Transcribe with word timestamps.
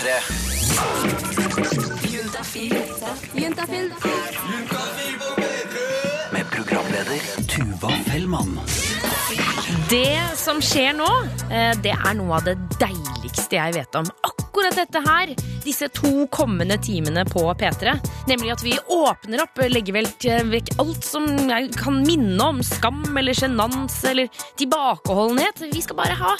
P3. 0.00 0.20
Juntafil. 3.34 3.92
Med 6.32 6.50
programleder 6.50 7.20
Tuva 7.48 7.90
Fellmann. 8.06 8.60
Det 9.90 10.18
som 10.36 10.62
skjer 10.62 10.92
nå, 10.96 11.10
eh, 11.50 11.76
det 11.82 11.92
er 11.92 12.14
noe 12.16 12.38
av 12.38 12.48
det 12.48 12.56
deiligste 12.80 13.60
jeg 13.60 13.76
vet 13.76 14.00
om. 14.00 14.08
Akkurat 14.08 14.39
dette 14.80 15.00
her, 15.04 15.34
disse 15.64 15.88
to 15.94 16.26
kommende 16.32 16.78
timene 16.82 17.24
på 17.28 17.42
P3. 17.54 17.92
Nemlig 18.28 18.52
at 18.54 18.62
vi 18.64 18.74
åpner 18.88 19.42
opp, 19.44 19.60
legger 19.68 19.96
vel 19.98 20.08
vekk 20.50 20.72
alt 20.80 21.04
som 21.04 21.26
kan 21.76 22.00
minne 22.06 22.40
om 22.40 22.62
skam 22.64 23.04
eller 23.16 23.36
sjenanse 23.36 24.10
eller 24.10 24.30
tilbakeholdenhet. 24.60 25.66
Vi 25.74 25.82
skal 25.84 25.98
bare 25.98 26.16
ha 26.18 26.34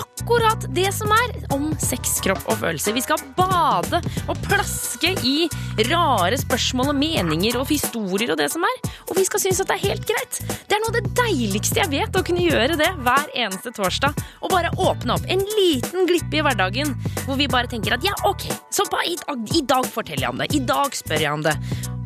akkurat 0.00 0.66
det 0.74 0.88
som 0.94 1.12
er 1.12 1.36
om 1.54 1.70
sex, 1.82 2.18
kropp 2.24 2.44
og 2.48 2.60
følelser. 2.62 2.96
Vi 2.96 3.04
skal 3.04 3.20
bade 3.36 4.02
og 4.26 4.42
plaske 4.46 5.14
i 5.26 5.48
rare 5.90 6.38
spørsmål 6.40 6.92
og 6.92 6.98
meninger 7.00 7.58
og 7.60 7.68
historier 7.70 8.32
og 8.32 8.40
det 8.40 8.50
som 8.52 8.64
er. 8.66 8.80
Og 9.10 9.16
vi 9.18 9.26
skal 9.28 9.42
synes 9.44 9.62
at 9.62 9.70
det 9.70 9.78
er 9.78 9.88
helt 9.90 10.08
greit. 10.08 10.40
Det 10.68 10.76
er 10.76 10.82
noe 10.82 10.92
av 10.92 10.98
det 10.98 11.14
deiligste 11.18 11.82
jeg 11.82 11.92
vet, 11.92 12.16
å 12.16 12.24
kunne 12.26 12.46
gjøre 12.46 12.78
det 12.80 12.90
hver 13.02 13.28
eneste 13.34 13.74
torsdag. 13.76 14.16
Og 14.42 14.52
bare 14.52 14.72
åpne 14.80 15.16
opp 15.18 15.28
en 15.30 15.44
liten 15.58 16.08
glippe 16.08 16.40
i 16.40 16.44
hverdagen 16.44 16.94
hvor 17.26 17.38
vi 17.38 17.50
bare 17.52 17.68
tenker 17.70 17.94
at 17.98 18.04
ja, 18.06 18.14
ok, 18.28 18.46
så 18.72 18.86
i, 19.06 19.16
dag- 19.20 19.56
i 19.58 19.62
dag 19.68 19.86
forteller 19.92 20.26
jeg 20.26 20.32
om 20.34 20.40
det. 20.42 20.50
I 20.56 20.62
dag 20.68 20.96
spør 20.96 21.20
jeg 21.26 21.32
om 21.36 21.44
det. 21.46 21.56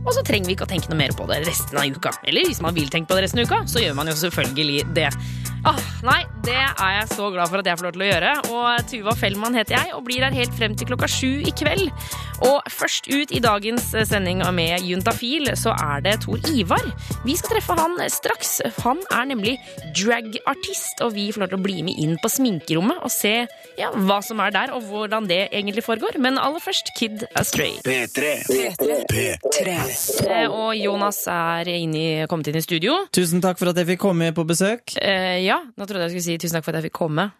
Og 0.07 0.15
så 0.15 0.23
trenger 0.27 0.47
vi 0.47 0.55
ikke 0.57 0.69
å 0.69 0.71
tenke 0.71 0.91
noe 0.93 1.01
mer 1.01 1.15
på 1.17 1.27
det 1.31 1.43
resten 1.47 1.81
av 1.81 1.91
uka. 1.91 2.15
Eller 2.27 2.47
hvis 2.47 2.63
man 2.63 2.77
vil 2.77 2.89
tenke 2.93 3.11
på 3.11 3.19
det 3.19 3.27
resten 3.27 3.43
av 3.43 3.51
uka, 3.51 3.65
så 3.71 3.83
gjør 3.83 3.99
man 3.99 4.11
jo 4.11 4.17
selvfølgelig 4.23 4.87
det. 4.97 5.11
Ah, 5.67 5.79
nei, 6.07 6.21
det 6.47 6.55
er 6.55 6.91
jeg 7.01 7.07
så 7.11 7.27
glad 7.35 7.51
for 7.51 7.59
at 7.59 7.67
jeg 7.67 7.79
får 7.79 7.89
lov 7.89 7.95
til 7.97 8.05
å 8.05 8.07
gjøre. 8.07 8.33
Og 8.55 8.85
Tuva 8.87 9.15
Fellmann 9.19 9.57
heter 9.59 9.75
jeg, 9.75 9.95
og 9.97 10.05
blir 10.07 10.23
her 10.23 10.37
helt 10.37 10.55
frem 10.55 10.77
til 10.79 10.87
klokka 10.93 11.09
sju 11.11 11.43
i 11.43 11.51
kveld. 11.59 11.89
Og 12.47 12.69
først 12.71 13.09
ut 13.11 13.33
i 13.35 13.41
dagens 13.43 13.89
sending 14.07 14.45
med 14.55 14.85
Juntafil, 14.87 15.51
så 15.59 15.75
er 15.75 16.05
det 16.05 16.21
Tor 16.23 16.39
Ivar. 16.53 16.87
Vi 17.27 17.35
skal 17.39 17.57
treffe 17.57 17.75
han 17.81 17.99
straks. 18.13 18.61
Han 18.85 19.03
er 19.11 19.27
nemlig 19.33 19.57
dragartist, 19.97 21.03
og 21.03 21.17
vi 21.17 21.33
får 21.35 21.47
lov 21.47 21.51
til 21.51 21.59
å 21.59 21.67
bli 21.67 21.83
med 21.89 21.99
inn 22.05 22.15
på 22.23 22.31
sminkerommet 22.31 23.03
og 23.03 23.11
se 23.11 23.35
ja, 23.81 23.91
hva 23.91 24.21
som 24.23 24.43
er 24.45 24.55
der, 24.55 24.75
og 24.77 24.87
hvordan 24.87 25.27
det 25.27 25.49
egentlig 25.49 25.83
foregår. 25.89 26.21
Men 26.23 26.39
aller 26.39 26.63
først 26.63 26.95
Kid 26.95 27.27
Astray. 27.35 27.81
P3. 27.83 28.37
P3. 29.11 29.67
Eh, 29.67 29.96
Og 30.51 30.77
Jonas 30.79 31.23
er 31.31 31.71
inne 31.73 31.99
i, 31.99 32.11
kommet 32.31 32.51
inn 32.53 32.61
i 32.61 32.65
studio. 32.65 32.99
Tusen 33.17 33.43
takk 33.45 33.61
for 33.61 33.73
at 33.73 33.81
jeg 33.81 33.91
fikk 33.95 34.03
komme 34.05 34.31
på 34.37 34.45
besøk. 34.49 34.97
Eh, 35.01 35.43
ja, 35.47 35.61
nå 35.77 35.89
trodde 35.89 36.07
jeg 36.07 36.17
skulle 36.17 36.27
si 36.29 36.39
tusen 36.43 36.59
takk 36.59 36.67
for 36.67 36.75
at 36.75 36.83
jeg 36.83 36.91
fikk 36.91 36.99
komme. 37.01 37.31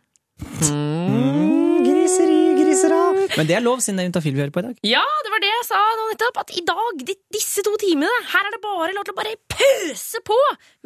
Mm, 0.67 1.85
griseri, 1.87 2.41
grisera. 2.59 3.01
Men 3.37 3.49
det 3.49 3.57
er 3.59 3.65
lov, 3.65 3.81
siden 3.85 4.01
det 4.01 4.07
er 4.07 4.11
Juntafil 4.11 4.37
vi 4.37 4.45
hører 4.45 4.55
på 4.55 4.65
i 4.65 4.69
dag. 4.69 4.81
Ja, 4.87 5.05
det 5.25 5.33
var 5.33 5.45
det 5.45 5.46
jeg 5.61 5.67
sa 5.69 5.81
nå 5.99 6.07
nettopp. 6.13 6.41
At 6.45 6.53
i 6.57 6.63
dag, 6.67 7.05
disse 7.35 7.65
to 7.67 7.75
timene, 7.83 8.11
her 8.33 8.49
er 8.49 8.55
det 8.57 8.63
bare 8.65 8.93
lov 8.97 9.07
til 9.09 9.15
å 9.17 9.19
bare 9.21 9.35
pøse 9.53 10.21
på 10.27 10.37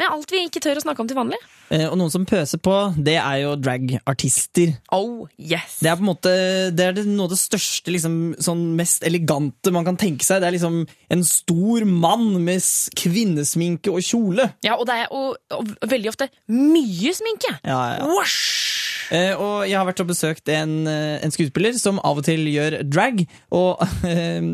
med 0.00 0.06
alt 0.08 0.30
vi 0.32 0.44
ikke 0.46 0.62
tør 0.64 0.80
å 0.80 0.84
snakke 0.84 1.02
om 1.04 1.10
til 1.10 1.18
vanlig. 1.18 1.38
Eh, 1.70 1.86
Og 1.90 1.96
noen 2.00 2.10
som 2.12 2.24
pøser 2.26 2.58
på, 2.62 2.74
det 2.98 3.16
er 3.20 3.42
jo 3.44 3.56
dragartister. 3.60 4.72
Oh, 4.96 5.26
yes. 5.38 5.78
Det 5.82 5.90
er 5.92 5.98
på 5.98 6.04
en 6.06 6.10
måte 6.10 6.32
Det 6.74 6.86
er 6.86 7.02
noe 7.06 7.26
av 7.28 7.34
det 7.34 7.40
største, 7.40 7.92
liksom, 7.94 8.16
sånn 8.42 8.64
mest 8.78 9.04
elegante 9.06 9.72
man 9.74 9.86
kan 9.86 9.98
tenke 10.00 10.26
seg. 10.26 10.40
Det 10.42 10.50
er 10.50 10.56
liksom 10.56 10.80
en 11.10 11.24
stor 11.26 11.86
mann 11.90 12.28
med 12.44 12.62
kvinnesminke 12.98 13.92
og 13.92 14.02
kjole. 14.06 14.50
Ja, 14.66 14.76
og 14.78 14.86
det 14.88 14.98
er 15.04 15.14
og, 15.14 15.36
og 15.54 15.70
veldig 15.90 16.12
ofte 16.12 16.30
mye 16.50 17.14
sminke. 17.16 17.56
Ja, 17.66 17.80
ja. 17.96 18.10
Wash! 18.14 18.69
Eh, 19.10 19.32
og 19.34 19.66
jeg 19.66 19.78
har 19.78 19.88
vært 19.88 20.02
og 20.04 20.10
besøkt 20.12 20.50
en, 20.54 20.86
eh, 20.86 21.18
en 21.24 21.34
skuespiller 21.34 21.74
som 21.78 21.98
av 22.06 22.20
og 22.20 22.26
til 22.26 22.46
gjør 22.50 22.80
drag. 22.86 23.24
Og 23.56 23.82
eh, 24.06 24.52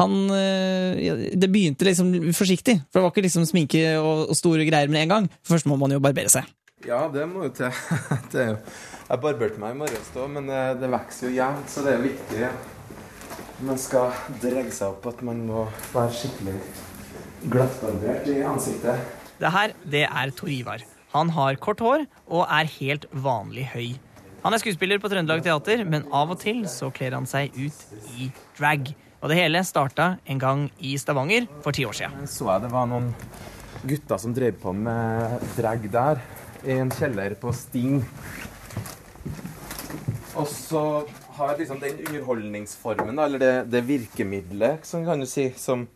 han 0.00 0.18
eh, 0.34 1.30
Det 1.38 1.48
begynte 1.50 1.86
liksom 1.88 2.12
forsiktig, 2.34 2.80
for 2.90 3.00
det 3.00 3.06
var 3.06 3.14
ikke 3.14 3.24
liksom 3.28 3.46
sminke 3.48 3.86
og, 4.00 4.28
og 4.28 4.36
store 4.38 4.66
greier 4.68 4.92
med 4.92 5.06
en 5.06 5.14
gang. 5.14 5.30
Først 5.46 5.70
må 5.70 5.78
man 5.80 5.94
jo 5.94 6.02
barbere 6.04 6.32
seg. 6.32 6.48
Ja, 6.84 7.06
det 7.08 7.24
må 7.30 7.46
jo 7.46 7.54
til. 7.56 7.72
Det 8.32 8.42
er 8.42 8.48
jo, 8.52 8.56
jeg 9.08 9.20
barberte 9.20 9.60
meg 9.60 9.72
i 9.72 9.78
morges 9.78 10.08
da, 10.12 10.26
men 10.28 10.48
det, 10.48 10.62
det 10.80 10.88
vokser 10.92 11.28
jo 11.30 11.36
jevnt, 11.38 11.68
så 11.72 11.84
det 11.84 11.94
er 11.94 12.02
viktig. 12.04 12.40
viktig. 12.40 12.72
Man 13.64 13.78
skal 13.78 14.10
dregge 14.42 14.72
seg 14.74 14.90
opp 14.90 15.06
at 15.08 15.20
man 15.24 15.44
må 15.46 15.66
være 15.94 16.16
skikkelig 16.18 16.56
glattbarbert 17.52 18.28
i 18.32 18.40
ansiktet. 18.48 19.14
Det 19.40 19.52
her, 19.54 19.74
det 19.90 20.04
er 20.08 20.32
Tor 20.36 20.50
Ivar. 20.52 20.84
Han 21.14 21.30
har 21.30 21.54
kort 21.62 21.78
hår 21.78 22.08
og 22.26 22.48
er 22.50 22.66
helt 22.80 23.04
vanlig 23.22 23.68
høy. 23.70 23.92
Han 24.42 24.52
er 24.52 24.58
skuespiller 24.58 24.98
på 24.98 25.06
Trøndelag 25.12 25.44
Teater, 25.46 25.84
men 25.86 26.08
av 26.10 26.32
og 26.34 26.40
til 26.42 26.64
så 26.66 26.88
kler 26.92 27.14
han 27.14 27.28
seg 27.30 27.54
ut 27.54 28.00
i 28.18 28.26
drag. 28.58 28.90
Og 29.22 29.30
det 29.30 29.38
hele 29.38 29.62
starta 29.64 30.16
en 30.26 30.42
gang 30.42 30.64
i 30.82 30.96
Stavanger 30.98 31.46
for 31.62 31.70
ti 31.70 31.86
år 31.86 31.94
siden. 31.94 32.26
Så 32.26 32.50
jeg 32.50 32.64
det 32.66 32.72
var 32.74 32.90
noen 32.90 33.12
gutter 33.86 34.20
som 34.20 34.34
drev 34.34 34.58
på 34.58 34.74
med 34.74 35.38
drag 35.54 35.86
der, 35.94 36.20
i 36.66 36.80
en 36.82 36.90
kjeller 36.90 37.38
på 37.38 37.54
Sting. 37.54 38.02
Og 40.34 40.50
så 40.50 40.84
har 41.38 41.54
liksom 41.60 41.78
den 41.78 42.02
underholdningsformen, 42.08 43.22
eller 43.22 43.38
det, 43.38 43.52
det 43.70 43.86
virkemidlet, 43.86 44.82
som 44.82 45.06
kan 45.06 45.22
du 45.22 45.30
si, 45.30 45.52
som 45.54 45.86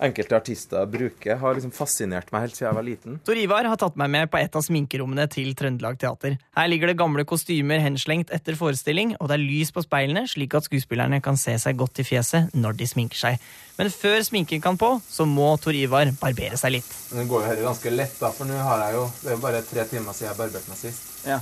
enkelte 0.00 0.36
artister 0.36 0.86
bruker, 0.90 1.36
har 1.40 1.56
liksom 1.56 1.72
fascinert 1.74 2.30
meg 2.32 2.46
helt 2.46 2.56
siden 2.56 2.68
jeg 2.68 2.78
var 2.78 2.86
liten. 2.86 3.18
Tor 3.26 3.40
Ivar 3.40 3.68
har 3.68 3.80
tatt 3.80 3.98
meg 4.00 4.10
med 4.12 4.30
på 4.32 4.40
et 4.40 4.56
av 4.56 4.64
sminkerommene 4.64 5.26
til 5.32 5.52
Trøndelag 5.58 5.98
Teater. 6.00 6.38
Her 6.56 6.70
ligger 6.70 6.90
det 6.90 6.98
gamle 7.00 7.26
kostymer 7.28 7.82
henslengt 7.84 8.32
etter 8.34 8.56
forestilling, 8.58 9.14
og 9.20 9.30
det 9.30 9.36
er 9.38 9.44
lys 9.44 9.72
på 9.76 9.84
speilene, 9.84 10.24
slik 10.30 10.56
at 10.56 10.68
skuespillerne 10.68 11.20
kan 11.24 11.38
se 11.40 11.56
seg 11.60 11.78
godt 11.80 12.02
i 12.02 12.06
fjeset 12.06 12.56
når 12.56 12.80
de 12.80 12.88
sminker 12.90 13.20
seg. 13.20 13.38
Men 13.78 13.92
før 13.92 14.18
sminken 14.24 14.64
kan 14.64 14.80
på, 14.80 14.90
så 15.08 15.24
må 15.28 15.52
Tor 15.60 15.76
Ivar 15.76 16.10
barbere 16.20 16.58
seg 16.60 16.78
litt. 16.78 16.90
Det 17.12 17.28
går 17.28 17.44
jo 17.44 17.52
her 17.52 17.64
ganske 17.68 17.94
lett, 17.94 18.18
da, 18.20 18.32
for 18.34 18.48
nå 18.48 18.58
har 18.60 18.86
jeg 18.86 18.98
jo 18.98 19.06
Det 19.20 19.30
er 19.30 19.36
jo 19.36 19.44
bare 19.44 19.64
tre 19.64 19.86
timer 19.88 20.16
siden 20.16 20.30
jeg 20.30 20.40
barberte 20.40 20.72
meg 20.72 20.80
sist. 20.80 21.08
Ja. 21.28 21.40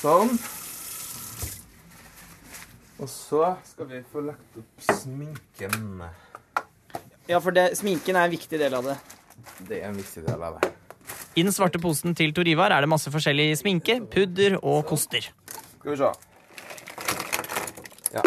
Sånn. 0.00 0.38
Og 3.00 3.08
så 3.08 3.54
skal 3.64 3.88
vi 3.88 4.00
få 4.12 4.24
lagt 4.24 4.58
opp 4.60 4.84
sminken. 4.84 6.02
Ja, 7.30 7.38
for 7.38 7.54
det, 7.54 7.68
sminken 7.78 8.16
er 8.18 8.26
en 8.26 8.32
viktig 8.32 8.58
del 8.58 8.74
av 8.74 8.88
det. 8.90 8.96
Det 9.68 9.76
er 9.78 9.90
en 9.92 9.98
viktig 9.98 10.24
del 10.26 10.40
av 10.42 10.56
det. 10.58 10.72
I 11.38 11.44
den 11.46 11.54
svarte 11.54 11.78
posen 11.78 12.16
til 12.18 12.32
Tor 12.34 12.48
Ivar 12.50 12.74
er 12.74 12.82
det 12.82 12.90
masse 12.90 13.12
forskjellig 13.14 13.52
sminke, 13.60 14.00
pudder 14.10 14.56
og 14.58 14.82
koster. 14.88 15.28
Skal 15.76 15.92
vi 15.92 15.98
se. 16.00 16.10
Ja. 18.16 18.24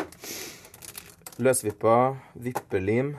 Løsvippa, 1.43 1.97
vippelim. 2.47 3.11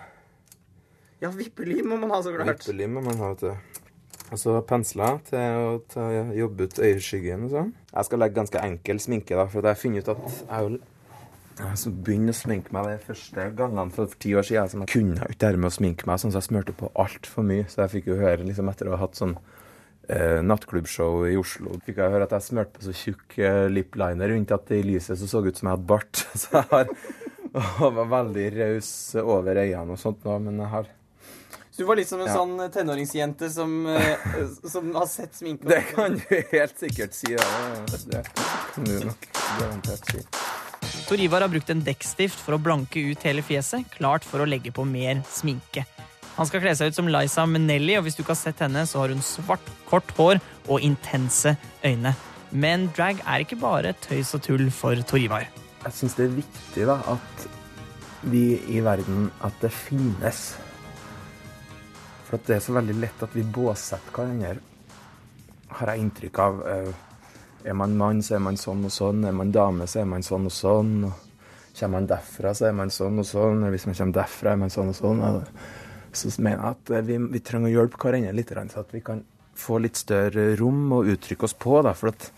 Ja, 1.20 1.28
vippelim 1.36 1.92
må 1.92 2.00
man 2.00 2.16
ha, 2.16 2.22
så 2.24 2.32
klart. 2.32 2.64
Vippelim 2.64 2.96
må 2.96 3.04
man 3.04 3.20
ha, 3.20 3.34
vet 3.34 3.44
du. 3.44 3.84
Og 4.32 4.40
så 4.40 4.56
pensler 4.64 5.20
til 5.28 5.60
å 5.60 5.78
ta, 5.92 6.08
jobbe 6.32 6.64
ut 6.64 6.80
øyeskyggen 6.80 7.44
og 7.44 7.52
sånn. 7.58 7.70
Jeg 7.92 8.08
skal 8.08 8.24
legge 8.24 8.40
ganske 8.40 8.64
enkel 8.70 9.04
sminke, 9.04 9.36
da, 9.36 9.44
for 9.52 9.60
jeg 9.60 9.76
har 9.76 9.82
funnet 9.84 10.08
ut 10.08 10.14
at 10.16 10.24
jeg 10.32 10.48
er 10.48 10.64
jo 10.64 10.80
jeg 11.58 11.78
som 11.78 11.92
begynte 12.02 12.32
å 12.34 12.36
sminke 12.38 12.72
meg 12.74 12.88
de 12.90 12.94
første 13.06 13.48
gangene 13.58 13.92
for 13.94 14.14
ti 14.18 14.32
år 14.34 14.42
siden. 14.46 14.68
Så 14.72 14.80
jeg 14.82 14.92
kunne 14.94 15.28
ikke 15.30 15.52
det 15.52 15.58
med 15.62 15.70
å 15.70 15.74
sminke 15.76 16.08
meg 16.10 16.18
sånn, 16.22 16.32
så 16.34 16.40
jeg 16.42 16.48
smurte 16.50 16.74
på 16.78 16.90
altfor 16.98 17.46
mye. 17.46 17.66
Så 17.70 17.84
jeg 17.84 17.92
fikk 17.98 18.08
jo 18.10 18.16
høre, 18.20 18.42
liksom 18.46 18.70
etter 18.72 18.90
å 18.90 18.96
ha 18.96 19.02
hatt 19.04 19.20
sånn 19.20 19.36
eh, 20.08 20.40
nattklubbshow 20.42 21.28
i 21.30 21.36
Oslo, 21.40 21.76
fikk 21.86 22.00
jeg 22.02 22.10
høre 22.16 22.26
at 22.26 22.34
jeg 22.36 22.48
smurte 22.48 22.74
på 22.78 22.88
så 22.88 22.96
tjukk 22.98 23.38
eh, 23.38 23.66
lip 23.70 23.94
liner 24.00 24.34
rundt 24.34 24.50
at 24.56 24.66
det 24.68 24.80
i 24.82 24.88
lyset 24.88 25.20
så 25.20 25.30
så 25.30 25.44
ut 25.46 25.54
som 25.56 25.70
jeg 25.70 25.76
hadde 25.78 25.88
bart. 25.94 26.24
Så 26.42 26.58
jeg 26.58 26.66
har 26.72 26.90
og 27.54 27.92
var 27.94 28.08
veldig 28.10 28.44
raus 28.56 28.88
over 29.22 29.54
øynene 29.62 29.94
og 29.94 29.98
sånt 30.02 30.24
nå, 30.26 30.40
men 30.42 30.56
jeg 30.58 30.70
har 30.72 30.88
Så 31.70 31.76
du 31.78 31.84
var 31.86 32.00
litt 32.00 32.08
som 32.10 32.18
en 32.24 32.26
Ja. 32.26 32.34
sånn 32.34 32.56
tenåringsjente 32.74 33.46
som, 33.54 33.76
som 34.66 34.90
har 34.96 35.06
sett 35.06 35.38
sminke? 35.38 35.68
Det 35.70 35.78
kan 35.92 36.18
du 36.18 36.34
helt 36.50 36.74
sikkert 36.82 37.14
si. 37.14 37.30
Ja. 37.30 37.46
Det 38.10 38.24
kan 38.74 38.90
du 38.90 38.96
nok 39.06 39.28
garantert 39.60 40.10
si. 40.10 40.24
Tor 41.04 41.20
Ivar 41.20 41.44
har 41.44 41.50
brukt 41.52 41.68
en 41.68 41.82
dekkstift 41.84 42.38
for 42.40 42.56
å 42.56 42.62
blanke 42.64 43.02
ut 43.10 43.24
hele 43.28 43.42
fjeset, 43.44 43.84
klart 43.92 44.24
for 44.24 44.40
å 44.40 44.46
legge 44.48 44.70
på 44.72 44.86
mer 44.88 45.18
sminke. 45.28 45.82
Han 46.38 46.48
skal 46.48 46.62
kle 46.64 46.72
seg 46.74 46.90
ut 46.90 46.96
som 46.96 47.10
Liza 47.12 47.44
Minnelli, 47.44 47.98
og 47.98 48.06
hvis 48.06 48.16
du 48.16 48.22
ikke 48.22 48.32
har 48.32 48.40
sett 48.40 48.62
henne, 48.64 48.86
så 48.88 49.02
har 49.02 49.12
hun 49.12 49.20
svart, 49.22 49.68
kort 49.90 50.08
hår 50.16 50.40
og 50.64 50.80
intense 50.80 51.52
øyne. 51.84 52.14
Men 52.56 52.88
drag 52.96 53.20
er 53.20 53.44
ikke 53.44 53.60
bare 53.60 53.92
tøys 54.00 54.32
og 54.38 54.46
tull 54.46 54.70
for 54.72 54.96
Tor 55.04 55.20
Ivar. 55.20 55.44
Jeg 55.84 55.98
syns 55.98 56.16
det 56.16 56.24
er 56.24 56.36
viktig 56.38 56.88
da, 56.88 56.96
at 57.12 57.46
vi 58.24 58.44
i 58.72 58.80
verden 58.80 59.28
At 59.44 59.58
det 59.60 59.74
finnes. 59.76 60.54
For 62.24 62.40
det 62.48 62.56
er 62.56 62.64
så 62.64 62.72
veldig 62.78 62.96
lett 62.96 63.26
at 63.26 63.36
vi 63.36 63.44
båsetter 63.44 64.14
hverandre, 64.16 64.56
har 65.74 65.92
jeg 65.92 66.00
inntrykk 66.06 66.40
av. 66.40 66.62
Eh, 66.70 66.94
Er 67.64 67.76
man 67.76 67.96
mann, 67.96 68.20
så 68.22 68.36
er 68.36 68.42
man 68.44 68.58
sånn 68.60 68.84
og 68.84 68.92
sånn. 68.92 69.24
Er 69.24 69.36
man 69.36 69.52
dame, 69.54 69.86
så 69.88 70.02
er 70.02 70.08
man 70.08 70.24
sånn 70.24 70.50
og 70.50 70.52
sånn. 70.52 70.96
Og 71.08 71.78
kommer 71.78 71.98
man 71.98 72.08
derfra, 72.10 72.52
så 72.54 72.68
er 72.68 72.74
man 72.76 72.92
sånn 72.92 73.22
og 73.22 73.28
sånn. 73.28 73.64
Hvis 73.72 73.86
man 73.88 73.96
kommer 73.98 74.18
derfra, 74.20 74.52
er 74.52 74.60
man 74.60 74.72
sånn 74.72 74.92
og 74.92 74.98
sånn. 74.98 75.22
Så 76.14 76.30
mener 76.38 76.60
jeg 76.60 76.76
at 76.76 76.92
eh, 76.94 77.06
vi, 77.08 77.16
vi 77.32 77.40
trenger 77.42 77.70
å 77.70 77.72
hjelpe 77.72 77.98
hverandre 78.04 78.34
litt, 78.36 78.52
så 78.70 78.84
at 78.84 78.92
vi 78.94 79.00
kan 79.02 79.24
få 79.58 79.80
litt 79.82 79.98
større 79.98 80.52
rom 80.60 80.92
å 80.94 81.02
uttrykke 81.14 81.48
oss 81.48 81.56
på. 81.58 81.80
Da, 81.86 81.94
for 81.98 82.12
at 82.12 82.28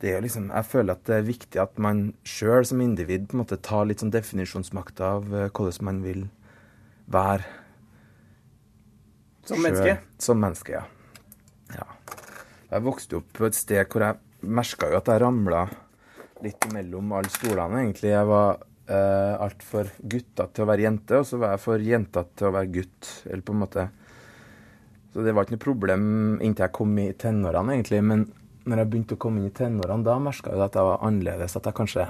det 0.00 0.14
er 0.14 0.22
liksom, 0.24 0.48
Jeg 0.48 0.64
føler 0.64 0.94
at 0.94 1.04
det 1.04 1.16
er 1.18 1.26
viktig 1.26 1.60
at 1.60 1.76
man 1.76 2.14
sjøl 2.24 2.64
som 2.64 2.80
individ 2.80 3.28
på 3.28 3.36
en 3.36 3.42
måte 3.42 3.60
tar 3.60 3.84
litt 3.88 4.00
sånn 4.00 4.14
definisjonsmakt 4.14 5.02
av 5.04 5.28
eh, 5.34 5.50
hvordan 5.50 5.90
man 5.90 6.00
vil 6.06 6.24
være. 7.10 7.44
Som 9.44 9.58
selv. 9.58 9.66
menneske? 9.66 9.98
Som 10.22 10.40
menneske, 10.40 10.78
ja. 10.78 10.86
ja. 11.74 11.86
Jeg 12.70 12.86
vokste 12.86 13.18
opp 13.18 13.32
på 13.36 13.48
et 13.50 13.58
sted 13.58 13.82
hvor 13.90 14.06
jeg 14.06 14.20
merka 14.42 14.88
jo 14.90 14.98
at 15.00 15.08
jeg 15.10 15.22
ramla 15.22 15.62
litt 16.44 16.66
mellom 16.72 17.12
alle 17.16 17.30
stolene, 17.32 17.84
egentlig. 17.84 18.12
Jeg 18.12 18.28
var 18.28 18.60
eh, 18.88 19.34
altfor 19.46 19.90
gutta 20.00 20.48
til 20.48 20.64
å 20.64 20.70
være 20.70 20.86
jente, 20.86 21.20
og 21.20 21.26
så 21.28 21.40
var 21.40 21.54
jeg 21.54 21.64
for 21.64 21.84
jenta 21.84 22.24
til 22.34 22.48
å 22.48 22.54
være 22.56 22.72
gutt. 22.78 23.10
Eller 23.28 23.44
på 23.44 23.56
en 23.56 23.64
måte 23.64 23.88
Så 25.10 25.24
det 25.26 25.32
var 25.34 25.42
ikke 25.42 25.56
noe 25.56 25.64
problem 25.64 26.02
inntil 26.38 26.68
jeg 26.68 26.76
kom 26.76 26.98
i 27.02 27.08
tenårene, 27.18 27.74
egentlig. 27.74 28.02
Men 28.06 28.20
når 28.70 28.76
jeg 28.78 28.90
begynte 28.92 29.16
å 29.16 29.22
komme 29.24 29.40
inn 29.40 29.48
i 29.50 29.56
tenårene, 29.56 30.06
da 30.06 30.18
merka 30.22 30.52
jeg 30.54 30.62
at 30.62 30.78
jeg 30.78 30.86
var 30.86 31.02
annerledes. 31.08 31.56
At 31.58 31.66
jeg 31.66 31.78
kanskje 31.80 32.06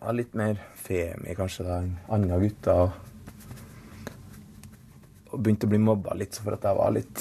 var 0.00 0.16
litt 0.16 0.34
mer 0.34 0.58
femi, 0.80 1.36
kanskje, 1.38 1.66
da, 1.68 1.78
enn 1.84 1.92
andre 2.10 2.40
gutter. 2.42 2.74
Og, 2.82 2.90
og 5.30 5.38
begynte 5.38 5.68
å 5.68 5.70
bli 5.70 5.80
mobba 5.84 6.18
litt 6.18 6.40
for 6.42 6.56
at 6.56 6.66
jeg 6.66 6.80
var 6.80 6.90
litt 6.96 7.16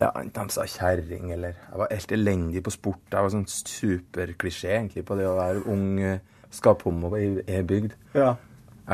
ja, 0.00 0.10
De 0.12 0.44
sa 0.52 0.66
kjerring, 0.68 1.32
eller 1.32 1.54
Jeg 1.56 1.80
var 1.80 1.92
helt 1.92 2.12
elendig 2.12 2.62
på 2.64 2.74
sport. 2.74 3.04
Jeg 3.12 3.22
var 3.26 3.32
sånn 3.32 3.48
superklisjé 3.48 4.74
egentlig 4.76 5.06
på 5.08 5.16
det 5.18 5.28
å 5.28 5.36
være 5.38 5.64
ung 5.72 5.88
eh, 6.00 6.20
skaphomo 6.52 7.12
i 7.16 7.30
e-bygd. 7.46 7.96
Ja. 8.16 8.34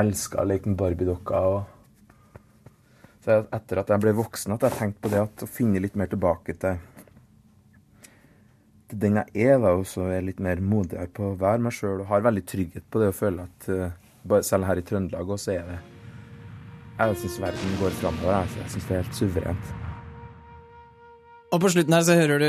Elska 0.02 0.42
å 0.42 0.48
leke 0.48 0.70
med 0.70 0.78
Barbie-dokker. 0.80 1.48
og 1.56 2.38
Så 3.24 3.42
etter 3.44 3.82
at 3.82 3.90
jeg 3.92 4.02
ble 4.02 4.14
voksen, 4.18 4.54
at 4.54 4.66
jeg 4.68 4.78
tenkte 4.78 5.04
på 5.04 5.12
det 5.12 5.20
at 5.26 5.44
å 5.44 5.50
finne 5.50 5.82
litt 5.82 5.98
mer 5.98 6.10
tilbake 6.10 6.56
til 6.58 6.80
til 8.92 9.00
den 9.00 9.16
jeg 9.16 9.46
er, 9.48 9.54
da, 9.56 9.72
og 9.72 9.86
så 9.88 10.04
er 10.04 10.18
jeg 10.18 10.26
litt 10.26 10.40
mer 10.44 10.60
modigere 10.60 11.08
på 11.16 11.30
å 11.30 11.36
være 11.40 11.64
meg 11.64 11.72
sjøl 11.72 12.02
og 12.02 12.10
har 12.10 12.26
veldig 12.26 12.42
trygghet 12.44 12.84
på 12.92 13.00
det 13.00 13.08
å 13.08 13.16
føle 13.16 13.46
at 13.48 13.68
eh, 13.72 14.42
selv 14.44 14.68
her 14.68 14.80
i 14.80 14.84
Trøndelag 14.84 15.32
også 15.32 15.54
er 15.54 15.70
det 15.70 15.78
Jeg 16.98 17.16
syns 17.22 17.38
verden 17.40 17.78
går 17.80 17.96
framover. 17.98 18.44
Jeg 18.60 18.74
syns 18.74 18.84
det 18.86 18.94
er 18.94 19.00
helt 19.00 19.16
suverent. 19.16 19.72
Og 21.52 21.60
på 21.60 21.68
slutten 21.72 21.92
her 21.92 22.04
så 22.06 22.14
hører 22.16 22.40
du 22.40 22.48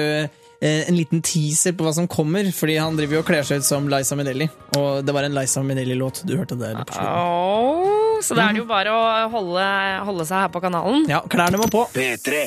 eh, 0.63 0.83
en 0.87 0.95
liten 0.95 1.19
teaser 1.25 1.73
på 1.75 1.83
hva 1.83 1.91
som 1.95 2.07
kommer, 2.07 2.47
fordi 2.55 2.77
han 2.79 2.95
driver 2.95 3.17
jo 3.17 3.23
og 3.23 3.27
kler 3.27 3.43
seg 3.47 3.59
ut 3.59 3.67
som 3.67 3.89
Liza 3.91 4.15
Minnelli. 4.15 4.47
Og 4.79 5.03
det 5.03 5.15
var 5.15 5.27
en 5.27 5.35
Liza 5.35 5.63
Minnelli-låt 5.65 6.21
du 6.29 6.37
hørte 6.39 6.55
der 6.59 6.77
på 6.79 6.95
slutten. 6.95 7.09
Åh, 7.11 8.21
så 8.23 8.37
da 8.37 8.45
er 8.47 8.55
det 8.55 8.61
jo 8.61 8.67
bare 8.69 8.93
å 8.95 9.27
holde, 9.33 9.65
holde 10.07 10.27
seg 10.29 10.45
her 10.45 10.53
på 10.53 10.61
kanalen. 10.63 11.03
Ja, 11.11 11.19
klærne 11.27 11.59
må 11.59 11.67
på. 11.73 11.83
P3. 11.91 12.45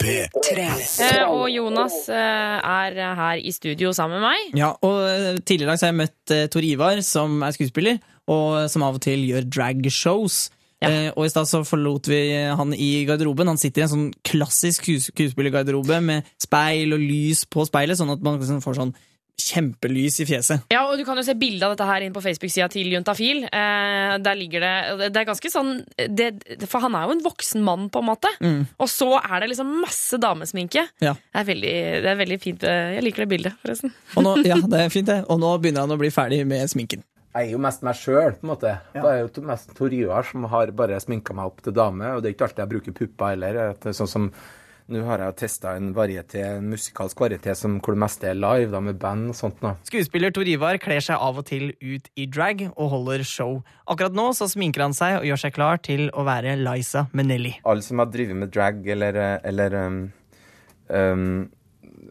P3. 0.00 0.64
Eh, 1.04 1.20
og 1.28 1.44
Jonas 1.52 1.98
eh, 2.08 2.56
er 2.64 2.98
her 3.20 3.44
i 3.44 3.52
studio 3.52 3.92
sammen 3.96 4.22
med 4.22 4.30
meg. 4.30 4.56
Ja, 4.56 4.72
og 4.80 5.04
eh, 5.04 5.30
Tidligere 5.44 5.68
i 5.68 5.72
dag 5.74 5.82
så 5.82 5.90
har 5.90 5.92
jeg 5.92 6.00
møtt 6.00 6.32
eh, 6.38 6.46
Tor 6.52 6.64
Ivar, 6.64 7.04
som 7.04 7.44
er 7.44 7.52
skuespiller, 7.56 8.00
og 8.32 8.64
som 8.72 8.88
av 8.88 8.96
og 8.96 9.04
til 9.04 9.28
gjør 9.28 9.44
dragshows. 9.52 10.46
Ja. 10.82 10.88
Eh, 10.90 11.10
og 11.16 11.24
i 11.24 11.30
stad 11.32 11.46
så 11.48 11.62
forlot 11.64 12.08
vi 12.10 12.20
han 12.58 12.74
i 12.74 13.04
garderoben. 13.08 13.46
Han 13.48 13.56
sitter 13.60 13.82
i 13.82 13.84
en 13.86 13.92
sånn 13.94 14.12
klassisk 14.26 14.82
skues- 14.84 15.10
skuespillergarderobe 15.12 16.00
med 16.02 16.24
speil 16.42 16.92
og 16.92 17.00
lys 17.00 17.44
på 17.46 17.64
speilet, 17.66 17.96
sånn 17.96 18.12
at 18.12 18.20
man 18.22 18.38
liksom 18.40 18.60
får 18.64 18.74
sånn 18.82 18.94
kjempelys 19.40 20.20
i 20.22 20.26
fjeset. 20.28 20.62
Ja, 20.70 20.84
og 20.86 20.96
Du 20.98 21.04
kan 21.04 21.16
jo 21.18 21.24
se 21.26 21.34
bilde 21.34 21.66
av 21.66 21.72
dette 21.74 21.86
her 21.88 22.04
inn 22.06 22.12
på 22.14 22.22
Facebook-sida 22.22 22.68
til 22.70 22.86
Juntafil. 22.92 23.42
Eh, 23.48 24.12
der 24.22 24.36
ligger 24.38 24.60
det 24.62 25.10
Det 25.12 25.16
er 25.22 25.26
ganske 25.26 25.50
sånn 25.50 25.72
det, 25.96 26.28
For 26.70 26.78
han 26.84 26.94
er 26.94 27.08
jo 27.08 27.16
en 27.16 27.24
voksen 27.24 27.64
mann, 27.66 27.88
på 27.90 27.98
en 27.98 28.06
måte. 28.12 28.30
Og 28.78 28.86
så 28.88 29.08
er 29.18 29.40
det 29.40 29.50
liksom 29.50 29.72
masse 29.82 30.18
damesminke. 30.22 30.86
Ja. 31.02 31.14
Det 31.14 31.40
er 31.42 31.48
veldig, 31.50 31.74
det 32.04 32.12
er 32.12 32.20
veldig 32.22 32.40
fint. 32.40 32.62
eh, 32.64 32.94
Jeg 32.94 33.02
liker 33.08 33.24
det 33.26 33.28
bildet, 33.34 33.56
forresten. 33.64 33.92
Nå, 34.16 34.36
ja, 34.46 34.54
det 34.56 34.80
er 34.80 34.88
fint 34.94 35.06
det. 35.10 35.24
Og 35.30 35.40
nå 35.40 35.58
begynner 35.60 35.80
han 35.80 35.90
å 35.90 35.98
bli 35.98 36.10
ferdig 36.14 36.44
med 36.46 36.68
sminken. 36.70 37.02
Jeg 37.34 37.48
er 37.48 37.56
jo 37.56 37.58
mest 37.58 37.80
meg 37.82 37.96
sjøl, 37.98 38.36
på 38.38 38.46
en 38.46 38.50
måte. 38.52 38.72
Det 38.94 39.02
er 39.10 39.24
jo 39.24 39.42
mest 39.48 39.72
Tor 39.74 39.94
Ivar 39.94 40.26
som 40.28 40.44
har 40.52 40.70
bare 40.78 41.00
sminka 41.02 41.34
meg 41.34 41.48
opp 41.50 41.64
til 41.66 41.74
dame, 41.74 42.12
og 42.14 42.22
det 42.22 42.30
er 42.30 42.36
ikke 42.36 42.46
alltid 42.46 42.62
jeg 42.62 42.70
bruker 42.70 42.94
pupper 43.00 43.32
heller. 43.34 43.58
Er 43.64 43.96
Sånn 43.96 44.10
som 44.10 44.28
Nå 44.92 45.00
har 45.08 45.22
jeg 45.22 45.32
testa 45.40 45.70
en 45.78 45.94
varieté, 45.96 46.42
en 46.44 46.66
musikalsk 46.68 47.22
varieté 47.22 47.54
som 47.56 47.78
hvor 47.80 47.94
det 47.96 48.02
meste 48.02 48.26
er 48.28 48.34
live, 48.36 48.68
da, 48.68 48.82
med 48.84 48.98
band 49.00 49.30
og 49.32 49.38
sånt. 49.38 49.56
Da. 49.62 49.70
Skuespiller 49.88 50.34
Tor 50.36 50.44
Ivar 50.44 50.76
kler 50.76 51.00
seg 51.00 51.16
av 51.24 51.38
og 51.40 51.46
til 51.48 51.70
ut 51.80 52.10
i 52.20 52.26
drag 52.28 52.66
og 52.68 52.90
holder 52.92 53.24
show. 53.24 53.62
Akkurat 53.88 54.12
nå 54.12 54.26
så 54.36 54.44
sminker 54.52 54.84
han 54.84 54.92
seg 54.92 55.22
og 55.22 55.24
gjør 55.30 55.40
seg 55.40 55.56
klar 55.56 55.80
til 55.80 56.10
å 56.12 56.26
være 56.28 56.58
Liza 56.60 57.06
Menelli. 57.16 57.54
Alle 57.64 57.86
som 57.86 58.04
har 58.04 58.12
drevet 58.12 58.36
med 58.42 58.52
drag 58.52 58.84
eller, 58.92 59.20
eller 59.40 59.78
um, 59.80 59.98
um, 60.92 61.26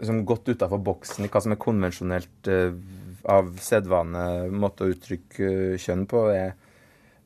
som 0.02 0.26
gått 0.26 0.50
utafor 0.50 0.82
boksen 0.82 1.28
i 1.28 1.30
hva 1.30 1.46
som 1.46 1.54
er 1.54 1.62
konvensjonelt 1.62 2.50
uh, 2.50 2.74
av 3.30 3.54
sedvane, 3.64 4.50
måte 4.52 4.86
å 4.86 4.94
uttrykke 4.94 5.50
uh, 5.50 5.80
kjønn 5.80 6.06
på, 6.10 6.26
er, 6.34 6.56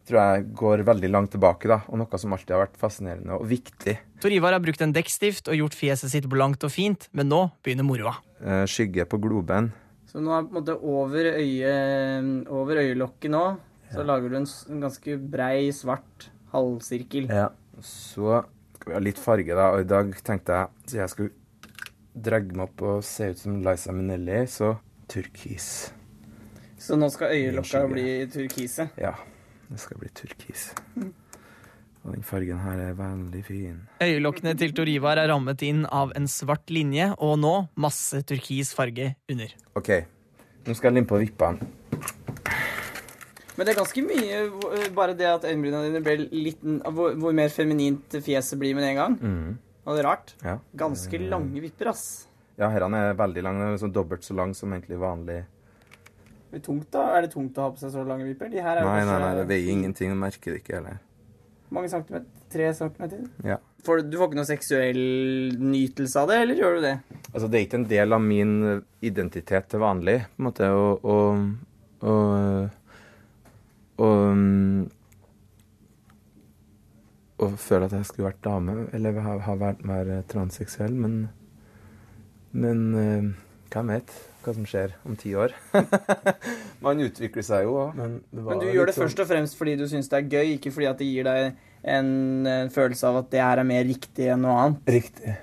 tror 0.07 0.19
jeg 0.21 0.45
går 0.59 0.83
veldig 0.87 1.09
langt 1.11 1.33
tilbake, 1.35 1.69
da, 1.71 1.81
og 1.87 2.01
noe 2.01 2.21
som 2.21 2.35
alltid 2.35 2.53
har 2.55 2.63
vært 2.65 2.79
fascinerende 2.79 3.39
og 3.39 3.47
viktig. 3.49 3.97
Tor 4.23 4.33
Ivar 4.33 4.55
har 4.55 4.63
brukt 4.63 4.81
en 4.85 4.95
dekkstift 4.95 5.51
og 5.51 5.59
gjort 5.59 5.77
fjeset 5.77 6.13
sitt 6.13 6.29
blankt 6.31 6.65
og 6.67 6.73
fint, 6.73 7.09
men 7.17 7.29
nå 7.31 7.47
begynner 7.65 7.87
moroa. 7.87 8.17
Uh, 8.41 8.63
skygge 8.69 9.07
på 9.09 9.19
globen. 9.23 9.71
Så 10.07 10.21
nå 10.23 10.31
er 10.31 10.45
på 10.45 10.53
en 10.53 10.59
måte 10.61 10.77
over, 10.77 11.33
øye, 11.35 11.73
over 12.53 12.79
øyelokket 12.79 13.33
nå, 13.33 13.45
så 13.91 14.03
lager 14.03 14.31
du 14.31 14.37
en, 14.39 14.47
en 14.71 14.83
ganske 14.83 15.17
brei, 15.31 15.67
svart 15.75 16.29
halvsirkel. 16.53 17.27
Ja. 17.31 17.49
Så 17.83 18.41
skal 18.77 18.89
vi 18.89 18.95
ha 18.95 19.03
litt 19.03 19.19
farge, 19.21 19.55
da. 19.55 19.69
Og 19.75 19.83
i 19.83 19.89
dag 19.89 20.15
tenkte 20.25 20.55
jeg, 20.55 20.87
så 20.87 20.99
jeg 21.01 21.13
skulle 21.13 21.33
dregge 22.17 22.55
meg 22.57 22.69
opp 22.69 22.83
og 22.87 23.05
se 23.05 23.29
ut 23.31 23.41
som 23.41 23.59
Liza 23.65 23.93
Minnelli, 23.93 24.41
så 24.49 24.73
turkis. 25.11 25.91
Så 26.77 26.97
nå 26.99 27.09
skal 27.13 27.33
øyelokka 27.33 27.85
bli 27.89 28.05
turkise. 28.31 28.89
Ja, 29.01 29.15
det 29.69 29.79
skal 29.81 29.99
bli 30.01 30.11
turkis. 30.15 30.69
Og 32.05 32.13
den 32.13 32.23
fargen 32.23 32.59
her 32.63 32.79
er 32.85 32.93
veldig 32.95 33.41
fin. 33.43 33.79
Øyelokkene 34.03 34.53
til 34.59 34.71
Tor 34.77 34.87
Ivar 34.87 35.19
er 35.19 35.27
rammet 35.31 35.63
inn 35.67 35.83
av 35.91 36.13
en 36.15 36.29
svart 36.31 36.69
linje, 36.71 37.09
og 37.17 37.39
nå 37.41 37.55
masse 37.75 38.21
turkis 38.29 38.71
farge 38.77 39.09
under. 39.31 39.51
OK, 39.75 39.89
nå 40.67 40.77
skal 40.77 40.91
jeg 40.91 41.01
limpe 41.01 41.15
på 41.15 41.23
vippene. 41.25 41.73
Men 43.57 43.65
det 43.65 43.73
er 43.73 43.79
ganske 43.79 44.01
mye 44.05 44.39
eh, 44.77 44.89
bare 44.93 45.15
det 45.17 45.25
at 45.31 45.45
øyenbrynene 45.49 45.87
dine 45.89 46.01
ble 46.05 46.27
litt 46.29 46.61
hvor, 46.93 47.15
hvor 47.17 47.33
mer 47.33 47.49
feminint 47.49 48.19
fjeset 48.21 48.59
blir 48.61 48.77
med 48.77 48.85
en 48.91 48.99
gang. 49.01 49.15
Og 49.87 49.95
det 49.95 50.03
er 50.03 50.07
rart. 50.07 50.35
Ja. 50.45 50.59
Ganske 50.77 51.19
lange 51.25 51.63
vipper, 51.63 51.89
ass. 51.89 52.27
Ja, 52.57 52.69
herrene 52.73 53.03
er 53.09 53.17
veldig 53.19 53.43
lange. 53.45 53.69
Sånn 53.81 53.93
dobbelt 53.95 54.25
så 54.25 54.35
lang 54.37 54.53
som 54.57 54.73
egentlig 54.73 54.99
vanlig. 55.01 55.43
Det 56.47 56.61
er, 56.61 56.63
tungt, 56.63 56.87
da. 56.93 57.03
er 57.17 57.25
det 57.25 57.33
tungt 57.33 57.57
å 57.59 57.65
ha 57.67 57.73
på 57.75 57.81
seg 57.81 57.91
så 57.93 58.05
lange 58.07 58.25
viper? 58.27 58.49
De 58.53 58.61
her 58.63 58.79
er 58.79 58.87
Nei, 58.87 59.01
nei, 59.05 59.17
nei, 59.21 59.33
det 59.41 59.47
veier 59.49 59.73
ingenting. 59.73 60.13
Du 60.15 60.19
merker 60.21 60.55
det 60.55 60.61
ikke 60.63 60.77
heller. 60.79 61.01
Mange 61.75 61.89
centimeter? 61.91 62.29
Tre 62.47 62.69
centimeter? 62.73 63.25
Ja. 63.43 63.57
For, 63.83 63.99
du- 64.01 64.17
får 64.17 64.29
ikke 64.29 64.39
noe 64.39 64.47
seksuell 64.47 65.01
nytelse 65.59 66.21
av 66.21 66.31
det, 66.31 66.37
eller 66.45 66.61
gjør 66.61 66.77
du 66.77 66.85
det? 66.87 66.95
Altså, 67.33 67.47
det 67.51 67.59
er 67.59 67.65
ikke 67.67 67.81
en 67.81 67.89
del 67.91 68.15
av 68.15 68.23
min 68.23 68.53
identitet 69.03 69.67
til 69.71 69.83
vanlig, 69.83 70.21
på 70.37 70.41
en 70.41 70.47
måte, 70.47 70.71
å 70.71 71.17
og 77.37 77.53
føle 77.61 77.85
at 77.85 77.93
jeg 77.93 78.07
skulle 78.09 78.29
vært 78.31 78.43
dame, 78.45 78.87
eller 78.95 79.19
ha, 79.21 79.35
ha 79.45 79.55
vært 79.59 79.83
mer 79.85 80.09
transseksuell, 80.31 80.95
men 80.97 81.27
Men 82.51 82.83
eh, 82.95 83.29
hvem 83.73 83.91
vet 83.91 84.13
hva 84.45 84.53
som 84.55 84.65
skjer 84.69 84.93
om 85.07 85.15
ti 85.19 85.33
år? 85.35 85.51
Man 86.85 87.01
utvikler 87.03 87.43
seg 87.43 87.65
jo 87.67 87.75
òg, 87.81 87.95
men 87.97 88.19
Men 88.31 88.61
du 88.61 88.67
gjør 88.69 88.87
det 88.87 88.95
sånn- 88.95 89.07
først 89.07 89.21
og 89.23 89.27
fremst 89.27 89.57
fordi 89.59 89.75
du 89.79 89.87
syns 89.91 90.07
det 90.11 90.21
er 90.21 90.29
gøy, 90.37 90.53
ikke 90.55 90.71
fordi 90.71 90.87
at 90.87 91.01
det 91.01 91.07
gir 91.09 91.27
deg 91.27 91.57
en, 91.87 92.69
følelse 92.73 93.07
av 93.09 93.17
at 93.23 93.31
det 93.33 93.41
her 93.43 93.61
er 93.61 93.67
mer 93.67 93.83
riktig 93.87 94.29
enn 94.31 94.45
noe 94.45 94.55
annet. 94.61 94.91
Riktig. 94.97 95.35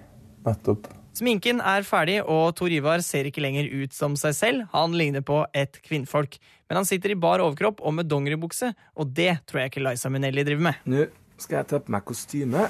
Nettopp. 0.46 0.88
Sminken 1.14 1.60
er 1.62 1.84
ferdig, 1.86 2.16
og 2.26 2.56
Tor 2.58 2.72
Ivar 2.74 3.02
ser 3.06 3.28
ikke 3.28 3.42
lenger 3.44 3.68
ut 3.70 3.94
som 3.94 4.16
seg 4.18 4.34
selv. 4.34 4.64
Han 4.72 4.96
ligner 4.98 5.22
på 5.22 5.44
et 5.54 5.78
kvinnfolk. 5.84 6.40
Men 6.66 6.80
han 6.80 6.88
sitter 6.88 7.12
i 7.14 7.18
bar 7.18 7.44
overkropp 7.44 7.84
og 7.84 7.94
med 7.94 8.08
dongeribukse, 8.10 8.72
og 8.98 9.12
det 9.14 9.36
tror 9.46 9.62
jeg 9.62 9.70
ikke 9.72 9.84
Liza 9.84 10.10
Minnelli 10.10 10.42
driver 10.48 10.70
med. 10.70 10.80
Nå 10.90 11.04
skal 11.38 11.60
jeg 11.60 11.70
ta 11.70 11.80
på 11.84 11.94
meg 11.94 12.04
kostyme. 12.08 12.66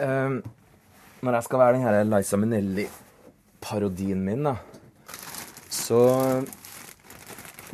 Ehm, 0.00 0.38
når 1.26 1.38
jeg 1.40 1.46
skal 1.48 1.60
være 1.62 1.76
den 1.76 1.84
her 1.86 1.98
Liza 2.06 2.38
Minnelli-parodien 2.40 4.22
min, 4.24 4.46
da, 4.46 4.56
så 5.72 6.00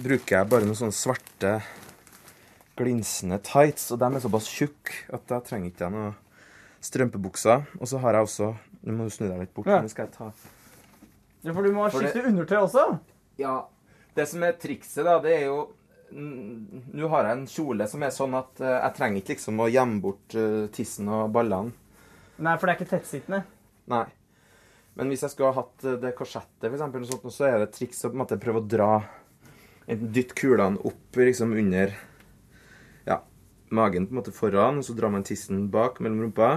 bruker 0.03 0.39
jeg 0.39 0.49
bare 0.51 0.67
noen 0.67 0.79
sånne 0.79 0.97
svarte, 0.97 1.53
glinsende 2.79 3.37
tights, 3.45 3.91
og 3.93 4.01
de 4.01 4.09
er 4.17 4.23
såpass 4.25 4.49
tjukke 4.49 4.95
at 5.13 5.27
da 5.29 5.39
trenger 5.45 5.69
ikke 5.71 5.85
jeg 5.87 5.93
noe 5.95 6.15
strømpebukser. 6.83 7.67
Og 7.79 7.87
så 7.91 8.01
har 8.03 8.17
jeg 8.19 8.29
også 8.31 8.53
Nå 8.83 8.97
må 8.97 9.05
du 9.07 9.13
snu 9.15 9.29
deg 9.29 9.39
litt 9.45 9.53
bort. 9.55 9.69
Ja. 9.71 9.77
Men 9.79 9.91
skal 9.93 10.09
jeg 10.09 10.15
ta 10.17 10.31
Ja, 11.45 11.53
For 11.53 11.63
du 11.63 11.71
må 11.77 11.85
skifte 11.93 12.17
det- 12.19 12.33
undertøy 12.33 12.57
også? 12.59 12.87
Ja, 13.39 13.61
det 14.17 14.25
som 14.29 14.43
er 14.43 14.57
trikset, 14.59 15.05
da, 15.07 15.21
det 15.23 15.37
er 15.37 15.45
jo 15.53 15.61
Nå 16.13 17.09
har 17.09 17.25
jeg 17.29 17.37
en 17.39 17.47
kjole 17.47 17.87
som 17.89 18.03
er 18.03 18.11
sånn 18.13 18.35
at 18.37 18.59
eh, 18.61 18.75
jeg 18.83 18.95
trenger 18.99 19.21
ikke 19.23 19.33
liksom 19.37 19.61
å 19.65 19.69
gjemme 19.73 20.01
bort 20.03 20.35
eh, 20.37 20.67
tissen 20.75 21.09
og 21.09 21.31
ballene. 21.33 21.73
Nei, 22.43 22.57
for 22.59 22.67
det 22.67 22.75
er 22.75 22.81
ikke 22.81 22.93
tettsittende. 22.97 23.43
Nei. 23.93 24.05
Men 24.99 25.09
hvis 25.09 25.25
jeg 25.25 25.33
skulle 25.33 25.53
ha 25.53 25.63
hatt 25.63 25.87
eh, 25.89 25.99
det 26.03 26.15
korsettet, 26.19 26.67
for 26.67 26.77
eksempel, 26.77 27.05
sånt, 27.09 27.27
så 27.33 27.49
er 27.49 27.59
det 27.61 27.69
et 27.71 27.77
triks 27.79 28.03
å 28.05 28.11
på 28.11 28.19
en 28.19 28.25
måte 28.25 28.41
prøve 28.43 28.63
å 28.63 28.71
dra 28.77 28.95
Enten 29.91 30.13
dytte 30.15 30.37
kulene 30.39 30.79
opp 30.87 31.17
liksom 31.19 31.57
under 31.59 31.91
ja, 33.03 33.17
magen 33.75 34.05
på 34.07 34.15
en 34.15 34.19
måte 34.21 34.35
foran, 34.35 34.77
og 34.79 34.87
så 34.87 34.95
drar 34.95 35.11
man 35.11 35.25
tissen 35.27 35.65
bak 35.75 35.99
mellom 35.99 36.21
rumpa. 36.23 36.51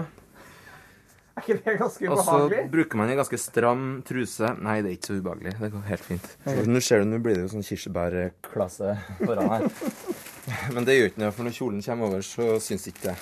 Er 1.33 1.41
ikke 1.41 1.57
det 1.65 1.73
ganske 1.81 2.05
ubehagelig? 2.05 2.59
Og 2.61 2.67
så 2.67 2.69
bruker 2.75 3.01
man 3.01 3.09
en 3.09 3.17
ganske 3.19 3.39
stram 3.41 3.81
truse. 4.07 4.51
Nei, 4.61 4.77
det 4.85 4.91
er 4.91 4.99
ikke 4.99 5.09
så 5.09 5.17
ubehagelig. 5.17 5.55
Det 5.57 5.71
går 5.73 5.89
helt 5.89 6.05
fint. 6.05 6.29
Så, 6.45 6.55
nå 6.69 6.83
ser 6.85 7.01
du, 7.01 7.09
nå 7.09 7.19
blir 7.25 7.39
det 7.39 7.47
jo 7.47 7.49
sånn 7.55 7.65
kirsebærklasse 7.65 8.93
foran 9.23 9.51
her. 9.55 9.67
Men 10.77 10.85
det 10.85 10.99
gjør 10.99 11.11
ikke 11.11 11.25
noe, 11.25 11.33
for 11.33 11.49
når 11.49 11.57
kjolen 11.57 11.83
kommer 11.89 12.11
over, 12.11 12.23
så 12.29 12.53
syns 12.61 12.85
ikke 12.93 13.09
det. 13.09 13.17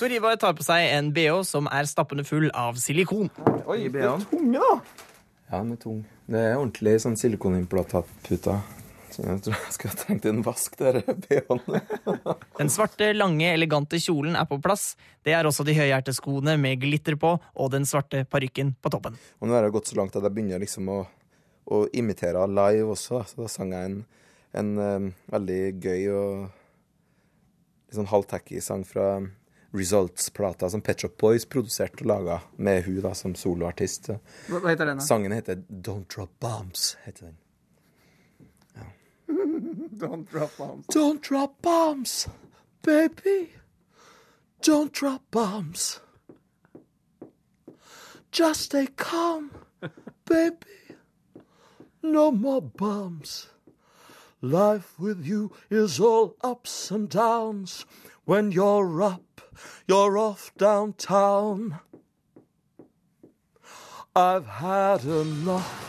Tor 0.00 0.12
Ivar 0.16 0.36
tar 0.40 0.54
på 0.56 0.64
seg 0.64 0.86
en 0.94 1.10
bh 1.12 1.42
som 1.44 1.66
er 1.68 1.84
stappende 1.84 2.22
full 2.24 2.46
av 2.56 2.78
silikon. 2.80 3.26
Oi, 3.68 3.82
det 3.92 4.00
er 4.00 4.22
tunge, 4.30 4.56
da. 4.56 5.08
Ja, 5.50 5.58
den 5.58 5.74
er 5.74 5.80
tung. 5.82 5.98
Det 6.24 6.40
er 6.40 6.54
ordentlig 6.56 6.94
sånn 7.02 7.18
silikonimplantatputa. 7.20 8.54
Så 9.12 9.26
jeg 9.26 9.42
tror 9.44 9.58
jeg 9.58 9.74
skulle 9.74 9.98
tenkt 10.00 10.28
en 10.30 10.38
vask, 10.46 10.78
der 10.80 11.02
BH-en. 11.26 11.60
Den 12.56 12.72
svarte, 12.72 13.10
lange, 13.12 13.50
elegante 13.50 14.00
kjolen 14.00 14.38
er 14.40 14.46
på 14.48 14.56
plass. 14.64 14.94
Det 15.20 15.34
er 15.36 15.44
også 15.44 15.66
de 15.68 15.74
høyhælte 15.76 16.14
skoene 16.16 16.54
med 16.62 16.80
glitter 16.80 17.18
på, 17.20 17.34
og 17.36 17.68
den 17.74 17.84
svarte 17.90 18.22
parykken 18.24 18.70
på 18.80 18.92
toppen. 18.94 19.18
Og 19.42 19.50
nå 19.50 19.58
har 19.58 19.68
jeg 19.68 19.74
gått 19.74 19.90
så 19.90 19.98
langt 20.00 20.16
at 20.16 20.24
jeg 20.24 20.32
begynner 20.38 20.64
liksom 20.64 20.88
å, 20.94 21.02
å 21.68 21.82
imitere 21.92 22.46
live 22.48 22.88
også. 22.96 23.20
Så 23.28 23.42
da 23.42 23.50
sang 23.52 23.76
jeg 23.76 23.90
en, 23.90 24.00
en 24.62 24.72
um, 24.80 25.12
veldig 25.36 25.60
gøy 25.76 26.08
og 26.14 26.32
litt 27.84 28.00
sånn 28.00 28.08
halvtacky 28.14 28.64
sang 28.64 28.88
fra 28.88 29.10
Results-plata 29.72 30.70
som 30.70 30.80
Pet 30.82 31.00
Shop 31.00 31.16
Boys 31.20 31.46
produserte 31.46 32.02
og 32.02 32.06
laga 32.10 32.40
med 32.58 32.82
hun 32.84 33.00
da 33.04 33.14
som 33.14 33.34
soloartist. 33.38 34.10
Hva, 34.48 34.58
hva 34.58 34.72
heter 34.72 34.90
den, 34.90 34.98
da? 34.98 35.04
Sangen 35.06 35.32
heter 35.32 35.62
Don't 35.70 36.08
Drop 36.10 36.32
Bombs. 36.40 36.96
heter 37.04 37.30
den. 37.30 37.36
Don't 40.00 40.28
drop 40.28 40.56
bombs. 40.56 40.86
Don't 40.88 41.20
drop 41.22 41.62
bombs, 41.62 42.28
baby. 42.82 43.52
Don't 44.62 44.92
drop 44.92 45.22
bombs. 45.30 46.00
Just 48.32 48.62
stay 48.62 48.86
calm, 48.96 49.50
baby. 50.24 50.96
No 52.02 52.30
more 52.30 52.62
bombs. 52.62 53.48
Life 54.42 54.98
with 54.98 55.24
you 55.26 55.52
is 55.68 56.00
all 56.00 56.34
ups 56.42 56.90
and 56.90 57.08
downs. 57.08 57.84
When 58.24 58.52
you're 58.52 59.02
up, 59.02 59.22
you're 59.86 60.18
off 60.18 60.50
downtown. 60.56 61.80
I've 64.14 64.46
had 64.46 65.04
enough. 65.04 65.86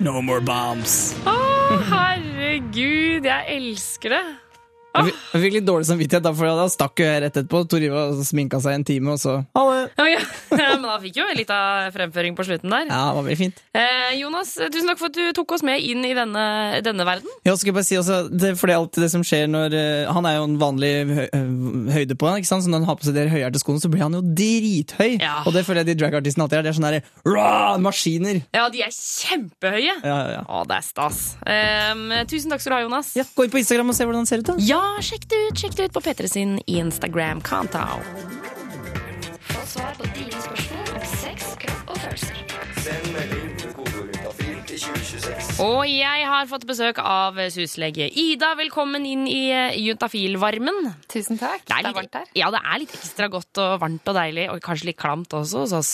No 0.00 0.20
more 0.20 0.40
bombs. 0.40 1.14
Å, 1.30 1.36
herregud, 1.90 3.26
jeg 3.28 3.44
elsker 3.54 4.16
det. 4.16 4.24
Jeg 4.92 5.06
fikk- 5.08 5.20
jeg 5.32 5.40
fikk 5.46 5.54
litt 5.56 5.64
dårlig 5.68 5.86
samvittighet, 5.88 6.22
da, 6.26 6.32
for 6.36 6.44
da 6.58 6.66
stakk 6.68 7.00
jo 7.00 7.06
jeg 7.06 7.22
rett 7.24 7.36
etterpå. 7.40 7.62
Tor 7.72 7.80
Ivar 7.86 8.12
sminka 8.28 8.60
seg 8.60 8.74
en 8.76 8.84
time, 8.84 9.14
og 9.14 9.18
så 9.22 9.38
Ha 9.56 9.62
det! 9.70 9.90
Ja, 9.98 10.06
ja. 10.12 10.20
Men 10.76 10.82
da 10.84 10.98
fikk 11.00 11.16
jo 11.20 11.26
litt 11.36 11.50
av 11.54 11.88
fremføring 11.94 12.36
på 12.36 12.44
slutten 12.44 12.68
der. 12.72 12.86
Ja, 12.90 12.98
det 13.08 13.16
var 13.16 13.22
veldig 13.28 13.38
fint. 13.40 13.62
Eh, 13.72 14.10
Jonas, 14.20 14.52
tusen 14.58 14.90
takk 14.92 15.00
for 15.00 15.08
at 15.08 15.16
du 15.16 15.32
tok 15.38 15.52
oss 15.56 15.64
med 15.64 15.80
inn 15.80 16.04
i 16.04 16.12
denne, 16.16 16.44
denne 16.84 17.06
verden. 17.08 17.32
Ja, 17.48 17.54
skal 17.56 17.72
jeg 17.72 17.78
bare 17.78 17.88
si 17.88 17.96
også, 18.00 18.18
det, 18.28 18.52
for 18.60 18.68
det 18.68 18.76
er 18.76 18.82
alltid 18.82 19.06
det 19.06 19.10
som 19.14 19.24
skjer 19.24 19.48
når 19.48 19.76
eh, 19.78 20.12
Han 20.12 20.28
er 20.28 20.36
jo 20.36 20.44
en 20.50 20.58
vanlig 20.60 20.92
hø 21.08 21.24
høyde 21.96 22.16
på 22.20 22.28
han, 22.28 22.42
ikke 22.42 22.50
sant? 22.52 22.66
Så 22.66 22.70
når 22.72 22.82
han 22.84 22.88
har 22.92 22.98
på 23.00 23.08
seg 23.08 23.16
de 23.16 23.24
høyhælte 23.32 23.60
skoene, 23.62 23.80
så 23.82 23.88
blir 23.92 24.04
han 24.04 24.14
jo 24.18 24.20
drithøy. 24.22 25.16
Ja. 25.22 25.38
Og 25.48 25.56
det 25.56 25.64
føler 25.66 25.82
jeg 25.82 25.92
de 25.94 25.98
dragartistene 26.04 26.44
alltid 26.46 26.58
er. 26.60 26.66
De 26.68 26.72
er 26.72 26.76
sånne 26.78 26.92
der, 26.98 27.08
rah, 27.32 27.78
maskiner. 27.82 28.42
Ja, 28.54 28.68
de 28.72 28.84
er 28.84 28.92
kjempehøye. 28.92 29.96
Ja, 30.04 30.16
ja, 30.16 30.28
ja. 30.36 30.42
Å, 30.46 30.62
det 30.68 30.78
er 30.78 30.86
stas. 30.86 31.20
Eh, 31.48 32.24
tusen 32.30 32.52
takk 32.52 32.62
skal 32.64 32.74
du 32.74 32.76
ha, 32.76 32.82
Jonas. 32.86 33.12
ja, 33.18 33.24
Gå 33.36 33.46
inn 33.48 33.54
på 33.54 33.60
Instagram 33.62 33.92
og 33.92 33.96
se 33.98 34.06
hvordan 34.06 34.22
han 34.24 34.30
ser 34.30 34.42
ut. 34.44 34.50
da. 34.52 34.56
Ja, 34.68 34.81
sjekk 35.02 35.26
det 35.30 35.40
ut 35.48 35.58
sjekk 35.62 35.76
det 35.78 35.84
ut 35.90 35.94
på 35.96 36.02
P3 36.04 36.28
sin 36.30 36.56
Instagram-konto. 36.66 37.82
Få 39.52 39.66
svar 39.66 39.94
på 39.98 40.06
dine 40.16 40.42
spørsmål 40.42 40.96
om 40.98 41.06
sex, 41.18 41.52
kropp 41.62 41.94
og 41.94 42.02
følelser. 42.04 42.38
Og 45.62 45.84
jeg 45.86 46.24
har 46.26 46.46
fått 46.50 46.64
besøk 46.66 46.98
av 46.98 47.36
syslege 47.54 48.08
Ida. 48.18 48.54
Velkommen 48.58 49.04
inn 49.06 49.26
i 49.30 49.42
juntafilvarmen. 49.84 50.88
Tusen 51.12 51.38
takk. 51.40 51.62
Det 51.68 51.76
er, 51.76 51.84
litt- 51.86 51.96
varmt 52.00 52.18
her. 52.18 52.26
Ja, 52.38 52.50
det 52.50 52.60
er 52.64 52.80
litt 52.82 52.94
ekstra 52.96 53.28
godt 53.30 53.60
og 53.62 53.76
varmt 53.84 54.08
og 54.10 54.16
deilig, 54.18 54.48
og 54.50 54.60
kanskje 54.64 54.90
litt 54.90 54.98
klamt 54.98 55.36
også 55.38 55.62
hos 55.66 55.72
oss. 55.78 55.92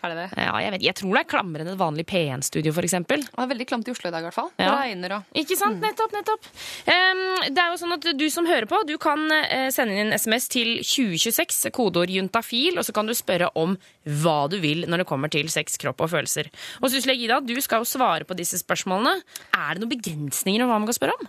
Er 0.00 0.14
det 0.14 0.16
det? 0.16 0.28
Ja, 0.40 0.52
jeg, 0.64 0.72
vet, 0.74 0.84
jeg 0.86 0.96
tror 0.96 1.12
det 1.12 1.20
er 1.20 1.28
klammere 1.28 1.64
enn 1.64 1.72
et 1.74 1.80
vanlig 1.80 2.06
P1-studio, 2.08 2.72
for 2.72 2.86
eksempel. 2.86 3.24
Det 3.26 3.42
er 3.44 3.50
veldig 3.50 3.66
klamt 3.68 3.90
i 3.90 3.92
Oslo 3.92 4.08
i 4.08 4.14
dag, 4.14 4.24
i 4.24 4.28
hvert 4.30 4.36
fall. 4.36 4.48
Ja. 4.60 4.70
Regner 4.80 5.14
og 5.18 5.40
Ikke 5.42 5.58
sant? 5.60 5.80
Nettopp, 5.84 6.14
nettopp. 6.16 6.48
Um, 6.88 7.22
det 7.52 7.60
er 7.60 7.74
jo 7.74 7.80
sånn 7.82 7.96
at 7.98 8.08
Du 8.16 8.26
som 8.32 8.48
hører 8.48 8.68
på, 8.70 8.80
du 8.88 8.94
kan 9.02 9.26
eh, 9.36 9.68
sende 9.74 9.96
inn 9.96 10.08
en 10.08 10.16
SMS 10.16 10.48
til 10.52 10.72
2026, 10.80 11.68
kodeord 11.76 12.12
juntafil, 12.12 12.80
og 12.80 12.88
så 12.88 12.96
kan 12.96 13.10
du 13.10 13.16
spørre 13.16 13.50
om 13.60 13.76
hva 14.22 14.38
du 14.52 14.56
vil 14.64 14.86
når 14.88 15.04
det 15.04 15.10
kommer 15.10 15.32
til 15.32 15.52
sex, 15.52 15.76
kropp 15.80 16.00
og 16.06 16.14
følelser. 16.14 16.48
Og 16.80 16.88
Susle 16.92 17.18
Gida, 17.20 17.42
du 17.44 17.56
skal 17.60 17.84
jo 17.84 17.92
svare 17.92 18.24
på 18.28 18.36
disse 18.38 18.60
spørsmålene. 18.62 19.20
Er 19.52 19.76
det 19.76 19.84
noen 19.84 19.94
begrensninger 19.98 20.64
om 20.64 20.72
hva 20.72 20.80
man 20.80 20.88
kan 20.88 20.96
spørre 20.96 21.18
om? 21.20 21.28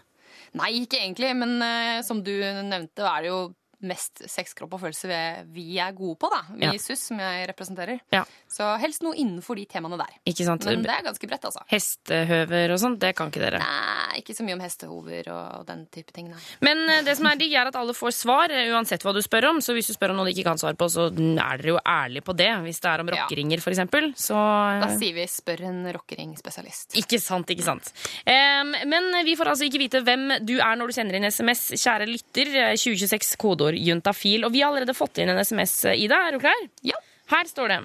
Nei, 0.61 0.73
ikke 0.83 0.99
egentlig, 0.99 1.31
men 1.39 1.59
uh, 1.63 1.99
som 2.07 2.23
du 2.23 2.33
nevnte, 2.39 3.03
er 3.03 3.23
det 3.23 3.31
jo 3.31 3.41
mest 3.83 4.23
sex, 4.29 4.53
kropp 4.57 4.73
og 4.77 4.81
følelse 4.85 5.07
vi, 5.51 5.65
er 5.79 5.91
gode 5.97 6.17
på, 6.21 6.29
da. 6.31 6.41
Vi 6.53 6.65
Ja. 6.65 6.71
SUS, 6.77 7.07
som 7.09 7.19
jeg 7.19 7.47
representerer. 7.49 7.99
Ja. 8.11 8.23
Så 8.49 8.67
helst 8.79 9.01
noe 9.03 9.15
innenfor 9.15 9.55
de 9.55 9.65
temaene 9.65 9.97
der. 9.97 10.13
Men 10.25 10.83
det 10.83 10.91
er 10.91 11.03
ganske 11.03 11.27
bredt, 11.27 11.45
altså. 11.45 11.63
Hestehøver 11.71 12.71
og 12.73 12.79
sånt, 12.79 12.99
det 12.99 13.15
kan 13.15 13.31
ikke 13.31 13.41
dere. 13.43 13.59
Nei, 13.59 14.19
ikke 14.21 14.35
så 14.35 14.43
mye 14.45 14.57
om 14.57 14.63
hestehover 14.63 15.27
og 15.31 15.65
den 15.67 15.85
type 15.93 16.11
ting, 16.13 16.29
nei. 16.29 16.39
Men 16.61 16.83
eh, 16.89 17.01
det 17.03 17.17
som 17.17 17.25
er 17.27 17.39
digg, 17.39 17.53
er 17.53 17.67
at 17.71 17.75
alle 17.79 17.93
får 17.93 18.13
svar, 18.15 18.51
eh, 18.51 18.71
uansett 18.73 19.03
hva 19.05 19.13
du 19.13 19.21
spør 19.21 19.49
om. 19.51 19.61
Så 19.61 19.73
hvis 19.77 19.87
du 19.87 19.93
spør 19.93 20.11
om 20.13 20.21
noe 20.21 20.29
de 20.29 20.35
ikke 20.35 20.47
kan 20.49 20.57
svare 20.61 20.77
på, 20.79 20.89
så 20.91 21.07
er 21.11 21.57
dere 21.61 21.73
jo 21.75 21.79
ærlige 21.85 22.25
på 22.25 22.35
det. 22.37 22.49
Hvis 22.65 22.81
det 22.81 22.91
er 22.91 23.03
om 23.03 23.11
rockeringer, 23.11 23.61
for 23.61 23.71
eksempel. 23.73 24.11
Så 24.15 24.35
Da 24.81 24.89
sier 24.97 25.13
vi 25.13 25.25
'spør 25.27 25.61
en 25.69 25.85
rockering-spesialist'. 25.93 26.95
Ikke 26.99 27.19
sant, 27.21 27.47
ikke 27.49 27.63
sant. 27.63 27.91
Um, 28.25 28.71
men 28.89 29.25
vi 29.25 29.35
får 29.35 29.51
altså 29.51 29.65
ikke 29.67 29.79
vite 29.81 30.01
hvem 30.03 30.45
du 30.45 30.57
er 30.59 30.75
når 30.75 30.87
du 30.87 30.93
sender 30.93 31.15
inn 31.15 31.25
SMS. 31.25 31.71
Kjære 31.81 32.07
lytter, 32.09 32.47
eh, 32.55 32.75
2026 32.75 33.37
kodeord 33.37 33.70
juntafil. 33.77 34.45
Og 34.47 34.53
vi 34.53 34.63
har 34.63 34.71
allerede 34.71 34.97
fått 34.97 35.21
inn 35.21 35.31
en 35.33 35.41
SMS, 35.41 35.77
Ida. 35.95 36.19
Er 36.27 36.35
du 36.35 36.41
klar? 36.43 36.67
Ja. 36.85 36.97
Her 37.31 37.47
står 37.47 37.71
det. 37.71 37.79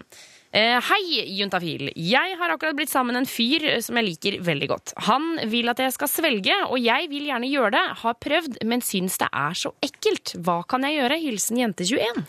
Eh, 0.56 0.78
Hei, 0.88 1.24
juntafil. 1.36 1.90
Jeg 1.94 2.36
har 2.40 2.52
akkurat 2.54 2.76
blitt 2.78 2.90
sammen 2.90 3.12
med 3.12 3.24
en 3.24 3.28
fyr 3.28 3.64
eh, 3.68 3.80
som 3.84 3.98
jeg 3.98 4.06
liker 4.06 4.38
veldig 4.46 4.68
godt. 4.70 4.94
Han 5.08 5.34
vil 5.52 5.68
at 5.68 5.82
jeg 5.82 5.94
skal 5.94 6.10
svelge, 6.10 6.56
og 6.70 6.78
jeg 6.80 7.10
vil 7.12 7.28
gjerne 7.28 7.50
gjøre 7.50 7.74
det. 7.76 7.84
Har 8.02 8.16
prøvd, 8.22 8.60
men 8.64 8.84
syns 8.84 9.18
det 9.20 9.28
er 9.30 9.58
så 9.58 9.74
ekkelt. 9.84 10.36
Hva 10.40 10.62
kan 10.68 10.86
jeg 10.86 11.00
gjøre? 11.00 11.20
Hilsen 11.26 11.60
jente21. 11.60 12.24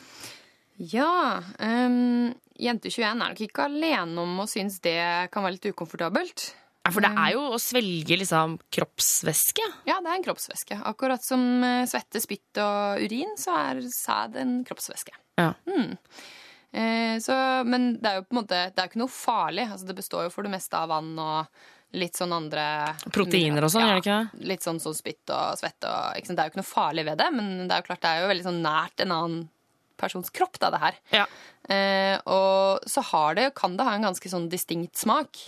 Ja, 0.92 1.42
um, 1.58 2.36
Jente 2.62 2.90
21 2.90 3.06
er 3.08 3.18
nok 3.18 3.40
ikke 3.42 3.66
alene 3.66 4.22
om 4.22 4.42
å 4.44 4.46
synes 4.50 4.80
det 4.86 4.98
kan 5.34 5.46
være 5.46 5.56
litt 5.56 5.70
ukomfortabelt. 5.72 6.52
Ja, 6.88 6.94
for 6.96 7.04
det 7.04 7.12
er 7.20 7.34
jo 7.36 7.44
å 7.52 7.60
svelge 7.60 8.16
liksom 8.22 8.58
kroppsvæske. 8.72 9.64
Ja, 9.90 10.00
det 10.00 10.08
er 10.08 10.16
en 10.16 10.24
kroppsvæske. 10.24 10.80
Akkurat 10.88 11.24
som 11.26 11.42
eh, 11.68 11.84
svette, 11.90 12.22
spytt 12.24 12.62
og 12.64 13.04
urin, 13.04 13.34
så 13.40 13.58
er 13.60 13.82
sæd 13.92 14.38
en 14.40 14.62
kroppsvæske. 14.68 15.12
Ja. 15.38 15.52
Eh, 16.72 17.18
så, 17.24 17.36
men 17.68 17.98
det 18.00 18.10
er 18.10 18.22
jo 18.22 18.24
på 18.28 18.36
en 18.36 18.40
måte 18.42 18.58
Det 18.72 18.80
er 18.80 18.88
jo 18.88 18.92
ikke 18.94 19.02
noe 19.04 19.12
farlig. 19.12 19.68
Altså, 19.68 19.90
det 19.90 19.98
består 20.00 20.28
jo 20.28 20.32
for 20.32 20.48
det 20.48 20.54
meste 20.56 20.80
av 20.80 20.94
vann 20.94 21.12
og 21.20 21.60
litt 21.98 22.18
sånn 22.20 22.34
andre 22.36 22.64
Proteiner 23.16 23.64
og 23.64 23.72
sånn, 23.72 23.86
gjør 23.88 24.00
det 24.00 24.04
ikke 24.04 24.16
det? 24.18 24.48
Litt 24.52 24.66
sånn 24.66 24.80
som 24.84 24.96
spytt 24.96 25.32
og 25.32 25.60
svette 25.60 25.92
og? 25.92 26.18
Det 26.24 26.34
er 26.36 26.48
jo 26.48 26.54
ikke 26.54 26.62
noe 26.64 26.72
farlig 26.72 27.06
ved 27.08 27.20
det, 27.22 27.28
men 27.36 27.54
det 27.66 27.76
er 27.76 27.84
jo 27.84 27.88
klart 27.92 28.04
det 28.04 28.12
er 28.12 28.24
jo 28.24 28.32
veldig 28.34 28.48
sånn 28.48 28.64
nært 28.64 29.04
en 29.04 29.16
annen 29.16 29.46
persons 29.98 30.30
kropp, 30.30 30.60
da, 30.62 30.70
det 30.74 30.82
her. 30.84 30.98
Ja. 31.16 31.24
Eh, 31.74 32.16
og 32.30 32.86
så 32.88 33.02
har 33.10 33.38
det, 33.40 33.48
kan 33.58 33.80
det 33.80 33.88
ha 33.88 33.96
en 33.98 34.06
ganske 34.06 34.30
sånn 34.30 34.46
distinkt 34.52 35.00
smak. 35.00 35.40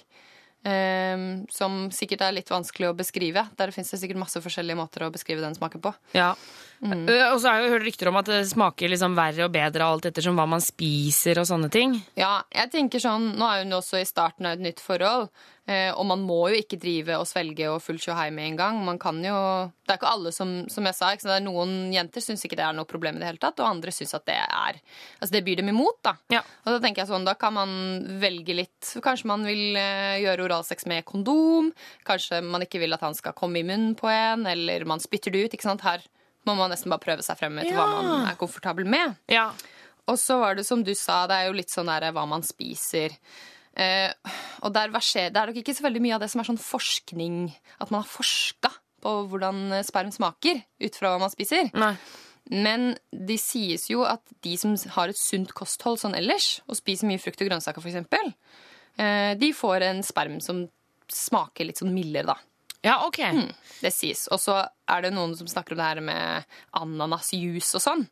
Eh, 0.67 1.21
som 1.53 1.81
sikkert 1.95 2.25
er 2.25 2.35
litt 2.35 2.51
vanskelig 2.51 2.89
å 2.91 2.97
beskrive. 2.97 3.45
Der 3.59 3.75
finnes 3.75 3.91
det 3.93 4.01
sikkert 4.01 4.21
masse 4.23 4.41
forskjellige 4.43 4.79
måter 4.79 5.05
å 5.05 5.13
beskrive 5.13 5.43
den 5.45 5.57
smaken 5.57 5.83
på. 5.83 5.93
Ja. 6.17 6.33
Eh, 6.81 7.25
Og 7.33 7.39
så 7.41 7.50
har 7.51 7.59
jeg 7.62 7.74
hørt 7.74 7.83
rykter 7.88 8.07
om 8.12 8.17
at 8.21 8.29
det 8.31 8.39
smaker 8.48 8.88
liksom 8.91 9.15
verre 9.17 9.45
og 9.48 9.51
bedre 9.51 9.83
alt 9.83 10.05
ettersom 10.07 10.38
hva 10.39 10.45
man 10.48 10.62
spiser 10.63 11.39
og 11.41 11.48
sånne 11.50 11.69
ting. 11.71 11.98
Ja, 12.15 12.41
jeg 12.55 12.71
tenker 12.71 13.00
sånn, 13.03 13.33
Nå 13.39 13.45
er 13.51 13.63
hun 13.65 13.75
også 13.79 14.00
i 14.00 14.07
starten 14.07 14.45
av 14.48 14.53
et 14.55 14.63
nytt 14.63 14.79
forhold, 14.79 15.27
eh, 15.67 15.91
og 15.91 16.05
man 16.07 16.24
må 16.24 16.38
jo 16.50 16.62
ikke 16.62 16.79
drive 16.79 17.17
og 17.19 17.27
svelge 17.27 17.67
og 17.69 17.81
full 17.83 18.00
tjohei 18.00 18.29
med 18.31 18.48
en 18.53 18.57
gang. 18.62 18.79
Man 18.86 18.98
kan 19.01 19.19
jo, 19.24 19.71
Det 19.86 19.91
er 19.95 20.00
ikke 20.00 20.13
alle 20.13 20.31
som 20.31 20.69
som 20.69 20.86
jeg 20.86 20.95
sa, 20.95 21.09
det 21.15 21.25
er 21.36 21.43
noen 21.43 21.91
jenter 21.91 22.21
syns 22.21 22.45
ikke 22.45 22.55
det 22.55 22.63
er 22.65 22.74
noe 22.77 22.86
problem 22.86 23.17
i 23.17 23.19
det 23.19 23.27
hele 23.27 23.41
tatt, 23.43 23.59
og 23.59 23.67
andre 23.67 23.91
syns 23.91 24.13
at 24.15 24.25
det 24.25 24.38
er 24.38 24.79
Altså 25.19 25.31
det 25.33 25.43
byr 25.45 25.57
dem 25.57 25.69
imot, 25.74 25.98
da. 26.03 26.13
Ja. 26.31 26.41
Og 26.65 26.74
da 26.75 26.79
tenker 26.79 27.03
jeg 27.03 27.09
sånn, 27.12 27.25
da 27.25 27.33
kan 27.33 27.53
man 27.53 28.05
velge 28.21 28.55
litt. 28.55 28.93
Kanskje 29.03 29.25
man 29.27 29.43
vil 29.43 29.75
eh, 29.75 30.21
gjøre 30.24 30.45
oralsex 30.48 30.86
med 30.88 31.03
kondom. 31.05 31.74
Kanskje 32.07 32.39
man 32.43 32.62
ikke 32.63 32.79
vil 32.79 32.93
at 32.93 33.01
han 33.01 33.13
skal 33.17 33.33
komme 33.33 33.59
i 33.59 33.63
munnen 33.67 33.95
på 34.00 34.07
en, 34.07 34.45
eller 34.48 34.86
man 34.86 35.00
spytter 35.03 35.31
det 35.31 35.43
ut. 35.45 35.53
ikke 35.53 35.67
sant? 35.67 35.81
Her 35.83 36.00
må 36.48 36.55
man 36.58 36.72
nesten 36.72 36.89
bare 36.91 37.03
prøve 37.03 37.24
seg 37.25 37.38
frem 37.39 37.58
etter 37.60 37.74
Ja. 37.75 37.84
hva 37.86 38.01
man 38.03 38.27
er 38.29 38.36
komfortabel 38.39 38.86
med. 38.86 39.15
Ja. 39.27 39.50
Og 40.08 40.17
så 40.17 40.39
var 40.39 40.55
det 40.55 40.65
som 40.65 40.84
du 40.84 40.93
sa, 40.96 41.25
det 41.27 41.36
er 41.36 41.48
jo 41.48 41.53
litt 41.60 41.69
sånn 41.69 41.86
der 41.91 42.12
hva 42.12 42.27
man 42.27 42.41
spiser. 42.41 43.13
Eh, 43.75 44.12
og 44.63 44.74
der 44.74 44.89
verser, 44.89 45.29
det 45.29 45.38
er 45.38 45.51
nok 45.51 45.60
ikke 45.62 45.75
så 45.77 45.86
veldig 45.86 46.01
mye 46.01 46.15
av 46.15 46.24
det 46.24 46.29
som 46.31 46.41
er 46.41 46.48
sånn 46.50 46.58
forskning 46.60 47.53
At 47.79 47.91
man 47.91 48.01
har 48.01 48.10
forska 48.10 48.72
på 49.00 49.12
hvordan 49.29 49.69
sperm 49.86 50.10
smaker 50.12 50.63
ut 50.81 50.96
fra 50.98 51.13
hva 51.13 51.19
man 51.22 51.29
spiser. 51.31 51.69
Nei. 51.74 51.93
Men 52.50 52.98
det 53.13 53.38
sies 53.39 53.86
jo 53.91 54.01
at 54.03 54.22
de 54.41 54.58
som 54.58 54.74
har 54.98 55.08
et 55.13 55.15
sunt 55.22 55.53
kosthold 55.53 56.00
sånn 56.01 56.15
ellers, 56.17 56.62
og 56.67 56.75
spiser 56.75 57.08
mye 57.08 57.22
frukt 57.22 57.39
og 57.41 57.48
grønnsaker 57.48 57.79
f.eks., 57.79 58.34
eh, 58.98 59.36
de 59.39 59.51
får 59.53 59.86
en 59.86 60.01
sperm 60.03 60.39
som 60.41 60.65
smaker 61.08 61.65
litt 61.69 61.77
sånn 61.79 61.93
mildere, 61.93 62.34
da. 62.34 62.38
Ja, 62.86 63.01
ok. 63.07 63.19
Mm, 63.36 63.50
det 63.83 63.91
sies. 63.95 64.27
Og 64.31 64.39
så 64.41 64.62
er 64.63 65.03
det 65.03 65.15
noen 65.15 65.36
som 65.38 65.50
snakker 65.50 65.75
om 65.75 65.81
det 65.81 65.89
her 65.89 66.03
med 66.05 66.55
ananasjuice 66.79 67.75
og 67.79 67.83
sånn. 67.83 68.05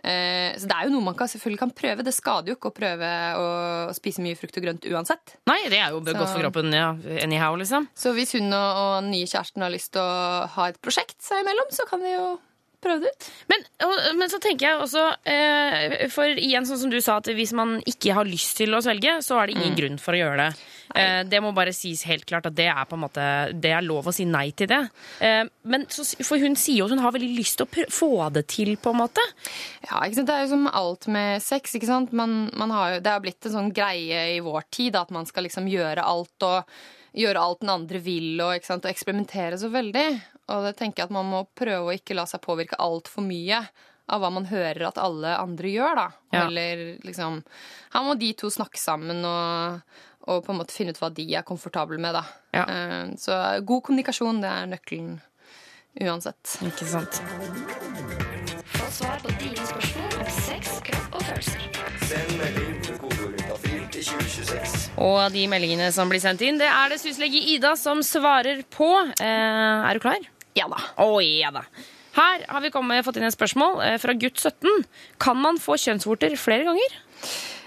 Eh, 0.00 0.56
så 0.56 0.64
det 0.64 0.76
er 0.76 0.86
jo 0.88 0.94
noe 0.94 1.04
man 1.10 1.16
kan, 1.18 1.28
selvfølgelig 1.28 1.60
kan 1.60 1.72
prøve. 1.76 2.04
Det 2.06 2.14
skader 2.16 2.52
jo 2.52 2.56
ikke 2.56 2.70
å 2.72 2.76
prøve 2.76 3.10
å 3.36 3.48
spise 3.96 4.24
mye 4.24 4.38
frukt 4.38 4.56
og 4.56 4.64
grønt 4.64 4.86
uansett. 4.88 5.36
Nei, 5.50 5.58
det 5.68 5.82
er 5.82 5.92
jo 5.92 6.00
godt 6.04 6.22
for 6.24 6.40
kroppen. 6.40 6.72
Ja. 6.72 6.94
Anyhow, 7.20 7.58
liksom. 7.60 7.90
Så 7.92 8.14
hvis 8.16 8.32
hun 8.38 8.48
og, 8.48 8.68
og 8.84 8.94
den 9.02 9.12
nye 9.12 9.28
kjæresten 9.28 9.66
har 9.66 9.74
lyst 9.74 9.92
til 9.96 10.04
å 10.04 10.46
ha 10.56 10.70
et 10.70 10.80
prosjekt 10.80 11.18
seg 11.24 11.44
imellom, 11.44 11.68
så 11.74 11.84
kan 11.90 12.04
de 12.04 12.14
jo 12.16 12.30
prøve 12.82 13.04
det 13.04 13.12
ut. 13.12 13.28
Men, 13.52 13.64
og, 13.86 13.94
men 14.18 14.32
så 14.32 14.40
tenker 14.42 14.66
jeg 14.66 14.82
også 14.84 15.04
eh, 15.28 16.06
For 16.12 16.32
igjen, 16.32 16.66
sånn 16.68 16.82
som 16.84 16.92
du 16.92 16.98
sa, 17.02 17.18
at 17.20 17.30
hvis 17.36 17.54
man 17.56 17.78
ikke 17.88 18.14
har 18.16 18.28
lyst 18.28 18.58
til 18.60 18.74
å 18.76 18.82
svelge, 18.84 19.18
så 19.24 19.40
er 19.40 19.50
det 19.50 19.58
ingen 19.58 19.78
grunn 19.78 19.98
for 20.02 20.16
å 20.16 20.20
gjøre 20.22 20.44
det. 20.44 20.66
Eh, 20.98 21.20
det 21.30 21.42
må 21.44 21.52
bare 21.54 21.74
sies 21.76 22.02
helt 22.08 22.26
klart 22.28 22.48
at 22.50 22.56
det 22.58 22.66
er 22.72 22.86
på 22.88 22.96
en 22.96 23.04
måte 23.04 23.24
Det 23.54 23.70
er 23.70 23.84
lov 23.86 24.08
å 24.10 24.14
si 24.14 24.26
nei 24.26 24.48
til 24.56 24.70
det. 24.72 24.80
Eh, 25.22 25.44
men 25.70 25.86
så, 25.92 26.04
For 26.26 26.42
hun 26.42 26.58
sier 26.58 26.82
jo 26.82 26.88
at 26.88 26.96
hun 26.96 27.04
har 27.04 27.14
veldig 27.16 27.32
lyst 27.36 27.60
til 27.60 27.68
å 27.68 27.90
få 27.94 28.12
det 28.34 28.46
til, 28.50 28.74
på 28.80 28.94
en 28.94 29.02
måte. 29.02 29.24
Ja, 29.86 30.02
ikke 30.04 30.20
sant? 30.20 30.30
Det 30.30 30.36
er 30.38 30.46
jo 30.46 30.54
som 30.54 30.70
alt 30.70 31.10
med 31.12 31.44
sex. 31.44 31.76
ikke 31.78 31.90
sant? 31.90 32.14
Man, 32.16 32.42
man 32.58 32.74
har 32.74 32.96
jo, 32.96 33.04
det 33.04 33.12
har 33.14 33.22
blitt 33.24 33.46
en 33.46 33.56
sånn 33.58 33.74
greie 33.76 34.24
i 34.36 34.40
vår 34.44 34.66
tid 34.72 34.98
at 34.98 35.12
man 35.14 35.28
skal 35.28 35.46
liksom 35.46 35.68
gjøre 35.70 36.06
alt 36.06 36.48
og 36.48 36.80
gjøre 37.16 37.42
alt 37.42 37.62
den 37.64 37.72
andre 37.72 38.00
vil 38.02 38.40
og, 38.42 38.66
og 38.70 38.90
eksperimentere 38.90 39.58
så 39.58 39.70
veldig. 39.72 40.06
Og 40.50 40.64
det 40.66 40.74
tenker 40.80 41.02
jeg 41.04 41.10
at 41.10 41.14
man 41.14 41.28
må 41.30 41.44
prøve 41.56 41.86
å 41.90 41.94
ikke 41.96 42.16
la 42.18 42.24
seg 42.26 42.42
påvirke 42.44 42.78
altfor 42.82 43.22
mye 43.26 43.62
av 44.10 44.20
hva 44.24 44.30
man 44.34 44.48
hører 44.50 44.88
at 44.88 44.98
alle 44.98 45.36
andre 45.38 45.70
gjør. 45.70 45.94
da. 46.00 46.06
Ja. 46.34 46.44
Eller 46.48 46.84
liksom 47.06 47.42
Her 47.94 48.02
må 48.06 48.16
de 48.18 48.32
to 48.34 48.50
snakke 48.50 48.80
sammen 48.82 49.22
og, 49.24 49.80
og 50.26 50.44
på 50.46 50.50
en 50.52 50.58
måte 50.58 50.74
finne 50.74 50.90
ut 50.94 50.98
hva 51.02 51.12
de 51.14 51.28
er 51.38 51.46
komfortable 51.46 51.98
med. 52.02 52.14
da. 52.18 52.24
Ja. 52.56 52.64
Eh, 52.66 53.14
Så 53.16 53.38
god 53.64 53.84
kommunikasjon, 53.86 54.40
det 54.42 54.50
er 54.50 54.66
nøkkelen 54.74 55.20
uansett. 56.02 56.58
Ikke 56.66 56.86
sant? 56.86 57.22
Få 58.74 58.90
svar 58.90 59.22
på 59.22 59.30
dine 59.38 59.66
spørsmål 59.66 60.18
om 60.24 60.34
sex, 60.40 60.80
kropp 60.86 61.14
og 61.14 61.22
følelser. 61.22 62.70
Og 65.00 65.32
de 65.32 65.46
meldingene 65.50 65.88
som 65.94 66.10
blir 66.10 66.20
sendt 66.22 66.42
inn, 66.44 66.58
det 66.60 66.68
er 66.68 66.92
det 66.92 66.98
syslege 67.02 67.40
Ida 67.54 67.72
som 67.78 68.02
svarer 68.04 68.62
på. 68.74 68.88
Eh, 69.20 69.88
er 69.90 69.94
du 69.94 70.02
klar? 70.02 70.18
Ja 70.60 70.68
da. 70.70 70.80
Å 71.02 71.20
ja 71.24 71.50
da. 71.54 71.64
Her 72.16 72.42
har 72.50 72.64
vi 72.64 72.72
kommet, 72.74 73.04
fått 73.06 73.20
inn 73.20 73.28
et 73.28 73.36
spørsmål 73.36 73.80
eh, 73.86 73.96
fra 74.02 74.12
gutt 74.18 74.40
17. 74.42 74.84
Kan 75.22 75.38
man 75.40 75.60
få 75.62 75.78
kjønnsvorter 75.78 76.34
flere 76.40 76.66
ganger? 76.68 76.98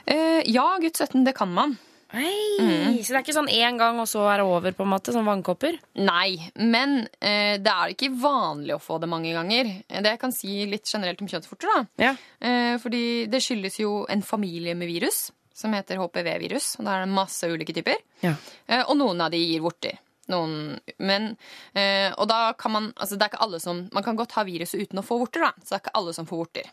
Eh, 0.05 0.41
ja, 0.51 0.67
gutt 0.83 0.99
17, 0.99 1.23
det 1.25 1.33
kan 1.37 1.51
man. 1.53 1.77
Nei, 2.13 3.01
Så 3.01 3.09
det 3.09 3.17
er 3.17 3.23
ikke 3.23 3.33
sånn 3.33 3.49
én 3.49 3.77
gang, 3.79 3.97
og 3.97 4.05
så 4.05 4.21
er 4.29 4.37
det 4.43 4.45
over, 4.45 4.75
på 4.77 4.85
en 4.85 4.91
måte? 4.91 5.13
Sånn 5.15 5.25
vannkopper? 5.25 5.79
Nei, 5.97 6.35
men 6.61 7.07
eh, 7.17 7.55
det 7.57 7.71
er 7.73 7.93
ikke 7.95 8.11
vanlig 8.21 8.75
å 8.75 8.81
få 8.83 8.99
det 9.01 9.09
mange 9.09 9.31
ganger. 9.33 9.71
Det 9.89 10.11
jeg 10.13 10.21
kan 10.21 10.35
si 10.35 10.59
litt 10.69 10.85
generelt 10.91 11.23
om 11.25 11.31
kjønnsvorter. 11.31 11.71
da. 11.73 12.09
Ja. 12.11 12.13
Eh, 12.37 12.75
fordi 12.83 13.03
det 13.33 13.41
skyldes 13.41 13.79
jo 13.81 14.03
en 14.13 14.21
familie 14.21 14.77
med 14.77 14.91
virus 14.93 15.31
som 15.57 15.73
heter 15.73 15.97
HPV-virus. 16.01 16.75
og 16.77 16.85
Da 16.85 16.99
er 16.99 17.07
det 17.07 17.15
masse 17.15 17.49
ulike 17.49 17.73
typer. 17.73 17.97
Ja. 18.21 18.35
Eh, 18.67 18.83
og 18.85 18.97
noen 19.01 19.21
av 19.25 19.33
de 19.33 19.41
gir 19.41 19.65
vorter. 19.65 19.97
Noen, 20.31 20.77
men, 21.03 21.33
eh, 21.75 22.13
og 22.15 22.29
da 22.31 22.53
kan 22.55 22.71
man 22.71 22.85
altså 22.95 23.17
det 23.17 23.25
er 23.25 23.33
ikke 23.33 23.43
alle 23.43 23.59
som, 23.59 23.89
Man 23.91 24.05
kan 24.05 24.15
godt 24.15 24.37
ha 24.37 24.45
viruset 24.47 24.79
uten 24.79 25.01
å 25.01 25.05
få 25.05 25.17
vorter, 25.19 25.43
da. 25.43 25.51
Så 25.59 25.73
det 25.73 25.79
er 25.79 25.83
ikke 25.83 25.97
alle 25.99 26.13
som 26.15 26.29
får 26.29 26.41
vorter. 26.45 26.69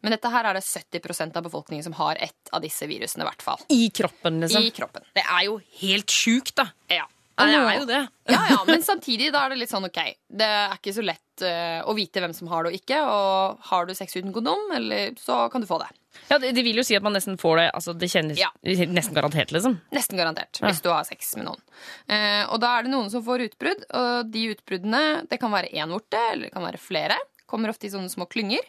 Men 0.00 0.14
dette 0.14 0.30
her 0.30 0.46
er 0.46 0.54
det 0.54 0.62
70% 0.62 1.36
av 1.36 1.42
befolkningen 1.42 1.84
som 1.84 1.96
har 1.98 2.16
ett 2.22 2.52
av 2.54 2.62
disse 2.62 2.86
virusene. 2.86 3.24
i 3.24 3.28
hvert 3.28 3.42
fall. 3.42 3.62
I 3.68 3.90
kroppen, 3.90 4.40
liksom? 4.44 4.62
I 4.62 4.70
kroppen. 4.70 5.06
Det 5.14 5.24
er 5.26 5.44
jo 5.48 5.58
helt 5.80 6.14
sjukt, 6.14 6.54
da. 6.56 6.68
Ja. 6.88 7.04
Ja, 7.38 7.46
det 7.46 7.58
er 7.58 7.78
jo 7.78 7.86
det. 7.88 8.00
ja, 8.34 8.40
ja, 8.50 8.58
men 8.66 8.82
samtidig 8.82 9.30
da 9.34 9.44
er 9.46 9.54
det 9.54 9.60
litt 9.62 9.70
sånn 9.72 9.86
ok. 9.88 10.00
Det 10.40 10.48
er 10.48 10.74
ikke 10.74 10.94
så 10.96 11.04
lett 11.06 11.44
uh, 11.46 11.86
å 11.88 11.94
vite 11.96 12.22
hvem 12.22 12.34
som 12.36 12.50
har 12.50 12.66
det 12.66 12.72
og 12.72 12.78
ikke. 12.80 12.98
Og 13.06 13.68
har 13.70 13.88
du 13.88 13.94
sex 13.94 14.16
uten 14.18 14.34
kondom, 14.34 14.66
eller, 14.74 15.14
så 15.22 15.44
kan 15.52 15.62
du 15.62 15.68
få 15.70 15.78
det. 15.82 15.88
Ja, 16.28 16.38
det, 16.42 16.50
de 16.56 16.64
vil 16.66 16.80
jo 16.80 16.84
si 16.86 16.96
at 16.98 17.04
man 17.04 17.14
nesten 17.14 17.36
får 17.38 17.60
det 17.60 17.66
altså 17.78 17.92
Det 17.94 18.08
kjennes 18.10 18.40
Ja. 18.40 18.48
nesten 18.64 19.14
garantert, 19.14 19.52
liksom. 19.54 19.78
Nesten 19.94 20.18
garantert. 20.18 20.58
Hvis 20.64 20.82
du 20.82 20.90
har 20.90 21.06
sex 21.06 21.30
med 21.38 21.46
noen. 21.46 21.62
Eh, 22.10 22.42
og 22.50 22.58
da 22.64 22.72
er 22.74 22.86
det 22.86 22.92
noen 22.92 23.12
som 23.12 23.22
får 23.24 23.46
utbrudd, 23.46 23.86
og 23.94 24.32
de 24.32 24.48
utbruddene 24.56 25.04
det 25.30 25.38
kan 25.40 25.54
være 25.54 25.70
én 25.70 25.94
vorte, 25.94 26.18
eller 26.32 26.48
det 26.48 26.54
kan 26.56 26.66
være 26.66 26.82
flere. 26.82 27.20
Kommer 27.48 27.70
ofte 27.72 27.86
i 27.88 27.92
sånne 27.92 28.10
små 28.12 28.26
klynger. 28.28 28.66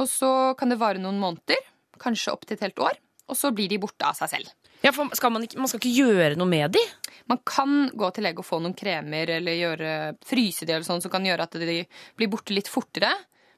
Og 0.00 0.08
så 0.08 0.30
kan 0.58 0.70
det 0.70 0.80
vare 0.80 1.02
noen 1.02 1.20
måneder, 1.20 1.58
kanskje 2.00 2.32
opptil 2.32 2.56
et 2.56 2.64
helt 2.68 2.82
år. 2.82 2.98
Og 3.30 3.38
så 3.38 3.52
blir 3.54 3.70
de 3.70 3.78
borte 3.82 4.06
av 4.06 4.16
seg 4.18 4.32
selv. 4.32 4.50
Ja, 4.82 4.92
for 4.96 5.10
skal 5.16 5.32
man, 5.34 5.44
ikke, 5.44 5.58
man 5.60 5.68
skal 5.68 5.80
ikke 5.82 5.92
gjøre 6.06 6.36
noe 6.40 6.48
med 6.48 6.72
de? 6.72 6.82
Man 7.28 7.40
kan 7.46 7.90
gå 7.94 8.08
til 8.16 8.24
lege 8.24 8.40
og 8.42 8.46
få 8.48 8.58
noen 8.62 8.74
kremer 8.74 9.28
eller 9.36 9.58
gjøre, 9.58 9.90
fryse 10.26 10.66
de 10.66 10.72
eller 10.72 10.86
sånn, 10.86 11.02
som 11.04 11.12
kan 11.12 11.26
gjøre 11.26 11.44
at 11.46 11.58
de 11.60 11.82
blir 12.18 12.30
borte 12.32 12.54
litt 12.56 12.70
fortere. 12.70 13.10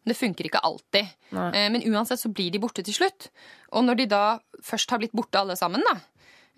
Men 0.02 0.10
det 0.12 0.18
funker 0.18 0.48
ikke 0.48 0.62
alltid. 0.66 1.12
Nei. 1.30 1.48
Eh, 1.54 1.68
Men 1.70 1.84
uansett 1.92 2.18
så 2.20 2.28
blir 2.34 2.50
de 2.50 2.58
borte 2.58 2.82
til 2.82 2.96
slutt. 2.96 3.28
Og 3.72 3.84
når 3.86 4.00
de 4.02 4.06
da 4.10 4.22
først 4.66 4.90
har 4.90 4.98
blitt 4.98 5.14
borte 5.14 5.38
alle 5.38 5.54
sammen, 5.56 5.84
da, 5.86 5.94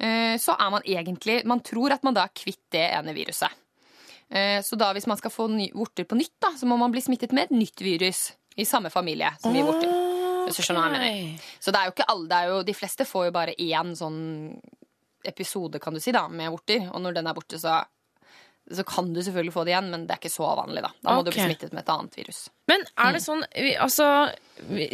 eh, 0.00 0.38
så 0.40 0.56
er 0.58 0.70
man 0.72 0.82
egentlig 0.82 1.44
Man 1.44 1.60
tror 1.60 1.92
at 1.92 2.02
man 2.02 2.14
da 2.16 2.24
er 2.24 2.32
kvitt 2.34 2.62
det 2.72 2.88
ene 2.90 3.12
viruset. 3.14 3.52
Eh, 4.30 4.62
Så 4.64 4.78
da 4.80 4.92
hvis 4.94 5.06
man 5.06 5.18
skal 5.20 5.30
få 5.30 5.46
vorter 5.74 6.04
på 6.08 6.16
nytt, 6.16 6.32
da, 6.40 6.48
så 6.56 6.64
må 6.66 6.78
man 6.78 6.90
bli 6.90 7.02
smittet 7.04 7.32
med 7.32 7.44
et 7.44 7.50
nytt 7.50 7.80
virus 7.84 8.32
i 8.56 8.64
samme 8.64 8.88
familie 8.90 9.28
som 9.42 9.52
gir 9.52 9.62
vorter. 9.64 9.92
Hvis 10.46 10.60
du 10.60 10.66
skjønner 10.66 10.84
hva 10.84 11.00
jeg 11.00 11.24
mener. 11.24 11.50
Så 11.60 11.74
det 11.74 11.80
er 11.80 11.88
jo 11.88 11.94
ikke 11.96 12.08
alle, 12.14 12.28
det 12.30 12.40
jo, 12.50 12.62
de 12.70 12.76
fleste 12.76 13.06
får 13.08 13.28
jo 13.28 13.34
bare 13.34 13.56
én 13.58 13.92
sånn 13.98 14.22
episode, 15.24 15.80
kan 15.80 15.96
du 15.96 16.00
si, 16.04 16.12
da, 16.12 16.26
med 16.28 16.52
vorter. 16.52 16.88
Og 16.92 17.00
når 17.04 17.16
den 17.18 17.28
er 17.30 17.36
borte, 17.36 17.58
så, 17.60 17.78
så 18.70 18.84
kan 18.88 19.12
du 19.14 19.22
selvfølgelig 19.22 19.54
få 19.54 19.64
det 19.64 19.74
igjen, 19.74 19.90
men 19.92 20.04
det 20.08 20.16
er 20.16 20.20
ikke 20.22 20.34
så 20.34 20.50
vanlig, 20.60 20.84
da. 20.84 20.92
Da 21.00 21.16
må 21.16 21.24
du 21.24 21.32
bli 21.32 21.46
smittet 21.48 21.72
med 21.72 21.84
et 21.84 21.94
annet 21.94 22.18
virus. 22.20 22.44
Men 22.70 22.84
er 22.96 23.16
det 23.16 23.24
sånn 23.24 23.44
Altså, 23.80 24.10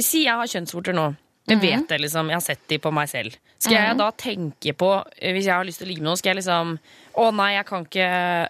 si 0.02 0.24
jeg 0.26 0.38
har 0.38 0.54
kjønnsvorter 0.54 0.96
nå. 0.96 1.10
Jeg 1.50 1.60
vet 1.62 1.88
det, 1.90 1.98
liksom. 2.04 2.30
Jeg 2.30 2.38
har 2.38 2.44
sett 2.44 2.62
de 2.70 2.78
på 2.82 2.92
meg 2.94 3.10
selv. 3.10 3.36
Skal 3.60 3.76
jeg 3.76 3.96
da 3.98 4.08
tenke 4.16 4.72
på, 4.78 4.88
eh, 5.18 5.34
hvis 5.36 5.48
jeg 5.48 5.52
har 5.52 5.66
lyst 5.68 5.82
til 5.82 5.88
å 5.88 5.90
ligge 5.90 6.00
med 6.00 6.08
noen, 6.10 6.20
skal 6.20 6.32
jeg 6.32 6.42
liksom 6.42 6.76
Å 7.20 7.24
nei, 7.34 7.48
jeg 7.56 7.66
kan 7.66 7.82
ikke 7.84 8.04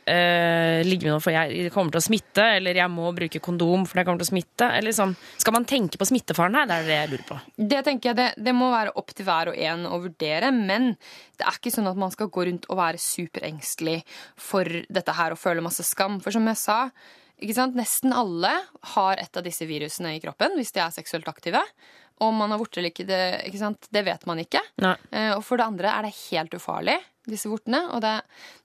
uh, 0.05 0.83
ligge 0.85 1.07
med 1.07 1.15
noen 1.15 1.23
for 1.25 1.33
jeg 1.33 1.71
kommer 1.73 1.95
til 1.95 1.99
å 2.03 2.05
smitte. 2.05 2.45
Eller 2.59 2.77
jeg 2.77 2.93
må 2.93 3.09
bruke 3.17 3.41
kondom 3.43 3.87
for 3.89 3.99
det 3.99 4.05
kommer 4.07 4.21
til 4.21 4.29
å 4.29 4.33
smitte. 4.35 4.69
Eller 4.69 4.91
liksom, 4.91 5.15
Skal 5.41 5.57
man 5.57 5.67
tenke 5.67 5.99
på 5.99 6.07
smittefaren 6.07 6.59
her? 6.59 6.69
Det 6.69 6.77
er 6.77 6.91
det 6.91 6.99
jeg 6.99 7.11
lurer 7.15 7.25
på. 7.31 7.39
Det 7.73 7.81
tenker 7.89 8.11
jeg, 8.11 8.19
det, 8.21 8.29
det 8.37 8.55
må 8.55 8.69
være 8.71 8.93
opp 9.01 9.15
til 9.17 9.27
hver 9.27 9.51
og 9.51 9.59
en 9.65 9.87
å 9.89 10.03
vurdere, 10.05 10.53
men 10.55 10.93
det 11.41 11.49
er 11.49 11.57
ikke 11.57 11.73
sånn 11.73 11.89
at 11.89 11.99
man 11.99 12.13
skal 12.13 12.29
gå 12.31 12.45
rundt 12.51 12.69
og 12.69 12.79
være 12.79 13.01
superengstelig 13.01 14.03
for 14.37 14.69
dette 14.93 15.17
her 15.17 15.35
og 15.35 15.41
føle 15.41 15.65
masse 15.65 15.87
skam. 15.89 16.21
For 16.21 16.37
som 16.37 16.47
jeg 16.53 16.61
sa, 16.61 16.79
nesten 17.41 18.13
alle 18.13 18.53
har 18.95 19.17
et 19.17 19.37
av 19.37 19.45
disse 19.47 19.65
virusene 19.67 20.15
i 20.17 20.21
kroppen 20.21 20.57
hvis 20.59 20.77
de 20.77 20.85
er 20.85 20.93
seksuelt 20.93 21.29
aktive. 21.29 21.65
Om 22.21 22.37
man 22.37 22.51
har 22.53 22.59
vorter 22.61 22.81
eller 22.83 22.93
ikke, 22.93 23.07
det, 23.09 23.21
ikke 23.49 23.59
sant? 23.63 23.87
det 23.91 24.03
vet 24.05 24.27
man 24.29 24.39
ikke. 24.43 24.61
Eh, 25.11 25.33
Og 25.37 25.45
for 25.45 25.57
det 25.57 25.65
andre 25.67 25.89
er 25.99 26.03
det 26.09 26.15
helt 26.31 26.53
ufarlig, 26.55 26.99
disse 27.31 27.49
vortene. 27.49 27.81
Og 27.95 28.01
det, 28.05 28.13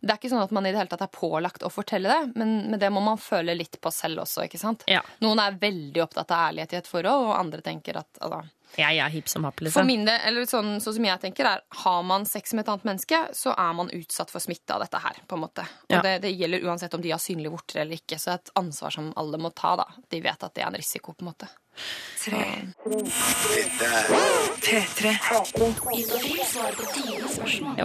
det 0.02 0.12
er 0.12 0.18
ikke 0.20 0.32
sånn 0.34 0.44
at 0.44 0.52
man 0.56 0.66
i 0.66 0.72
det 0.74 0.80
hele 0.82 0.92
tatt 0.92 1.06
er 1.06 1.12
pålagt 1.14 1.64
å 1.64 1.70
fortelle 1.72 2.10
det, 2.12 2.34
men, 2.36 2.70
men 2.72 2.80
det 2.82 2.90
må 2.92 3.00
man 3.04 3.18
føle 3.22 3.56
litt 3.56 3.80
på 3.84 3.92
selv 3.96 4.24
også, 4.26 4.44
ikke 4.48 4.60
sant? 4.60 4.84
Ja. 4.92 5.02
Noen 5.24 5.40
er 5.40 5.56
veldig 5.62 6.04
opptatt 6.04 6.32
av 6.36 6.50
ærlighet 6.50 6.74
i 6.76 6.80
et 6.82 6.88
forhold, 6.92 7.30
og 7.30 7.40
andre 7.40 7.62
tenker 7.64 8.00
at 8.02 8.20
altså, 8.22 8.42
Jeg 8.76 9.00
er 9.00 9.10
hipp 9.14 9.30
som 9.32 9.44
happ, 9.48 9.56
for 9.60 9.68
liksom. 9.70 9.88
min 9.88 10.04
del, 10.08 10.20
eller 10.28 10.48
sånn, 10.52 10.74
sånn 10.84 10.98
som 10.98 11.06
jeg 11.08 11.22
tenker 11.24 11.48
er, 11.48 11.62
Har 11.86 12.02
man 12.04 12.26
sex 12.28 12.52
med 12.54 12.66
et 12.66 12.72
annet 12.74 12.84
menneske, 12.92 13.20
så 13.38 13.54
er 13.56 13.74
man 13.78 13.92
utsatt 13.96 14.32
for 14.34 14.44
smitte 14.44 14.76
av 14.76 14.82
dette 14.84 15.00
her. 15.00 15.22
på 15.28 15.36
en 15.40 15.44
måte. 15.46 15.64
Og 15.88 15.96
Ja. 15.96 16.02
det, 16.02 16.18
det 16.28 16.34
gjelder 16.36 16.66
uansett 16.68 16.94
om 16.98 17.02
de 17.06 17.12
har 17.16 17.20
synlige 17.24 17.52
vorter 17.56 17.82
eller 17.86 17.96
ikke. 17.96 18.20
Så 18.20 18.34
det 18.34 18.34
er 18.34 18.42
et 18.44 18.52
ansvar 18.66 18.92
som 18.92 19.14
alle 19.16 19.38
må 19.40 19.54
ta. 19.56 19.76
da. 19.80 19.86
De 20.10 20.20
vet 20.20 20.44
at 20.44 20.54
det 20.56 20.64
er 20.64 20.68
en 20.74 20.76
risiko. 20.82 21.14
på 21.14 21.24
en 21.24 21.32
måte. 21.32 21.48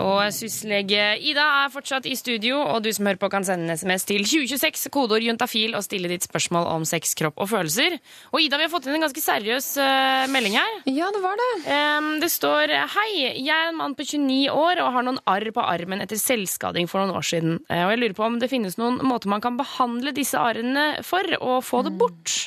Og 0.00 0.20
syslege 0.32 1.02
Ida 1.20 1.44
er 1.64 1.72
fortsatt 1.74 2.06
i 2.08 2.14
studio, 2.16 2.60
og 2.62 2.80
du 2.84 2.88
som 2.96 3.08
hører 3.10 3.20
på 3.20 3.28
kan 3.32 3.44
sende 3.44 3.68
en 3.68 3.76
SMS 3.76 4.06
til 4.08 4.24
2026, 4.24 4.88
kodeord 4.94 5.26
juntafil, 5.26 5.74
og 5.76 5.84
stille 5.84 6.08
ditt 6.08 6.24
spørsmål 6.24 6.70
om 6.72 6.86
sex, 6.88 7.12
kropp 7.18 7.36
og 7.36 7.50
følelser. 7.52 7.98
Og 8.32 8.40
Ida, 8.40 8.56
vi 8.56 8.64
har 8.68 8.72
fått 8.72 8.88
inn 8.88 8.96
en 8.96 9.04
ganske 9.04 9.24
seriøs 9.24 9.68
uh, 9.82 10.24
melding 10.32 10.56
her. 10.56 10.72
Ja, 10.88 11.10
det 11.12 11.20
var 11.24 11.36
det. 11.40 11.50
Um, 11.68 12.10
det 12.22 12.30
står 12.32 12.72
Hei, 12.94 13.10
jeg 13.42 13.52
er 13.52 13.68
en 13.74 13.80
mann 13.80 13.96
på 13.98 14.06
29 14.08 14.48
år 14.54 14.80
og 14.84 14.94
har 14.96 15.04
noen 15.06 15.20
arr 15.28 15.50
på 15.52 15.66
armen 15.66 16.00
etter 16.04 16.20
selvskading 16.20 16.88
for 16.90 17.02
noen 17.02 17.18
år 17.18 17.28
siden. 17.34 17.60
Uh, 17.68 17.82
Og 17.84 17.92
jeg 17.92 18.02
lurer 18.04 18.16
på 18.16 18.24
om 18.30 18.40
det 18.40 18.50
finnes 18.52 18.80
noen 18.80 19.02
måter 19.04 19.32
man 19.32 19.44
kan 19.44 19.60
behandle 19.60 20.16
disse 20.16 20.40
arrene 20.40 21.04
for 21.04 21.28
og 21.40 21.60
få 21.66 21.84
det 21.84 21.94
bort. 22.00 22.38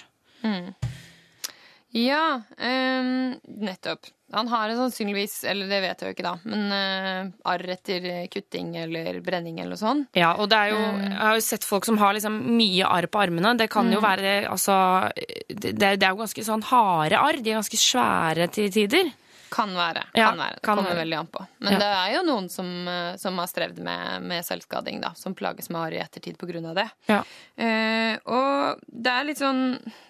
Ja, 1.93 2.41
um, 2.57 3.35
nettopp. 3.45 4.07
Han 4.33 4.47
har 4.49 4.69
det 4.69 4.79
sannsynligvis, 4.79 5.43
eller 5.45 5.67
det 5.69 5.79
vet 5.83 5.99
jeg 6.01 6.09
jo 6.09 6.15
ikke 6.15 6.25
da, 6.25 6.31
men 6.49 6.63
uh, 6.73 7.49
arr 7.51 7.63
etter 7.75 8.07
kutting 8.33 8.71
eller 8.81 9.19
brenning 9.21 9.59
eller 9.61 9.75
noe 9.75 9.81
sånt. 9.81 10.09
Ja, 10.17 10.31
og 10.41 10.49
det 10.49 10.57
er 10.57 10.71
jo, 10.73 10.79
jeg 11.03 11.19
har 11.19 11.37
jo 11.37 11.43
sett 11.45 11.67
folk 11.69 11.85
som 11.85 11.99
har 12.01 12.17
liksom 12.17 12.39
mye 12.57 12.89
arr 12.89 13.05
på 13.13 13.21
armene. 13.21 13.53
Det 13.61 13.69
kan 13.69 13.93
jo 13.93 14.01
være 14.01 14.39
altså 14.49 14.75
det, 15.13 15.75
det 15.77 15.91
er 15.93 16.09
jo 16.09 16.23
ganske 16.23 16.47
sånn 16.49 16.65
harde 16.71 17.21
arr. 17.21 17.37
De 17.37 17.53
er 17.53 17.61
ganske 17.61 17.81
svære 17.83 18.49
til 18.57 18.73
tider. 18.73 19.13
Kan 19.53 19.75
være. 19.77 20.01
Ja, 20.17 20.31
kan 20.31 20.39
være. 20.41 20.55
Det 20.57 20.63
kan 20.65 20.77
kommer 20.79 20.89
være. 20.89 20.99
veldig 21.03 21.17
an 21.19 21.27
på. 21.29 21.43
Men 21.61 21.73
Ja. 21.75 21.79
det 21.83 21.89
er 21.93 22.13
jo 22.15 22.23
noen 22.25 22.49
som, 22.49 22.69
eh, 22.89 23.15
som 23.21 23.37
har 23.37 23.47
strevd 23.51 23.77
med, 23.85 24.23
med 24.23 24.43
selvskading, 24.47 24.99
da. 25.03 25.11
Som 25.19 25.35
plages 25.37 25.69
med 25.69 25.79
harry 25.83 25.99
i 25.99 26.03
ettertid 26.03 26.37
på 26.41 26.49
grunn 26.49 26.65
av 26.71 26.75
det. 26.81 26.87
Ja. 27.07 27.19
Eh, 27.55 28.17
og 28.25 28.79
det 28.89 29.11
er 29.13 29.23
litt 29.29 29.37
sånn 29.37 29.63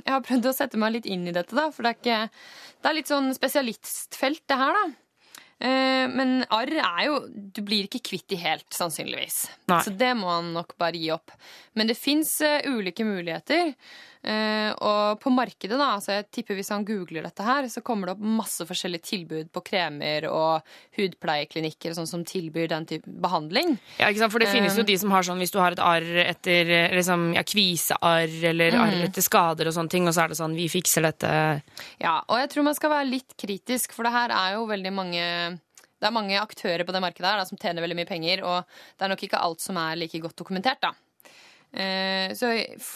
Jeg 0.06 0.13
har 0.13 0.21
prøvd 0.21 0.45
å 0.47 0.53
sette 0.56 0.77
meg 0.79 0.93
litt 0.93 1.06
inn 1.12 1.27
i 1.27 1.32
dette, 1.36 1.53
da. 1.56 1.69
For 1.71 1.84
det 1.84 1.91
er 1.91 1.99
ikke 2.01 2.29
Det 2.84 2.89
er 2.89 2.93
litt 3.01 3.08
sånn 3.12 3.34
spesialistfelt, 3.36 4.41
det 4.47 4.58
her, 4.58 4.73
da. 4.73 4.86
Eh, 5.63 6.08
men 6.12 6.45
arr 6.51 6.71
er 6.79 7.06
jo 7.08 7.19
Du 7.29 7.62
blir 7.63 7.86
ikke 7.88 8.01
kvitt 8.03 8.27
de 8.27 8.36
helt, 8.41 8.67
sannsynligvis. 8.73 9.49
Nei. 9.67 9.82
Så 9.84 9.95
det 9.97 10.13
må 10.17 10.27
han 10.32 10.53
nok 10.53 10.77
bare 10.77 10.97
gi 10.99 11.12
opp. 11.12 11.32
Men 11.75 11.88
det 11.88 11.97
fins 11.97 12.41
ulike 12.65 13.03
muligheter. 13.08 13.73
Eh, 14.23 14.71
og 14.79 15.19
på 15.19 15.31
markedet, 15.36 15.75
da, 15.75 15.97
så 15.99 16.13
jeg 16.15 16.29
tipper 16.31 16.55
hvis 16.55 16.69
han 16.71 16.86
googler 16.88 17.25
dette 17.27 17.43
her, 17.43 17.67
så 17.67 17.81
kommer 17.83 18.07
det 18.07 18.13
opp 18.15 18.23
masse 18.23 18.63
forskjellige 18.69 19.03
tilbud 19.09 19.49
på 19.51 19.63
kremer 19.67 20.29
og 20.29 20.63
hudpleieklinikker 20.97 21.91
og 21.91 21.97
sånn 21.99 22.07
som 22.09 22.23
tilbyr 22.27 22.69
den 22.71 22.88
type 22.88 23.09
behandling. 23.23 23.75
Ja, 23.99 24.07
ikke 24.07 24.23
sant? 24.23 24.31
For 24.36 24.43
det 24.43 24.51
finnes 24.53 24.77
jo 24.79 24.83
Um, 24.83 24.88
de 24.88 24.97
som 24.99 25.12
har 25.12 25.27
sånn 25.27 25.43
hvis 25.43 25.51
du 25.53 25.59
har 25.59 25.75
et 25.75 25.83
arr 25.83 26.07
etter 26.23 26.71
eh, 26.71 26.95
liksom, 26.95 27.33
ja, 27.36 27.43
kvisearr 27.43 28.39
eller 28.53 28.79
arr 28.79 28.93
Mm. 28.93 29.05
etter 29.09 29.23
skader 29.25 29.67
og 29.67 29.73
sånne 29.75 29.89
ting, 29.89 30.07
og 30.07 30.13
så 30.15 30.23
er 30.23 30.31
det 30.33 30.38
sånn 30.39 30.55
vi 30.55 30.67
fikser 30.69 31.03
dette. 31.03 31.29
Ja, 31.99 32.21
og 32.27 32.38
jeg 32.39 32.49
tror 32.53 32.63
man 32.67 32.75
skal 32.75 32.91
være 32.91 33.09
litt 33.09 33.36
kritisk, 33.39 33.91
for 33.91 34.03
det 34.07 34.12
her 34.15 34.29
er 34.31 34.55
jo 34.55 34.65
veldig 34.69 34.93
mange 34.93 35.59
det 36.03 36.09
er 36.09 36.12
mange 36.12 36.36
aktører 36.36 36.83
på 36.83 36.91
det 36.91 36.99
markedet 36.99 37.29
her 37.29 37.38
da, 37.39 37.45
som 37.47 37.57
tjener 37.57 37.79
veldig 37.81 37.95
mye 37.95 38.07
penger, 38.09 38.41
og 38.43 38.65
det 38.99 39.05
er 39.05 39.12
nok 39.13 39.21
ikke 39.23 39.39
alt 39.39 39.62
som 39.63 39.77
er 39.79 39.95
like 39.95 40.19
godt 40.19 40.36
dokumentert. 40.36 40.81
da. 40.83 40.91
Eh, 41.73 42.33
Så 42.38 42.49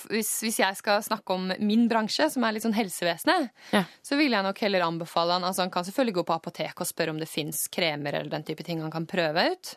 hvis, 0.09 0.29
hvis 0.45 0.59
jeg 0.59 0.75
skal 0.77 1.01
snakke 1.01 1.33
om 1.33 1.47
min 1.59 1.87
bransje, 1.89 2.29
som 2.29 2.43
er 2.45 2.53
litt 2.53 2.63
sånn 2.63 2.75
helsevesenet, 2.77 3.49
Ja. 3.73 3.83
så 4.03 4.17
vil 4.17 4.31
jeg 4.31 4.43
nok 4.43 4.57
heller 4.59 4.81
anbefale 4.85 5.33
han 5.33 5.43
Altså 5.43 5.61
Han 5.65 5.71
kan 5.71 5.83
selvfølgelig 5.83 6.13
gå 6.19 6.25
på 6.25 6.35
apotek 6.35 6.79
og 6.79 6.87
spørre 6.87 7.09
om 7.09 7.19
det 7.19 7.27
fins 7.29 7.67
kremer 7.67 8.13
eller 8.13 8.29
den 8.29 8.43
type 8.43 8.63
ting 8.63 8.79
han 8.81 8.91
kan 8.91 9.05
prøve 9.07 9.51
ut. 9.51 9.75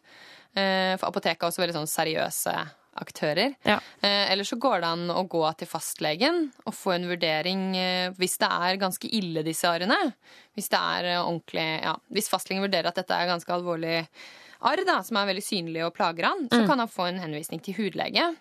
Eh, 0.57 0.97
For 0.97 1.09
apoteket 1.09 1.43
er 1.43 1.49
også 1.49 1.63
veldig 1.65 1.79
sånn 1.79 1.89
seriøse 1.89 2.71
aktører. 3.01 3.55
Ja. 3.65 3.79
Eh, 4.03 4.33
Eller 4.33 4.45
så 4.45 4.59
går 4.59 4.81
det 4.83 4.89
an 4.91 5.09
å 5.09 5.27
gå 5.29 5.57
til 5.57 5.69
fastlegen 5.69 6.51
og 6.67 6.75
få 6.75 6.93
en 6.97 7.07
vurdering 7.09 7.73
hvis 8.19 8.37
det 8.39 8.49
er 8.51 8.77
ganske 8.77 9.09
ille, 9.09 9.43
disse 9.47 9.65
arrene. 9.65 10.13
Hvis 10.57 10.69
det 10.69 10.79
er 10.79 11.23
ordentlig 11.23 11.83
ja, 11.83 11.97
Hvis 12.13 12.29
fastlegen 12.29 12.63
vurderer 12.67 12.89
at 12.89 12.97
dette 12.97 13.15
er 13.15 13.27
ganske 13.31 13.49
alvorlig 13.49 14.07
arr, 14.61 14.85
da, 14.85 15.01
som 15.03 15.17
er 15.17 15.27
veldig 15.33 15.43
synlig 15.47 15.87
og 15.87 15.95
plager 15.95 16.25
han, 16.27 16.49
så 16.51 16.67
kan 16.67 16.79
han 16.79 16.89
få 16.89 17.07
en 17.09 17.21
henvisning 17.23 17.63
til 17.63 17.75
hudlege. 17.79 18.37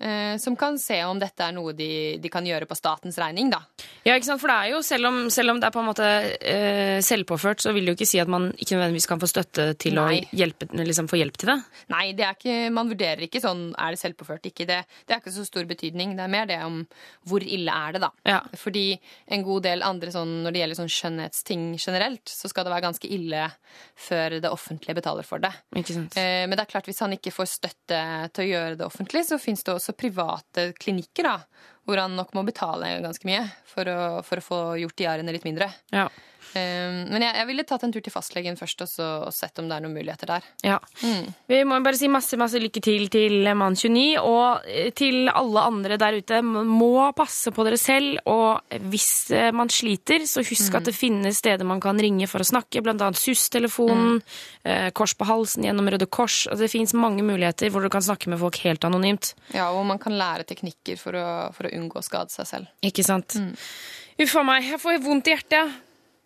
Eh, 0.00 0.36
Som 0.42 0.56
kan 0.56 0.78
se 0.80 0.98
om 1.04 1.18
dette 1.20 1.44
er 1.44 1.54
noe 1.56 1.74
de, 1.76 2.18
de 2.20 2.32
kan 2.32 2.46
gjøre 2.46 2.66
på 2.66 2.76
statens 2.78 3.18
regning, 3.20 3.50
da. 3.52 3.62
Ja, 4.06 4.14
ikke 4.16 4.30
sant? 4.30 4.40
For 4.42 4.50
det 4.50 4.56
er 4.56 4.72
jo, 4.74 4.82
selv 4.86 5.10
om, 5.10 5.18
selv 5.32 5.54
om 5.54 5.60
det 5.60 5.68
er 5.68 5.74
på 5.74 5.82
en 5.82 5.88
måte 5.90 6.08
eh, 6.40 6.98
selvpåført, 7.04 7.62
så 7.64 7.74
vil 7.76 7.86
det 7.86 7.94
jo 7.94 7.98
ikke 8.00 8.08
si 8.08 8.20
at 8.22 8.30
man 8.32 8.50
ikke 8.56 8.76
nødvendigvis 8.78 9.08
kan 9.10 9.20
få 9.22 9.28
støtte 9.30 9.66
til 9.80 9.98
Nei. 9.98 10.20
å 10.22 10.40
hjelpe, 10.40 10.70
liksom, 10.74 11.08
få 11.10 11.20
hjelp 11.20 11.38
til 11.40 11.52
det. 11.52 11.58
Nei, 11.92 12.04
det 12.16 12.26
er 12.26 12.38
ikke, 12.38 12.56
man 12.74 12.90
vurderer 12.90 13.26
ikke 13.26 13.42
sånn 13.44 13.66
er 13.76 13.94
det 13.96 14.02
selvpåført. 14.02 14.48
Ikke 14.50 14.66
det. 14.68 14.80
det 15.06 15.16
er 15.16 15.22
ikke 15.22 15.34
så 15.36 15.44
stor 15.48 15.68
betydning. 15.68 16.16
Det 16.18 16.24
er 16.26 16.32
mer 16.32 16.48
det 16.50 16.60
om 16.64 16.80
hvor 17.28 17.44
ille 17.44 17.74
er 17.74 17.96
det, 17.96 18.02
da. 18.06 18.10
Ja. 18.28 18.40
Fordi 18.58 18.86
en 19.30 19.44
god 19.46 19.66
del 19.68 19.84
andre 19.86 20.12
sånn, 20.14 20.40
når 20.44 20.54
det 20.56 20.62
gjelder 20.64 20.80
sånn 20.80 20.92
skjønnhetsting 20.96 21.66
generelt, 21.80 22.24
så 22.30 22.50
skal 22.50 22.66
det 22.66 22.72
være 22.74 22.86
ganske 22.88 23.10
ille 23.10 23.46
før 24.00 24.38
det 24.40 24.50
offentlige 24.50 24.96
betaler 24.98 25.26
for 25.26 25.42
det. 25.42 25.52
Ikke 25.76 25.96
sant? 25.96 26.16
Eh, 26.18 26.46
Men 26.48 26.56
det 26.56 26.64
er 26.64 26.72
klart, 26.72 26.88
hvis 26.88 27.02
han 27.04 27.14
ikke 27.16 27.32
får 27.34 27.50
støtte 27.52 28.00
til 28.34 28.46
å 28.46 28.50
gjøre 28.50 28.78
det 28.80 28.86
offentlig, 28.86 29.24
så 29.28 29.38
fins 29.40 29.62
det 29.66 29.74
også 29.74 29.89
private 29.98 30.70
klinikker 30.78 31.26
da, 31.26 31.36
hvor 31.88 32.00
han 32.02 32.16
nok 32.18 32.34
må 32.36 32.44
betale 32.46 32.96
ganske 33.04 33.26
mye 33.28 33.44
for 33.68 33.88
å, 33.90 34.00
for 34.26 34.40
å 34.40 34.44
få 34.44 34.60
gjort 34.82 34.98
de 35.00 35.08
arrene 35.10 35.34
litt 35.34 35.46
mindre. 35.48 35.70
Ja. 35.94 36.08
Eh, 36.54 37.06
Men 37.10 37.22
jeg, 37.22 37.34
jeg 37.36 37.48
ville 37.48 37.64
tatt 37.68 37.84
en 37.86 37.92
tur 37.94 38.02
til 38.04 38.12
fastlegen 38.14 38.58
først 38.58 38.84
og, 38.84 38.90
så, 38.90 39.08
og 39.26 39.34
sett 39.34 39.58
om 39.62 39.68
det 39.70 39.76
er 39.76 39.84
noen 39.84 39.96
muligheter 39.96 40.30
der. 40.32 40.46
Ja. 40.66 40.78
Vi 41.50 41.60
må 41.68 41.78
bare 41.84 41.98
si 41.98 42.10
masse 42.10 42.38
masse 42.40 42.60
lykke 42.62 42.82
til 42.84 43.06
til 43.12 43.46
mann 43.58 43.76
29, 43.78 44.18
og 44.22 44.66
eh, 44.68 44.90
til 44.96 45.30
alle 45.30 45.64
andre 45.70 45.98
der 46.00 46.18
ute. 46.20 46.40
Må 46.42 47.10
passe 47.16 47.52
på 47.54 47.66
dere 47.66 47.78
selv, 47.80 48.20
og 48.30 48.78
hvis 48.90 49.30
eh, 49.34 49.50
man 49.56 49.70
sliter, 49.72 50.26
så 50.26 50.44
husk 50.46 50.78
at 50.78 50.88
det 50.88 50.96
finnes 50.96 51.38
steder 51.40 51.68
man 51.68 51.82
kan 51.82 51.98
ringe 52.00 52.28
for 52.30 52.42
å 52.42 52.48
snakke, 52.48 52.82
annet 52.90 53.18
SUS-telefonen, 53.20 54.18
mm. 54.20 54.90
Kors 54.96 55.14
på 55.16 55.24
halsen 55.24 55.64
gjennom 55.64 55.88
Røde 55.88 56.08
Kors. 56.10 56.42
Altså, 56.50 56.66
det 56.66 56.72
fins 56.72 56.92
mange 56.96 57.22
muligheter 57.24 57.70
hvor 57.72 57.84
du 57.84 57.88
kan 57.92 58.04
snakke 58.04 58.28
med 58.32 58.40
folk 58.42 58.58
helt 58.64 58.84
anonymt. 58.84 59.32
Ja, 59.54 59.70
Og 59.72 59.86
man 59.88 60.00
kan 60.02 60.16
lære 60.18 60.44
teknikker 60.48 60.98
for 61.00 61.16
å, 61.16 61.28
for 61.56 61.68
å 61.68 61.72
unngå 61.76 62.00
å 62.00 62.04
skade 62.04 62.34
seg 62.34 62.48
selv. 62.48 62.72
Ikke 62.84 63.04
sant? 63.06 63.38
Uff 64.20 64.36
a 64.36 64.44
meg, 64.44 64.66
jeg 64.68 64.82
får 64.82 65.00
vondt 65.04 65.30
i 65.30 65.36
hjertet. 65.36 65.78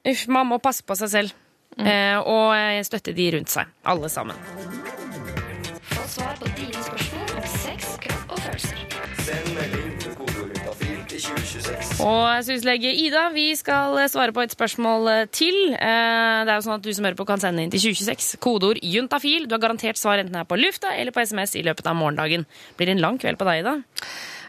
Uff, 0.05 0.27
man 0.29 0.47
må 0.51 0.59
passe 0.63 0.85
på 0.85 0.97
seg 1.01 1.09
selv. 1.13 1.35
Eh, 1.81 2.19
og 2.21 2.53
eh, 2.55 2.83
støtte 2.87 3.15
de 3.17 3.31
rundt 3.35 3.51
seg. 3.51 3.71
Alle 3.91 4.11
sammen. 4.13 4.37
Få 5.91 6.05
svar 6.09 6.37
på 6.39 6.51
dine 6.59 6.83
spørsmål 6.85 7.39
om 7.41 7.49
sex, 7.59 7.95
kropp 8.05 8.37
og 8.37 8.45
følelser. 8.45 8.81
Og 12.05 12.43
syslege 12.45 12.91
Ida, 13.01 13.29
vi 13.33 13.47
skal 13.57 13.95
eh, 14.03 14.09
svare 14.13 14.35
på 14.37 14.43
et 14.45 14.53
spørsmål 14.55 15.09
eh, 15.13 15.23
til. 15.33 15.57
Eh, 15.73 16.41
Det 16.45 16.53
er 16.53 16.59
jo 16.59 16.65
sånn 16.67 16.77
at 16.77 16.85
Du 16.85 16.91
som 16.93 17.07
hører 17.07 17.17
på 17.19 17.27
kan 17.29 17.41
sende 17.43 17.65
inn 17.65 17.73
til 17.73 17.81
2026. 17.87 18.37
Kodeord 18.45 18.81
juntafil. 18.85 19.47
Du 19.49 19.55
har 19.57 19.63
garantert 19.63 19.99
svar 20.01 20.21
enten 20.21 20.37
her 20.37 20.45
på 20.49 20.59
lufta 20.61 20.93
eller 20.99 21.15
på 21.15 21.25
SMS 21.25 21.57
i 21.57 21.65
løpet 21.65 21.87
av 21.89 21.97
morgendagen. 21.97 22.45
Blir 22.77 22.91
det 22.91 22.97
en 22.99 23.05
lang 23.07 23.19
kveld 23.23 23.41
på 23.41 23.49
deg, 23.49 23.63
Ida? 23.65 23.77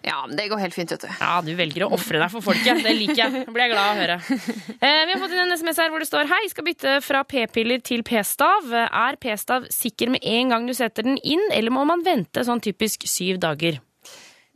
Ja, 0.05 0.19
men 0.27 0.37
det 0.37 0.45
går 0.51 0.59
helt 0.61 0.75
fint, 0.77 0.91
vet 0.93 1.01
du. 1.01 1.07
Ja, 1.17 1.39
du 1.41 1.49
velger 1.57 1.87
å 1.87 1.89
ofre 1.95 2.19
deg 2.21 2.29
for 2.29 2.45
folket. 2.45 2.83
Det 2.85 2.93
liker 2.93 3.17
jeg. 3.23 3.45
Det 3.47 3.53
blir 3.55 3.65
jeg 3.65 3.71
glad 3.73 3.87
av 3.87 3.95
å 3.95 4.01
høre. 4.03 4.17
Eh, 4.75 5.01
vi 5.07 5.15
har 5.15 5.21
fått 5.21 5.33
inn 5.33 5.41
en 5.41 5.55
SMS 5.57 5.79
her 5.81 5.89
hvor 5.89 6.03
det 6.03 6.09
står 6.09 6.29
Hei, 6.29 6.43
skal 6.51 6.67
bytte 6.67 6.93
fra 7.01 7.23
p-piller 7.25 7.81
til 7.85 8.03
p-stav. 8.05 8.69
Er 8.85 9.17
p-stav 9.21 9.65
sikker 9.73 10.13
med 10.13 10.27
en 10.29 10.53
gang 10.53 10.69
du 10.69 10.75
setter 10.77 11.07
den 11.07 11.17
inn, 11.25 11.41
eller 11.55 11.73
må 11.73 11.87
man 11.89 12.05
vente 12.05 12.45
sånn 12.45 12.61
typisk 12.61 13.07
syv 13.09 13.41
dager? 13.41 13.81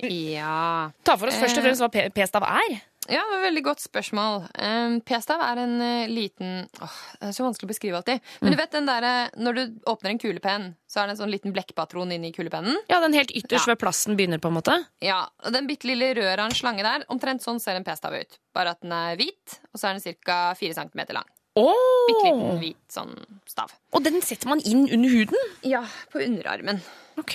Ja. 0.06 0.92
Ta 1.04 1.18
for 1.18 1.32
oss 1.32 1.40
først 1.42 1.60
og 1.60 1.66
fremst 1.66 1.84
hva 1.84 1.90
p-stav 2.14 2.46
er. 2.46 2.78
Ja, 3.10 3.24
det 3.26 3.30
var 3.32 3.40
et 3.40 3.46
veldig 3.48 3.64
godt 3.66 3.82
spørsmål. 3.82 4.44
Um, 4.62 5.00
P-stav 5.02 5.42
er 5.42 5.62
en 5.64 5.76
uh, 5.82 6.08
liten 6.12 6.68
åh, 6.86 6.98
Det 7.20 7.30
er 7.32 7.36
så 7.36 7.46
vanskelig 7.48 7.66
å 7.68 7.72
beskrive 7.72 7.98
alltid. 8.00 8.22
Men 8.44 8.54
du 8.54 8.58
vet 8.60 8.72
den 8.76 8.86
der, 8.90 9.08
eh, 9.08 9.32
når 9.42 9.58
du 9.58 9.62
åpner 9.90 10.12
en 10.14 10.20
kulepenn, 10.22 10.68
så 10.90 11.02
er 11.02 11.08
det 11.10 11.16
en 11.16 11.22
sånn 11.24 11.34
liten 11.34 11.54
blekkpatron 11.56 12.14
inni 12.16 12.32
kulepennen. 12.36 12.78
Ja, 12.92 13.00
Den 13.02 13.14
helt 13.18 13.32
ytterst 13.34 13.66
Ja. 13.68 13.74
ved 13.74 13.80
plassen 13.82 14.16
begynner, 14.20 14.38
på 14.40 14.48
en 14.52 14.58
måte. 14.60 14.76
Ja, 15.02 15.24
og 15.44 15.52
Den 15.54 15.68
bitte 15.68 15.90
lille 15.90 16.14
røret 16.16 16.40
av 16.40 16.46
en 16.52 16.56
slange 16.56 16.84
der, 16.86 17.04
omtrent 17.10 17.42
sånn 17.42 17.60
ser 17.60 17.76
en 17.76 17.84
p-stav 17.88 18.14
ut. 18.14 18.38
Bare 18.54 18.72
at 18.78 18.82
den 18.82 18.92
er 18.94 19.16
hvit, 19.18 19.60
og 19.74 19.80
så 19.82 19.90
er 19.90 19.98
den 20.00 20.16
ca. 20.24 20.54
4 20.60 20.74
cm 20.78 21.06
lang. 21.18 21.26
Bitte 21.60 22.24
liten 22.24 22.46
Oh. 22.54 22.60
hvit 22.62 22.78
sånn 22.94 23.16
stav. 23.50 23.74
Og 23.92 24.04
den 24.06 24.22
setter 24.22 24.48
man 24.48 24.62
inn 24.62 24.86
under 24.94 25.10
huden? 25.10 25.36
Ja, 25.66 25.82
på 26.14 26.22
underarmen. 26.24 26.80
Ok. 27.18 27.34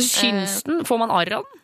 Syns 0.00 0.62
den? 0.64 0.84
Får 0.84 0.98
man 1.02 1.10
arr 1.10 1.32
av 1.40 1.44
den? 1.44 1.60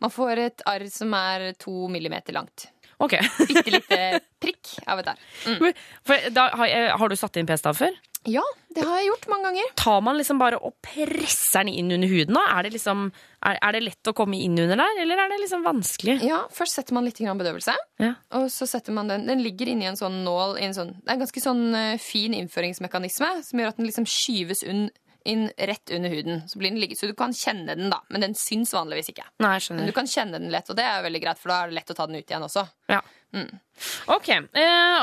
Man 0.00 0.10
får 0.14 0.38
et 0.38 0.62
arr 0.66 0.86
som 0.88 1.12
er 1.14 1.52
to 1.58 1.88
millimeter 1.88 2.32
langt. 2.32 2.68
Ok. 3.00 3.16
Bitte 3.48 3.72
lite 3.72 3.98
prikk 4.42 4.76
av 4.86 5.00
et 5.02 5.10
arr. 5.14 5.74
For 6.06 6.30
da, 6.36 6.50
har, 6.60 6.76
har 7.00 7.12
du 7.12 7.16
satt 7.18 7.40
inn 7.40 7.48
p-stav 7.48 7.78
før? 7.78 7.96
Ja, 8.28 8.42
det 8.76 8.82
har 8.84 8.98
jeg 9.00 9.06
gjort 9.08 9.28
mange 9.32 9.48
ganger. 9.48 9.68
Tar 9.80 10.02
man 10.04 10.18
liksom 10.18 10.40
bare 10.40 10.58
og 10.60 10.74
presser 10.84 11.64
den 11.64 11.72
inn 11.72 11.94
under 11.96 12.10
huden? 12.10 12.36
Er 12.36 12.66
det, 12.66 12.74
liksom, 12.74 13.06
er, 13.48 13.56
er 13.56 13.72
det 13.72 13.80
lett 13.86 14.10
å 14.10 14.14
komme 14.16 14.36
inn 14.36 14.58
under 14.60 14.76
der, 14.76 15.00
eller 15.00 15.22
er 15.24 15.32
det 15.32 15.38
liksom 15.40 15.64
vanskelig? 15.64 16.18
Ja, 16.28 16.42
Først 16.52 16.76
setter 16.76 16.96
man 16.98 17.08
litt 17.08 17.16
grann 17.16 17.40
bedøvelse. 17.40 17.72
Ja. 18.02 18.12
Og 18.36 18.50
så 18.52 18.68
setter 18.68 18.92
man 18.96 19.08
den 19.08 19.24
Den 19.28 19.40
ligger 19.44 19.72
inni 19.72 19.88
en 19.88 19.96
sånn 19.96 20.20
nål 20.26 20.58
i 20.60 20.66
en 20.68 20.76
sånn, 20.76 20.92
Det 21.00 21.08
er 21.08 21.16
en 21.16 21.24
ganske 21.24 21.44
sånn 21.44 21.64
eh, 21.76 22.00
fin 22.02 22.36
innføringsmekanisme 22.36 23.32
som 23.46 23.62
gjør 23.62 23.72
at 23.72 23.80
den 23.80 23.88
liksom 23.88 24.08
skyves 24.08 24.66
unn, 24.68 24.90
inn 25.24 25.48
rett 25.58 25.90
under 25.94 26.10
huden. 26.12 26.42
Så 26.48 26.58
blir 26.58 26.70
den 26.70 26.80
ligget, 26.80 26.98
så 27.00 27.06
du 27.10 27.14
kan 27.18 27.32
kjenne 27.36 27.74
den, 27.76 27.90
da. 27.92 28.00
Men 28.08 28.20
den 28.24 28.34
syns 28.38 28.72
vanligvis 28.74 29.10
ikke. 29.12 29.24
Nei, 29.40 29.54
jeg 29.58 29.66
skjønner. 29.68 29.82
Men 29.84 29.90
du 29.92 29.96
kan 29.96 30.06
kjenne 30.10 30.38
den 30.40 30.50
lett, 30.54 30.70
og 30.70 30.76
det 30.76 30.84
er 30.86 31.02
veldig 31.06 31.22
greit, 31.22 31.38
for 31.42 31.52
da 31.52 31.62
er 31.64 31.72
det 31.72 31.78
lett 31.80 31.90
å 31.90 31.98
ta 31.98 32.06
den 32.06 32.16
ut 32.20 32.24
igjen 32.30 32.46
også. 32.46 32.66
Ja. 32.90 33.00
Ok, 34.10 34.28
eh, 34.28 34.44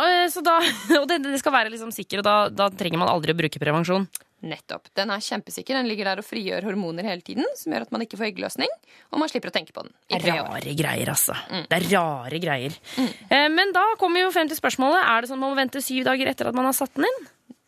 og- 0.04 0.32
så 0.32 0.42
da, 0.44 0.58
og 1.02 1.08
det, 1.08 1.22
det 1.24 1.40
skal 1.40 1.54
være 1.56 1.72
liksom 1.74 1.92
sikker, 1.96 2.20
og 2.20 2.24
da, 2.28 2.38
da 2.50 2.70
trenger 2.70 3.00
man 3.00 3.10
aldri 3.12 3.32
å 3.34 3.38
bruke 3.40 3.60
prevensjon. 3.62 4.08
Nettopp. 4.48 4.92
Den 4.94 5.10
er 5.10 5.18
kjempesikker. 5.24 5.74
Den 5.74 5.88
ligger 5.90 6.06
der 6.12 6.20
og 6.22 6.26
frigjør 6.28 6.62
hormoner 6.68 7.08
hele 7.10 7.24
tiden, 7.26 7.48
som 7.58 7.74
gjør 7.74 7.88
at 7.88 7.92
man 7.96 8.04
ikke 8.06 8.20
får 8.20 8.28
eggløsning, 8.28 8.70
og 9.10 9.18
man 9.24 9.32
slipper 9.32 9.50
å 9.50 9.56
tenke 9.56 9.74
på 9.74 9.82
den. 9.82 9.90
I 10.14 10.20
tre 10.22 10.36
år. 10.44 10.52
Rare 10.60 10.76
greier, 10.78 11.10
altså. 11.10 11.34
Det 11.72 11.80
er 11.80 11.88
rare 11.96 12.40
greier. 12.44 12.76
Eh, 13.02 13.48
men 13.50 13.74
da 13.74 13.82
kommer 13.98 14.20
vi 14.22 14.28
jo 14.28 14.34
frem 14.36 14.52
til 14.52 14.60
spørsmålet. 14.60 15.02
Er 15.10 15.26
det 15.26 15.32
sånn 15.32 15.40
at 15.40 15.46
man 15.48 15.56
må 15.56 15.58
vente 15.58 15.82
syv 15.82 16.06
dager 16.06 16.30
etter 16.30 16.52
at 16.52 16.60
man 16.60 16.70
har 16.70 16.78
satt 16.78 16.94
den 17.00 17.08
inn? 17.10 17.26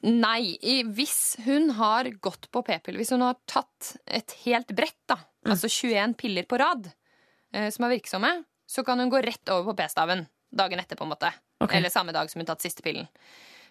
Nei, 0.07 0.55
hvis 0.95 1.35
hun 1.43 1.73
har 1.75 2.07
gått 2.23 2.47
på 2.53 2.61
p-piller, 2.63 3.01
hvis 3.01 3.11
hun 3.11 3.25
har 3.25 3.35
tatt 3.49 3.97
et 4.07 4.31
helt 4.45 4.71
brett, 4.71 4.99
da, 5.09 5.17
altså 5.49 5.67
21 5.67 6.15
piller 6.19 6.47
på 6.47 6.59
rad, 6.61 6.87
eh, 7.53 7.67
som 7.75 7.85
er 7.85 7.97
virksomme, 7.97 8.31
så 8.69 8.85
kan 8.87 9.01
hun 9.01 9.11
gå 9.11 9.19
rett 9.25 9.51
over 9.51 9.71
på 9.71 9.81
p-staven. 9.81 10.27
dagen 10.51 10.79
etter, 10.81 10.97
på 10.97 11.05
en 11.05 11.11
måte. 11.11 11.29
Okay. 11.61 11.77
Eller 11.77 11.91
samme 11.93 12.11
dag 12.11 12.29
som 12.31 12.39
hun 12.39 12.47
tatt 12.47 12.63
siste 12.63 12.81
pillen. 12.81 13.05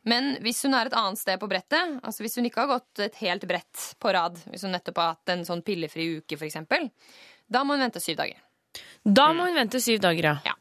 Men 0.07 0.37
hvis 0.45 0.61
hun 0.63 0.77
er 0.79 0.87
et 0.87 0.95
annet 0.95 1.19
sted 1.19 1.41
på 1.41 1.49
brettet, 1.51 1.97
altså 2.07 2.23
hvis 2.23 2.37
hun 2.39 2.47
ikke 2.47 2.63
har 2.63 2.71
gått 2.77 3.03
et 3.03 3.17
helt 3.19 3.47
brett 3.51 3.89
på 3.99 4.13
rad, 4.15 4.39
hvis 4.53 4.63
hun 4.63 4.71
nettopp 4.77 5.01
har 5.03 5.17
hatt 5.17 5.33
en 5.35 5.43
sånn 5.49 5.65
pillefri 5.67 6.07
uke, 6.21 6.39
f.eks., 6.39 6.61
da 7.49 7.65
må 7.65 7.75
hun 7.75 7.83
vente 7.83 8.03
syv 8.05 8.21
dager. 8.21 8.39
Da 9.03 9.33
må 9.35 9.49
hun 9.49 9.59
vente 9.59 9.81
syv 9.83 9.99
dager, 10.05 10.31
ja. 10.31 10.37
Ja. 10.53 10.55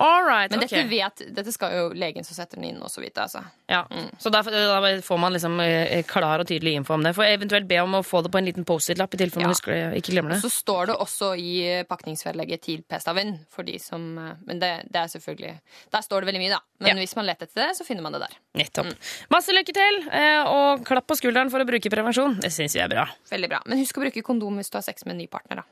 Right, 0.00 0.50
Men 0.50 0.62
ok. 0.64 0.70
dette, 0.70 0.88
vet, 0.88 1.22
dette 1.36 1.52
skal 1.52 1.72
jo 1.76 1.82
legen 1.94 2.24
som 2.24 2.34
setter 2.34 2.56
den 2.56 2.64
inn, 2.70 2.78
også 2.82 3.02
vite. 3.02 3.22
Altså. 3.26 3.42
Ja. 3.68 3.82
Så 4.18 4.30
da, 4.32 4.40
får 4.42 5.18
man 5.20 5.34
liksom 5.34 5.60
eh, 5.60 6.00
klar 6.08 6.40
og 6.42 6.48
tydelig 6.48 6.72
info 6.78 6.94
om 6.96 7.04
det. 7.04 7.12
For 7.14 7.28
eventuelt 7.28 7.68
be 7.68 7.78
om 7.82 7.98
å 7.98 8.02
få 8.06 8.22
det 8.24 8.32
på 8.32 8.40
en 8.40 8.48
liten 8.48 8.64
Post-It-lapp 8.64 9.14
i 9.14 9.20
tilfelle 9.20 9.44
Ja. 9.44 9.50
man 9.50 9.54
husker 9.54 9.92
ikke 9.98 10.14
glemmer 10.14 10.34
det. 10.34 10.40
Så 10.42 10.50
står 10.50 10.86
det 10.90 10.96
også 10.96 11.32
i 11.38 11.52
pakningsvedlegget 11.88 12.62
til 12.64 12.82
p-staven, 12.88 13.34
for 13.52 13.68
de 13.68 13.76
som 13.82 14.06
eh, 14.18 14.32
Men 14.48 14.58
det, 14.62 14.72
det 14.90 15.02
er 15.04 15.12
selvfølgelig 15.12 15.52
Der 15.92 16.00
står 16.08 16.20
det 16.24 16.30
veldig 16.32 16.42
mye, 16.46 16.54
da. 16.56 16.60
Men 16.80 16.96
Ja. 16.96 17.02
hvis 17.04 17.14
man 17.16 17.26
leter 17.28 17.46
etter 17.46 17.68
det, 17.68 17.76
så 17.76 17.84
finner 17.86 18.02
man 18.02 18.12
det 18.16 18.24
der. 18.24 18.34
Nettopp. 18.58 18.90
Masse 19.30 19.52
lykke 19.52 19.76
til, 19.76 20.02
eh, 20.10 20.42
og 20.48 20.86
klapp 20.88 21.06
på 21.06 21.20
skulderen 21.20 21.50
for 21.52 21.60
å 21.60 21.68
bruke 21.68 21.92
prevensjon. 21.92 22.40
Det 22.40 22.50
syns 22.50 22.74
vi 22.74 22.80
er 22.80 22.88
bra. 22.88 23.06
Veldig 23.30 23.48
bra. 23.48 23.60
Men 23.66 23.78
husk 23.78 23.96
å 24.00 24.06
bruke 24.06 24.22
kondom 24.24 24.56
hvis 24.56 24.70
du 24.72 24.78
har 24.80 24.82
sex 24.88 25.04
med 25.04 25.14
en 25.14 25.18
ny 25.18 25.26
partner, 25.28 25.62
da. 25.62 25.68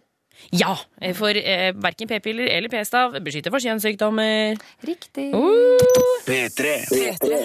Ja, 0.50 0.72
for 1.16 1.37
eh, 1.37 1.70
verken 1.76 2.09
p-piller 2.11 2.48
eller 2.50 2.72
p-stav 2.72 3.14
beskytter 3.22 3.53
for 3.55 3.62
kjønnssykdommer. 3.62 4.59
Riktig. 4.87 5.29
P3. 6.26 6.74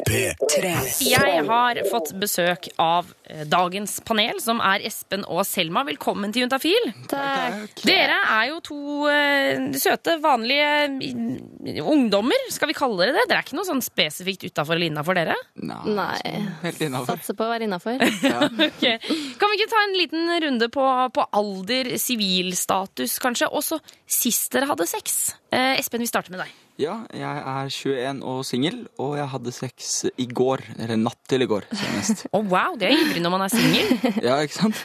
P3. 0.10 0.73
Jeg 1.05 1.45
har 1.49 1.81
fått 1.91 2.13
besøk 2.21 2.69
av 2.81 3.12
dagens 3.50 3.98
panel, 4.06 4.40
som 4.44 4.60
er 4.64 4.84
Espen 4.86 5.24
og 5.32 5.44
Selma. 5.48 5.84
Velkommen 5.88 6.34
til 6.34 6.46
Juntafil. 6.46 6.92
Takk. 7.12 7.84
Dere 7.88 8.18
er 8.36 8.50
jo 8.52 8.60
to 8.66 8.80
uh, 9.10 9.78
søte, 9.80 10.18
vanlige 10.24 10.68
eh, 10.94 11.80
ungdommer, 11.82 12.48
skal 12.54 12.70
vi 12.72 12.78
kalle 12.78 13.00
dere 13.02 13.16
det? 13.18 13.28
Dere 13.30 13.42
er 13.42 13.48
ikke 13.48 13.58
noe 13.58 13.68
sånn 13.68 13.84
spesifikt 13.86 14.46
utafor 14.48 14.78
eller 14.78 14.92
innafor 14.92 15.18
dere? 15.18 15.38
Nei. 15.62 16.36
Helt 16.64 16.84
innafor. 16.86 17.16
Satser 17.16 17.38
på 17.38 17.48
å 17.48 17.54
være 17.54 17.70
innafor. 17.70 18.04
okay. 18.70 19.00
Kan 19.40 19.52
vi 19.52 19.60
ikke 19.60 19.72
ta 19.74 19.86
en 19.86 19.98
liten 19.98 20.36
runde 20.46 20.70
på, 20.74 20.86
på 21.16 21.30
alder, 21.42 21.96
sivilstatus, 22.02 23.18
kanskje? 23.24 23.50
Og 23.52 23.66
så 23.66 23.82
sist 24.06 24.54
dere 24.54 24.70
hadde 24.70 24.90
sex. 24.90 25.34
Uh, 25.54 25.74
Espen, 25.80 26.04
vi 26.04 26.12
starter 26.12 26.36
med 26.36 26.46
deg. 26.46 26.62
Ja, 26.76 26.96
jeg 27.16 27.38
er 27.40 27.70
21 27.72 28.24
og 28.28 28.42
singel, 28.44 28.82
og 29.00 29.14
jeg 29.16 29.30
hadde 29.32 29.52
sex 29.56 29.92
i 30.20 30.26
går. 30.28 30.60
Eller 30.76 31.00
natt 31.00 31.22
til 31.32 31.46
i 31.46 31.48
går, 31.48 31.64
senest. 31.72 32.26
Å 32.36 32.42
wow, 32.44 32.76
det 32.80 32.90
er 32.90 32.98
ivrig 33.00 33.22
når 33.24 33.32
man 33.32 33.46
er 33.46 33.54
singel. 33.54 33.94
Ja, 34.26 34.42
ikke 34.44 34.58
sant? 34.58 34.82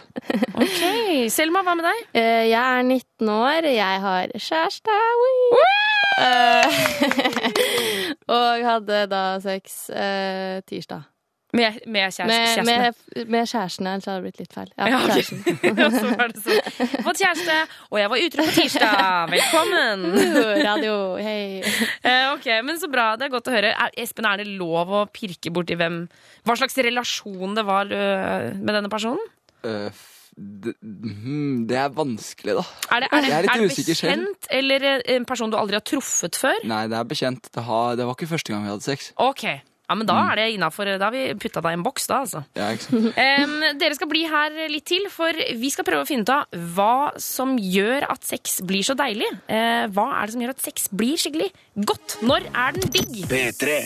Ok, 0.55 0.79
Selma, 1.35 1.65
hva 1.67 1.75
med 1.79 1.89
deg? 1.89 2.05
Uh, 2.15 2.45
Jeg 2.47 2.61
er 2.61 2.87
19 2.87 3.33
år, 3.35 3.71
jeg 3.75 4.03
har 4.07 4.35
kjæreste. 4.37 4.99
Uh, 6.21 6.83
og 8.39 8.67
hadde 8.71 9.05
da 9.11 9.25
sex 9.43 9.89
uh, 9.91 10.63
tirsdag. 10.71 11.09
Med, 11.53 11.81
med 11.91 12.13
kjæresten. 12.15 12.65
Med, 12.69 12.95
med, 13.17 13.25
med 13.27 13.49
kjæresten 13.51 13.87
ja. 13.89 13.95
så 13.99 14.13
hadde 14.13 14.21
det 14.21 14.27
blitt 14.29 14.43
litt 14.45 14.53
feil. 14.55 14.69
Ja, 14.79 14.87
Ja, 14.93 15.01
okay. 15.03 15.25
kjæresten. 15.25 16.43
Sånn. 16.45 17.03
Fått 17.07 17.23
kjæreste, 17.23 17.57
og 17.91 17.99
jeg 17.99 18.13
var 18.13 18.23
utro 18.27 18.47
på 18.47 18.55
tirsdag. 18.55 19.33
Velkommen! 19.35 20.05
Radio, 20.69 20.95
hei. 21.19 21.65
Eh, 22.07 22.29
ok, 22.37 22.47
men 22.69 22.79
Så 22.79 22.91
bra. 22.93 23.09
Det 23.19 23.27
er 23.27 23.35
godt 23.35 23.51
å 23.51 23.57
høre. 23.57 23.73
Er, 23.75 23.97
Espen, 23.99 24.29
er 24.31 24.45
det 24.45 24.47
lov 24.61 24.95
å 24.95 25.03
pirke 25.11 25.51
borti 25.55 25.75
hvem 25.81 26.05
Hva 26.47 26.57
slags 26.61 26.79
relasjon 26.87 27.59
det 27.59 27.67
var 27.69 27.91
øh, 27.91 28.47
med 28.57 28.73
denne 28.79 28.91
personen? 28.93 29.21
Uh, 29.67 29.91
det, 30.41 30.73
mhm, 30.81 31.67
det 31.69 31.77
er 31.77 31.91
vanskelig, 31.93 32.55
da. 32.61 32.63
Er 32.95 33.03
det, 33.05 33.09
er 33.11 33.21
det, 33.21 33.29
Jeg 33.29 33.37
er 33.37 33.43
litt 33.45 33.51
er 33.51 33.65
det 33.65 33.73
usikker 33.75 33.99
selv. 33.99 34.13
bekjent, 34.15 34.47
eller 34.61 34.87
eh, 34.93 35.03
en 35.17 35.27
person 35.29 35.51
du 35.53 35.59
aldri 35.59 35.77
har 35.77 35.85
truffet 35.85 36.39
før? 36.39 36.63
Nei, 36.71 36.85
det 36.89 36.97
er 36.97 37.11
bekjent. 37.11 37.51
Det, 37.53 37.65
har, 37.67 37.99
det 37.99 38.07
var 38.09 38.17
ikke 38.17 38.31
første 38.31 38.55
gang 38.55 38.65
vi 38.65 38.73
hadde 38.73 38.87
sex. 38.87 39.11
Ok, 39.21 39.45
ja, 39.91 39.97
men 39.99 40.07
Da 40.07 40.17
er 40.31 40.39
det 40.39 40.47
innafor. 40.55 40.87
Da 41.01 41.09
har 41.09 41.15
vi 41.15 41.25
putta 41.35 41.63
deg 41.65 41.75
i 41.75 41.79
en 41.81 41.83
boks, 41.83 42.07
da. 42.07 42.21
altså. 42.23 42.45
Ja? 42.55 42.69
Em, 43.25 43.57
dere 43.81 43.97
skal 43.99 44.11
bli 44.11 44.23
her 44.31 44.55
litt 44.71 44.87
til, 44.87 45.09
for 45.11 45.35
vi 45.35 45.71
skal 45.75 45.87
prøve 45.89 46.05
å 46.05 46.09
finne 46.09 46.23
ut 46.23 46.31
av 46.31 46.61
hva 46.77 47.11
som 47.21 47.57
gjør 47.59 48.07
at 48.13 48.27
sex 48.29 48.61
blir 48.67 48.87
så 48.87 48.95
deilig. 48.99 49.27
Uh, 49.51 49.91
hva 49.91 50.07
er 50.21 50.29
det 50.29 50.37
som 50.37 50.45
gjør 50.47 50.55
at 50.55 50.63
sex 50.63 50.87
blir 50.95 51.19
skikkelig 51.19 51.51
godt? 51.87 52.17
Når 52.27 52.47
er 52.53 52.75
den 52.77 52.91
digg? 52.93 53.21
P3. 53.31 53.77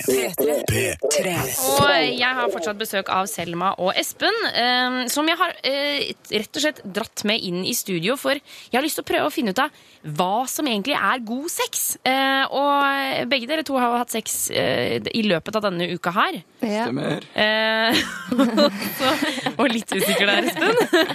P3. 0.70 1.34
Og 1.78 1.92
jeg 2.18 2.30
har 2.38 2.50
fortsatt 2.52 2.78
besøk 2.80 3.10
av 3.14 3.26
Selma 3.30 3.72
og 3.78 3.92
Espen, 4.00 4.34
eh, 4.52 5.00
som 5.12 5.28
jeg 5.30 5.38
har 5.40 5.54
eh, 5.62 6.12
rett 6.34 6.56
og 6.58 6.64
slett 6.64 6.80
dratt 6.84 7.24
med 7.28 7.42
inn 7.44 7.62
i 7.68 7.74
studio, 7.76 8.16
for 8.20 8.34
jeg 8.38 8.74
har 8.78 8.84
lyst 8.84 8.98
til 9.00 9.04
å 9.06 9.10
prøve 9.12 9.28
å 9.30 9.34
finne 9.34 9.54
ut 9.54 9.62
av 9.62 9.74
hva 10.04 10.44
som 10.50 10.66
egentlig 10.68 10.96
er 10.98 11.22
god 11.24 11.46
sex. 11.52 11.84
Eh, 12.04 12.44
og 12.52 13.28
begge 13.30 13.48
dere 13.48 13.64
to 13.66 13.78
har 13.80 13.94
hatt 14.02 14.12
sex 14.12 14.50
eh, 14.52 14.98
i 15.14 15.22
løpet 15.28 15.56
av 15.60 15.64
denne 15.68 15.88
uka 15.94 16.12
her. 16.16 16.40
Ja. 16.64 16.88
Stemmer. 16.88 17.24
Eh, 17.34 18.02
så, 18.98 19.14
og 19.58 19.66
litt 19.72 19.92
usikker 19.94 20.28
der, 20.28 20.50
Espen. 20.50 20.74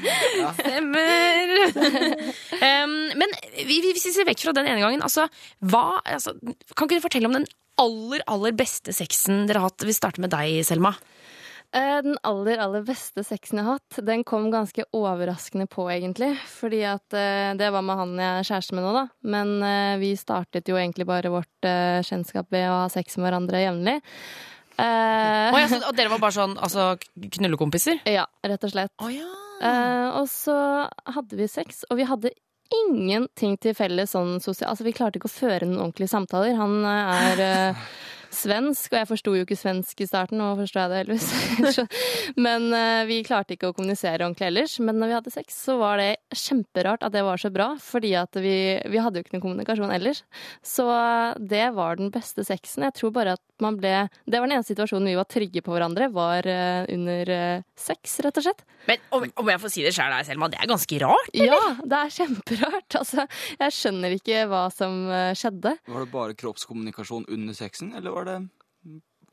Stemmer. 0.59 1.55
Em, 2.61 2.95
men 3.19 3.33
vi- 3.65 3.81
hvis 3.89 4.05
vi 4.05 4.13
ser 4.13 4.27
vekk 4.27 4.43
fra 4.47 4.53
den 4.57 4.67
ene 4.69 4.81
gangen, 4.83 5.01
altså, 5.05 5.27
hva, 5.65 5.99
altså, 6.05 6.33
kan 6.75 6.87
ikke 6.89 6.99
du 6.99 7.05
fortelle 7.07 7.29
om 7.31 7.37
den 7.39 7.47
aller, 7.79 8.21
aller 8.27 8.51
beste 8.59 8.91
sexen 8.95 9.45
dere 9.47 9.61
har 9.63 9.69
hatt? 9.71 9.85
Vi 9.87 9.95
starter 9.95 10.21
med 10.25 10.33
deg, 10.33 10.59
Selma. 10.67 10.93
Eh, 11.71 11.99
Den 12.01 12.17
aller, 12.25 12.57
aller 12.57 12.81
beste 12.81 13.21
sexen 13.23 13.59
jeg 13.61 13.65
har 13.67 13.77
hatt, 13.77 13.99
den 14.05 14.23
kom 14.25 14.47
ganske 14.51 14.83
overraskende 14.97 15.67
på, 15.69 15.85
egentlig. 15.93 16.31
Fordi 16.49 16.79
at 16.89 17.13
eh, 17.13 17.51
det 17.59 17.69
var 17.71 17.85
med 17.85 17.99
han 17.99 18.15
jeg 18.17 18.29
er 18.41 18.47
kjæreste 18.49 18.73
med 18.77 18.87
nå, 18.87 18.93
da. 18.97 19.03
Men 19.35 19.51
eh, 19.63 19.97
vi 20.01 20.13
startet 20.17 20.67
jo 20.71 20.79
egentlig 20.81 21.05
bare 21.09 21.29
vårt 21.33 21.69
kjennskap 22.09 22.49
ved 22.51 22.65
å 22.71 22.79
ha 22.83 22.89
sex 22.89 23.17
med 23.19 23.29
hverandre 23.29 23.61
jevnlig. 23.67 23.99
Uh, 24.79 25.51
oh, 25.51 25.57
ja, 25.59 25.65
så- 25.67 25.81
og 25.89 25.95
dere 25.97 26.07
var 26.07 26.21
bare 26.23 26.31
sånn 26.31 26.53
altså, 26.55 26.93
knullekompiser? 27.35 27.97
ja, 28.07 28.23
rett 28.47 28.63
og 28.63 28.71
slett. 28.71 28.93
Oh, 29.03 29.09
ja. 29.11 29.27
uh, 29.59 30.21
og 30.21 30.29
så 30.31 30.55
hadde 31.11 31.35
vi 31.35 31.49
sex, 31.51 31.81
og 31.91 31.99
vi 31.99 32.05
hadde 32.07 32.31
ingenting 32.73 33.57
til 33.61 33.75
felles 33.77 34.13
sånn 34.13 34.37
sosialt 34.43 34.71
Altså, 34.73 34.85
vi 34.85 34.93
klarte 34.95 35.19
ikke 35.19 35.29
å 35.29 35.33
føre 35.33 35.67
noen 35.67 35.81
ordentlige 35.87 36.11
samtaler. 36.11 36.57
Han 36.59 36.79
eh, 36.85 37.21
er 37.29 37.43
eh, 37.45 37.87
svensk, 38.33 38.91
og 38.93 38.99
jeg 39.01 39.09
forsto 39.09 39.33
jo 39.35 39.45
ikke 39.45 39.57
svensk 39.57 40.01
i 40.03 40.07
starten, 40.09 40.39
nå 40.39 40.51
forstår 40.59 40.81
jeg 40.83 40.91
det 40.91 40.99
heldigvis. 41.01 41.79
Men 42.45 42.67
eh, 42.75 43.03
vi 43.09 43.21
klarte 43.25 43.55
ikke 43.55 43.71
å 43.71 43.75
kommunisere 43.75 44.25
ordentlig 44.25 44.49
ellers. 44.49 44.77
Men 44.83 44.99
når 45.01 45.11
vi 45.11 45.17
hadde 45.17 45.33
sex, 45.33 45.57
så 45.65 45.77
var 45.81 46.01
det 46.01 46.09
kjemperart 46.35 47.05
at 47.05 47.15
det 47.15 47.23
var 47.25 47.41
så 47.41 47.51
bra, 47.53 47.71
fordi 47.81 48.13
at 48.19 48.39
vi, 48.39 48.55
vi 48.89 49.01
hadde 49.01 49.19
jo 49.19 49.25
ikke 49.25 49.37
noen 49.37 49.45
kommunikasjon 49.47 49.93
ellers. 49.95 50.23
Så 50.65 50.85
det 51.39 51.65
var 51.77 51.99
den 51.99 52.11
beste 52.13 52.45
sexen. 52.47 52.85
Jeg 52.87 52.97
tror 52.99 53.15
bare 53.15 53.37
at 53.37 53.45
man 53.59 53.75
ble 53.75 53.91
Det 54.23 54.39
var 54.39 54.47
den 54.47 54.55
eneste 54.55 54.71
situasjonen 54.71 55.09
vi 55.09 55.17
var 55.17 55.27
trygge 55.27 55.63
på 55.65 55.73
hverandre, 55.73 56.07
var 56.13 56.47
eh, 56.47 56.85
under 56.93 57.33
eh, 57.33 57.65
sex, 57.79 58.19
rett 58.23 58.39
og 58.39 58.45
slett. 58.45 58.63
Men 58.87 59.01
om, 59.15 59.25
om 59.41 59.51
jeg 59.51 59.61
får 59.63 59.73
si 59.73 59.83
det 59.85 59.93
sjøl, 59.95 60.15
Selma, 60.25 60.47
det 60.51 60.61
er 60.61 60.69
ganske 60.69 60.99
rart. 61.01 61.31
eller? 61.33 61.49
Ja, 61.49 61.87
det 61.91 61.99
er 61.99 62.15
kjemperart. 62.19 62.99
Altså, 62.99 63.25
jeg 63.59 63.75
skjønner 63.75 64.15
ikke 64.15 64.45
hva 64.51 64.63
som 64.73 64.95
skjedde. 65.37 65.75
Var 65.87 66.03
det 66.03 66.11
bare 66.11 66.35
kroppskommunikasjon 66.39 67.27
under 67.31 67.55
sexen, 67.57 67.91
eller 67.97 68.15
var 68.15 68.18
det 68.27 68.39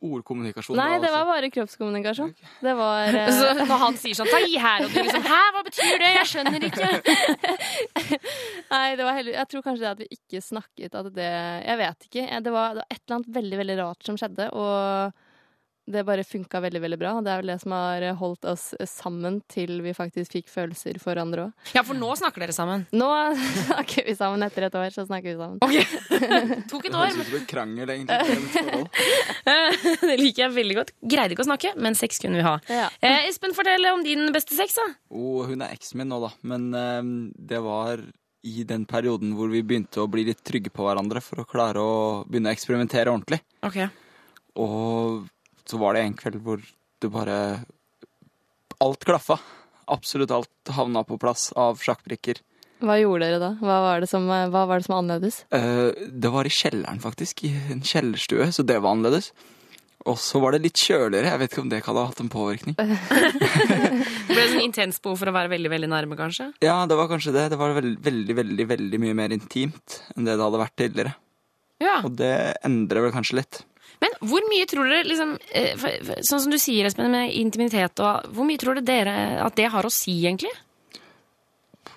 ordkommunikasjon? 0.04 0.76
Nei, 0.76 0.98
det 1.00 1.10
var 1.12 1.24
bare 1.28 1.50
kroppskommunikasjon. 1.52 2.32
Det 2.62 2.74
var 2.76 3.14
uh... 3.14 3.28
Så 3.38 3.52
når 3.58 3.82
han 3.82 3.98
sier 4.00 4.18
sånn 4.18 4.30
'ta 4.30 4.40
i 4.44 4.56
her', 4.60 4.86
og 4.86 4.92
du 4.92 4.98
liksom 5.00 5.24
'hæ, 5.24 5.42
hva 5.56 5.62
betyr 5.66 5.94
det', 6.02 6.12
jeg 6.18 6.30
skjønner 6.32 6.66
ikke. 6.68 6.90
Nei, 8.74 8.88
det 8.98 9.06
var 9.06 9.16
heller 9.16 9.38
Jeg 9.38 9.48
tror 9.52 9.64
kanskje 9.64 9.84
det 9.84 9.92
at 9.94 10.02
vi 10.02 10.08
ikke 10.18 10.42
snakket 10.42 10.98
at 10.98 11.12
det 11.14 11.30
Jeg 11.30 11.78
vet 11.82 12.08
ikke. 12.10 12.26
Det 12.44 12.52
var, 12.52 12.76
det 12.76 12.84
var 12.84 12.90
et 12.90 13.02
eller 13.02 13.16
annet 13.18 13.32
veldig, 13.40 13.60
veldig 13.62 13.78
rart 13.82 14.10
som 14.10 14.20
skjedde, 14.20 14.50
og 14.52 15.24
det 15.86 16.02
bare 16.06 16.24
funka 16.26 16.60
veldig, 16.64 16.80
veldig 16.82 16.98
bra. 16.98 17.12
Det 17.22 17.30
er 17.30 17.40
vel 17.42 17.50
det 17.52 17.56
som 17.62 17.74
har 17.76 18.04
holdt 18.18 18.46
oss 18.50 18.64
sammen 18.90 19.38
til 19.52 19.78
vi 19.84 19.92
faktisk 19.94 20.34
fikk 20.34 20.48
følelser 20.50 20.98
for 20.98 21.12
hverandre 21.12 21.44
òg. 21.48 21.70
Ja, 21.76 21.84
for 21.86 21.98
nå 21.98 22.08
snakker 22.18 22.42
dere 22.42 22.56
sammen. 22.56 22.86
Nå 22.96 23.08
snakker 23.68 24.06
vi 24.08 24.16
sammen 24.18 24.42
etter 24.46 24.66
et 24.66 24.78
år, 24.78 24.90
så 24.94 25.06
snakker 25.06 25.30
vi 25.30 25.38
sammen. 25.38 26.66
Tok 26.70 26.88
et 26.88 26.92
Det 26.92 26.98
år, 26.98 27.06
høres 27.06 27.20
ut 27.20 27.30
som 27.30 27.38
en 27.38 27.48
krangel, 27.52 27.94
egentlig. 27.94 28.86
Det 30.06 30.18
liker 30.20 30.46
jeg 30.46 30.54
veldig 30.56 30.78
godt. 30.80 30.92
Greide 31.06 31.36
ikke 31.36 31.46
å 31.46 31.50
snakke, 31.52 31.72
men 31.78 31.96
sex 31.98 32.18
kunne 32.22 32.40
vi 32.40 32.46
ha. 32.46 32.56
Ja. 32.72 32.88
Eh, 33.00 33.28
Espen, 33.30 33.54
fortell 33.56 33.86
om 33.92 34.02
din 34.06 34.26
beste 34.34 34.58
sex, 34.58 34.74
da. 34.78 34.88
Oh, 35.14 35.44
hun 35.46 35.62
er 35.64 35.74
eksen 35.76 36.02
min 36.02 36.10
nå, 36.10 36.18
da. 36.26 36.32
Men 36.46 36.66
eh, 36.74 37.00
det 37.52 37.62
var 37.64 38.02
i 38.46 38.62
den 38.66 38.84
perioden 38.86 39.32
hvor 39.38 39.50
vi 39.50 39.62
begynte 39.66 40.02
å 40.02 40.10
bli 40.10 40.26
litt 40.28 40.42
trygge 40.46 40.70
på 40.74 40.84
hverandre 40.86 41.22
for 41.24 41.42
å 41.42 41.46
klare 41.48 41.82
å 41.82 41.96
begynne 42.26 42.52
å 42.52 42.54
eksperimentere 42.58 43.10
ordentlig. 43.10 43.40
Ok. 43.66 43.80
Og 44.62 45.24
så 45.70 45.80
var 45.80 45.96
det 45.96 46.04
en 46.06 46.16
kveld 46.18 46.42
hvor 46.44 46.62
det 47.02 47.12
bare 47.12 47.38
Alt 48.82 49.06
klaffa. 49.08 49.38
Absolutt 49.88 50.32
alt 50.34 50.70
havna 50.76 51.00
på 51.06 51.16
plass 51.16 51.48
av 51.56 51.78
sjakkbrikker. 51.80 52.42
Hva 52.84 52.98
gjorde 53.00 53.24
dere 53.24 53.38
da? 53.40 53.50
Hva 53.56 53.76
var 53.86 54.02
det 54.04 54.08
som, 54.10 54.26
hva 54.28 54.50
var, 54.52 54.76
det 54.76 54.84
som 54.84 54.92
var 54.92 55.00
annerledes? 55.00 55.38
Eh, 55.56 56.08
det 56.12 56.32
var 56.34 56.44
i 56.44 56.52
kjelleren, 56.52 57.00
faktisk. 57.00 57.46
I 57.48 57.54
en 57.72 57.80
kjellerstue, 57.80 58.50
så 58.52 58.66
det 58.68 58.76
var 58.84 58.92
annerledes. 58.92 59.30
Og 60.06 60.18
så 60.20 60.38
var 60.42 60.54
det 60.54 60.66
litt 60.66 60.78
kjøligere. 60.78 61.32
Jeg 61.32 61.40
vet 61.40 61.54
ikke 61.54 61.62
om 61.64 61.70
det 61.72 61.80
kan 61.86 61.96
ha 61.98 62.04
hatt 62.10 62.20
en 62.22 62.30
påvirkning. 62.30 62.76
Det 64.26 64.34
ble 64.34 64.44
sånn 64.50 64.66
intens 64.66 64.98
behov 65.00 65.16
for 65.22 65.30
å 65.30 65.32
være 65.32 65.48
veldig 65.54 65.70
veldig 65.72 65.88
nærme, 65.88 66.16
kanskje? 66.18 66.50
Ja, 66.60 66.74
det 66.84 66.98
var 66.98 67.08
kanskje 67.08 67.32
det. 67.32 67.46
Det 67.54 67.58
var 67.58 67.72
veldig, 67.78 67.96
veldig, 68.04 68.34
veldig, 68.36 68.66
veldig 68.68 69.00
mye 69.00 69.16
mer 69.16 69.32
intimt 69.32 70.00
enn 70.12 70.26
det 70.28 70.34
det 70.34 70.44
hadde 70.44 70.60
vært 70.60 70.74
tidligere. 70.76 71.14
Ja. 71.80 71.94
Og 72.02 72.12
det 72.18 72.34
endrer 72.66 73.06
vel 73.06 73.14
kanskje 73.14 73.38
litt. 73.40 73.62
Men 74.02 74.14
hvor 74.28 74.44
mye 74.50 74.66
tror 74.68 74.90
dere, 74.90 75.06
liksom, 75.08 75.34
eh, 75.56 75.86
sånn 76.26 76.42
som 76.44 76.52
du 76.52 76.58
sier, 76.60 76.88
Espen, 76.88 77.10
med 77.12 77.32
intimitet 77.32 78.02
og 78.04 78.28
Hvor 78.34 78.48
mye 78.48 78.60
tror 78.60 78.80
dere 78.84 79.16
at 79.44 79.56
det 79.56 79.70
har 79.72 79.86
å 79.86 79.92
si, 79.92 80.18
egentlig? 80.24 80.52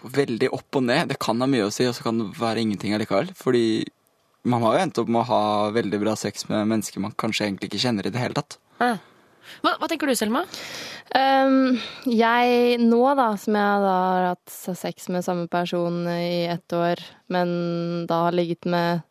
Veldig 0.03 0.51
opp 0.55 0.79
og 0.79 0.85
ned. 0.87 1.09
Det 1.11 1.19
kan 1.19 1.39
ha 1.41 1.47
mye 1.49 1.67
å 1.67 1.73
si, 1.73 1.87
og 1.89 1.95
så 1.97 2.07
kan 2.07 2.21
det 2.21 2.31
være 2.39 2.63
ingenting 2.63 2.95
allikevel. 2.95 3.33
Fordi 3.35 3.83
man 4.47 4.63
har 4.63 4.77
jo 4.77 4.83
endt 4.85 5.01
opp 5.01 5.11
med 5.11 5.21
å 5.21 5.29
ha 5.29 5.43
veldig 5.75 5.99
bra 5.99 6.15
sex 6.15 6.47
med 6.47 6.67
mennesker 6.71 7.03
man 7.03 7.15
kanskje 7.19 7.49
egentlig 7.49 7.71
ikke 7.71 7.83
kjenner 7.83 8.07
i 8.07 8.13
det 8.13 8.21
hele 8.21 8.37
tatt. 8.37 8.59
Hva, 8.79 9.73
hva 9.75 9.89
tenker 9.89 10.07
du, 10.07 10.15
Selma? 10.15 10.45
Um, 11.09 11.79
jeg 12.05 12.77
nå, 12.83 13.01
da, 13.17 13.31
som 13.41 13.57
jeg 13.57 13.83
da 13.83 13.93
har 13.97 14.27
hatt 14.29 14.55
sex 14.77 15.09
med 15.11 15.25
samme 15.25 15.47
person 15.51 16.03
i 16.13 16.45
ett 16.47 16.75
år, 16.75 17.01
men 17.33 18.05
da 18.09 18.27
har 18.27 18.37
ligget 18.37 18.69
med 18.69 19.01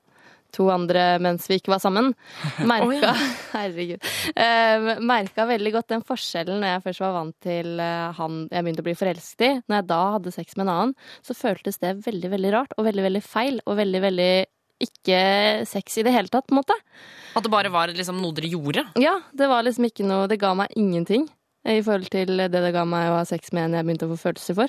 to 0.55 0.69
andre 0.73 1.05
mens 1.23 1.47
vi 1.51 1.59
ikke 1.61 1.73
var 1.75 1.83
sammen, 1.83 2.13
merka 2.71 3.15
Herregud. 3.55 4.05
Uh, 4.33 4.99
merka 5.05 5.47
veldig 5.49 5.75
godt 5.77 5.93
den 5.95 6.05
forskjellen 6.07 6.63
når 6.63 6.75
jeg 6.75 6.85
først 6.89 7.05
var 7.05 7.17
vant 7.17 7.37
til 7.45 7.81
eh, 7.83 8.11
han 8.19 8.45
jeg 8.51 8.65
begynte 8.65 8.85
å 8.85 8.87
bli 8.87 8.97
forelsket 8.99 9.45
i. 9.47 9.51
Når 9.69 9.81
jeg 9.81 9.89
da 9.91 10.03
hadde 10.17 10.35
sex 10.35 10.57
med 10.57 10.67
en 10.67 10.75
annen, 10.75 10.95
så 11.25 11.37
føltes 11.37 11.81
det 11.83 11.97
veldig, 12.07 12.31
veldig 12.35 12.53
rart 12.55 12.77
og 12.77 12.89
veldig, 12.89 13.05
veldig 13.09 13.25
feil 13.25 13.61
og 13.65 13.79
veldig, 13.81 14.03
veldig 14.05 14.33
ikke 14.85 15.21
sex 15.67 15.99
i 15.99 16.05
det 16.07 16.13
hele 16.15 16.31
tatt, 16.31 16.47
på 16.47 16.55
en 16.55 16.61
måte. 16.61 16.77
At 17.35 17.43
det 17.43 17.51
bare 17.51 17.73
var 17.75 17.91
liksom 17.91 18.21
noe 18.23 18.37
dere 18.37 18.51
gjorde? 18.53 18.85
Ja, 19.03 19.17
det 19.35 19.49
var 19.51 19.67
liksom 19.67 19.89
ikke 19.89 20.07
noe 20.07 20.29
Det 20.31 20.39
ga 20.41 20.53
meg 20.59 20.75
ingenting 20.79 21.27
i 21.69 21.81
forhold 21.83 22.09
til 22.13 22.37
det 22.39 22.53
det 22.55 22.71
ga 22.73 22.85
meg 22.89 23.11
å 23.11 23.19
ha 23.19 23.25
sex 23.29 23.51
med 23.53 23.67
en 23.69 23.75
jeg 23.79 23.87
begynte 23.89 24.07
å 24.07 24.13
få 24.15 24.19
følelser 24.29 24.55
for. 24.57 24.69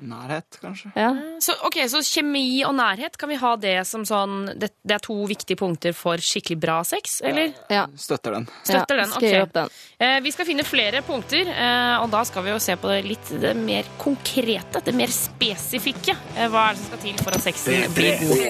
Nærhet, 0.00 0.56
kanskje. 0.62 0.88
Ja. 0.96 1.10
Så, 1.44 1.52
ok, 1.68 1.76
så 1.92 2.00
kjemi 2.06 2.62
og 2.64 2.72
nærhet, 2.78 3.18
kan 3.20 3.28
vi 3.28 3.36
ha 3.36 3.50
det 3.60 3.74
som 3.84 4.06
sånn 4.08 4.54
Det, 4.56 4.70
det 4.80 4.94
er 4.96 5.02
to 5.04 5.16
viktige 5.28 5.58
punkter 5.60 5.92
for 5.92 6.16
skikkelig 6.24 6.56
bra 6.62 6.78
sex, 6.88 7.18
eller? 7.26 7.52
Ja. 7.68 7.84
Støtter 8.00 8.38
den. 8.38 8.46
Støtter 8.64 8.96
Ja, 8.96 9.04
den, 9.04 9.12
skriv 9.12 9.34
ok. 9.36 9.42
opp 9.44 9.52
den. 9.58 9.74
Eh, 10.00 10.16
vi 10.24 10.32
skal 10.32 10.48
finne 10.48 10.64
flere 10.64 11.02
punkter, 11.04 11.50
eh, 11.52 11.96
og 12.00 12.08
da 12.14 12.22
skal 12.24 12.46
vi 12.46 12.54
jo 12.54 12.58
se 12.62 12.76
på 12.80 12.88
det 12.88 13.02
litt 13.10 13.32
det 13.44 13.52
mer 13.60 13.84
konkrete, 14.00 14.80
det 14.86 14.94
mer 14.96 15.12
spesifikke. 15.12 16.16
Eh, 16.36 16.48
hva 16.48 16.70
er 16.70 16.78
det 16.78 16.80
som 16.80 16.90
skal 16.94 17.02
til 17.04 17.20
for 17.20 17.36
at 17.36 17.44
sexen 17.44 17.94
blir 17.94 18.24
god? 18.24 18.40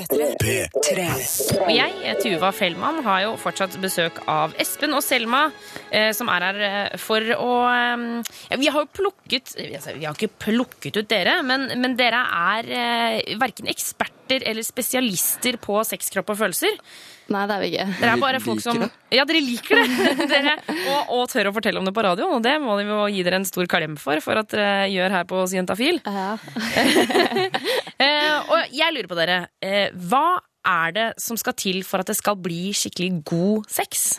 Og 1.66 1.72
jeg, 1.74 1.98
eh, 2.04 2.16
Tuva 2.22 2.52
Fellmann, 2.54 3.02
har 3.04 3.24
jo 3.26 3.34
fortsatt 3.40 3.74
besøk 3.82 4.22
av 4.30 4.54
Espen 4.62 4.94
og 4.94 5.02
Selma, 5.04 5.48
eh, 5.90 6.12
som 6.16 6.30
er 6.30 6.46
her 6.50 6.62
eh, 6.70 6.96
for 7.00 7.20
å 7.36 7.52
eh, 7.74 7.89
Vi 8.60 8.70
har 8.70 8.84
jo 8.84 8.88
plukket 8.94 9.54
altså, 9.56 9.94
Vi 9.96 10.06
har 10.06 10.16
ikke 10.16 10.32
plukket 10.46 11.00
ut 11.00 11.08
dere, 11.10 11.38
men, 11.46 11.68
men 11.80 11.96
dere 11.98 12.22
er 12.56 12.70
eh, 12.74 13.38
verken 13.40 13.70
eksperter 13.70 14.44
eller 14.46 14.66
spesialister 14.66 15.58
på 15.62 15.80
sex, 15.86 16.12
kropp 16.14 16.34
og 16.34 16.40
følelser. 16.44 16.76
Nei, 17.30 17.44
det 17.46 17.54
er 17.54 17.62
vi 17.62 17.68
ikke. 17.70 17.86
Dere 18.00 18.14
er 18.16 18.22
bare 18.22 18.40
folk 18.42 18.58
liker 18.58 18.66
som 18.66 18.82
det. 18.82 18.88
Ja, 19.14 19.24
dere 19.28 19.42
liker 19.44 19.78
det! 19.78 20.14
dere, 20.32 20.56
og, 20.90 21.12
og 21.14 21.24
tør 21.30 21.50
å 21.50 21.54
fortelle 21.54 21.82
om 21.82 21.86
det 21.86 21.94
på 21.94 22.04
radioen, 22.06 22.34
og 22.38 22.42
det 22.46 22.56
må 22.62 22.74
vi 22.80 22.86
jo 22.88 23.00
gi 23.14 23.24
dere 23.26 23.38
en 23.40 23.46
stor 23.48 23.70
klem 23.70 23.94
for, 24.00 24.22
for 24.24 24.40
at 24.42 24.50
dere 24.50 24.88
gjør 24.90 25.14
her 25.18 25.28
på 25.30 25.44
Syntafil. 25.50 26.02
Ja. 26.06 26.34
Eh, 28.00 28.36
og 28.48 28.70
jeg 28.72 28.94
lurer 28.94 29.08
på 29.10 29.16
dere, 29.18 29.34
eh, 29.60 29.90
hva 30.08 30.40
er 30.64 30.94
det 30.96 31.06
som 31.20 31.36
skal 31.36 31.52
til 31.52 31.82
for 31.84 32.00
at 32.00 32.08
det 32.08 32.16
skal 32.16 32.38
bli 32.40 32.70
skikkelig 32.72 33.10
god 33.28 33.68
sex? 33.68 34.14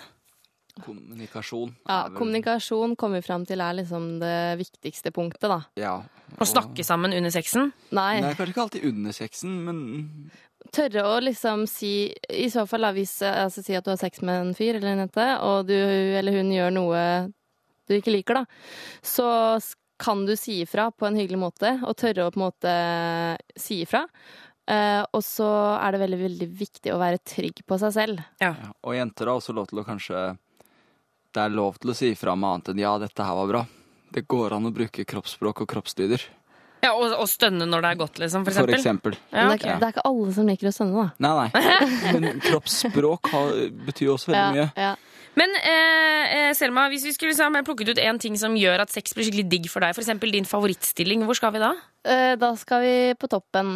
Kommunikasjon. 0.80 1.76
ja, 1.88 2.08
vel- 2.08 2.18
kommunikasjon 2.18 2.96
kommer 2.96 3.22
vi 3.22 3.28
fram 3.28 3.46
til 3.46 3.62
er 3.62 3.74
liksom 3.74 4.20
det 4.20 4.58
viktigste 4.62 5.12
punktet, 5.12 5.50
da. 5.50 5.62
Ja. 5.76 6.04
Å 6.38 6.48
snakke 6.48 6.84
sammen 6.84 7.14
under 7.14 7.30
sexen? 7.30 7.74
Nei. 7.92 8.22
Nei, 8.22 8.34
kanskje 8.34 8.54
ikke 8.54 8.64
alltid 8.64 8.86
under 8.86 9.12
sexen, 9.12 9.66
men 9.66 10.32
Tørre 10.72 11.04
å 11.04 11.20
liksom 11.20 11.68
si 11.68 12.14
I 12.30 12.46
så 12.54 12.68
fall, 12.70 12.82
da, 12.86 12.92
hvis 12.94 13.18
altså, 13.26 13.64
Si 13.66 13.74
at 13.76 13.84
du 13.84 13.90
har 13.90 13.98
sex 13.98 14.22
med 14.22 14.40
en 14.40 14.54
fyr 14.54 14.76
eller 14.78 14.94
en 14.94 15.04
jente, 15.08 15.28
og 15.42 15.68
du 15.68 15.74
eller 15.74 16.32
hun 16.38 16.52
gjør 16.54 16.72
noe 16.72 17.04
du 17.90 17.98
ikke 17.98 18.14
liker, 18.14 18.38
da, 18.40 18.46
så 19.04 19.28
kan 20.02 20.24
du 20.26 20.36
si 20.40 20.62
ifra 20.64 20.88
på 20.92 21.06
en 21.06 21.18
hyggelig 21.20 21.42
måte, 21.42 21.74
og 21.84 21.98
tørre 22.00 22.26
å 22.26 22.32
på 22.32 22.40
en 22.40 22.46
måte 22.46 22.76
si 23.60 23.82
ifra. 23.84 24.06
Uh, 24.72 25.04
og 25.12 25.24
så 25.26 25.48
er 25.82 25.92
det 25.92 26.00
veldig, 26.04 26.20
veldig 26.22 26.48
viktig 26.56 26.94
å 26.94 27.00
være 27.02 27.20
trygg 27.28 27.64
på 27.68 27.78
seg 27.82 27.92
selv. 27.98 28.22
ja. 28.40 28.54
Og 28.86 28.96
jenter 28.96 29.28
har 29.28 29.42
også 29.42 29.56
lov 29.58 29.68
til 29.68 29.82
å 29.82 29.86
kanskje 29.86 30.22
Det 31.32 31.40
er 31.40 31.54
lov 31.56 31.78
til 31.80 31.94
å 31.94 31.96
si 31.96 32.10
ifra 32.12 32.36
med 32.36 32.50
annet 32.50 32.70
enn 32.74 32.82
'ja, 32.84 32.98
dette 33.00 33.24
her 33.24 33.36
var 33.36 33.48
bra'. 33.48 33.68
Det 34.12 34.28
går 34.28 34.52
an 34.52 34.68
å 34.68 34.74
bruke 34.76 35.06
kroppsspråk 35.08 35.62
og 35.64 35.68
kroppslyder, 35.72 36.20
Ja, 36.82 36.94
og, 36.98 37.12
og 37.14 37.28
stønne 37.30 37.68
når 37.70 37.84
det 37.86 37.92
er 37.92 38.00
godt, 38.00 38.20
liksom, 38.24 38.44
for 38.48 38.56
for 38.58 38.72
eksempel. 38.74 39.14
eksempel. 39.14 39.20
Ja, 39.32 39.46
Men 39.46 39.52
det, 39.52 39.54
er, 39.54 39.62
ikke- 39.62 39.80
det 39.80 39.88
er 39.88 39.94
ikke 39.96 40.08
alle 40.10 40.34
som 40.34 40.48
liker 40.50 40.68
å 40.72 40.74
stønne, 40.74 41.06
da. 41.06 41.08
Nei, 41.22 41.34
nei. 41.38 41.80
Men 42.20 42.42
kroppsspråk 42.48 43.32
har, 43.36 43.56
betyr 43.88 44.14
også 44.16 44.34
veldig 44.34 44.52
mye. 44.60 44.70
ja. 44.78 44.96
Men 45.40 45.48
eh, 45.64 46.32
eh, 46.36 46.50
Selma, 46.60 46.90
hvis 46.92 47.06
vi 47.08 47.14
skulle 47.16 47.32
liksom, 47.32 47.56
plukket 47.64 47.94
ut 47.94 48.00
en 48.04 48.18
ting 48.20 48.34
som 48.36 48.52
gjør 48.60 48.82
at 48.84 48.92
sex 48.92 49.14
blir 49.16 49.24
skikkelig 49.30 49.46
digg 49.48 49.70
for 49.72 49.80
deg, 49.80 49.94
f.eks. 49.96 50.10
din 50.28 50.44
favorittstilling, 50.50 51.22
hvor 51.24 51.38
skal 51.40 51.54
vi 51.56 51.62
da? 51.64 51.70
Eh, 52.04 52.34
da 52.36 52.50
skal 52.60 52.82
vi 52.84 52.96
på 53.16 53.30
toppen. 53.32 53.70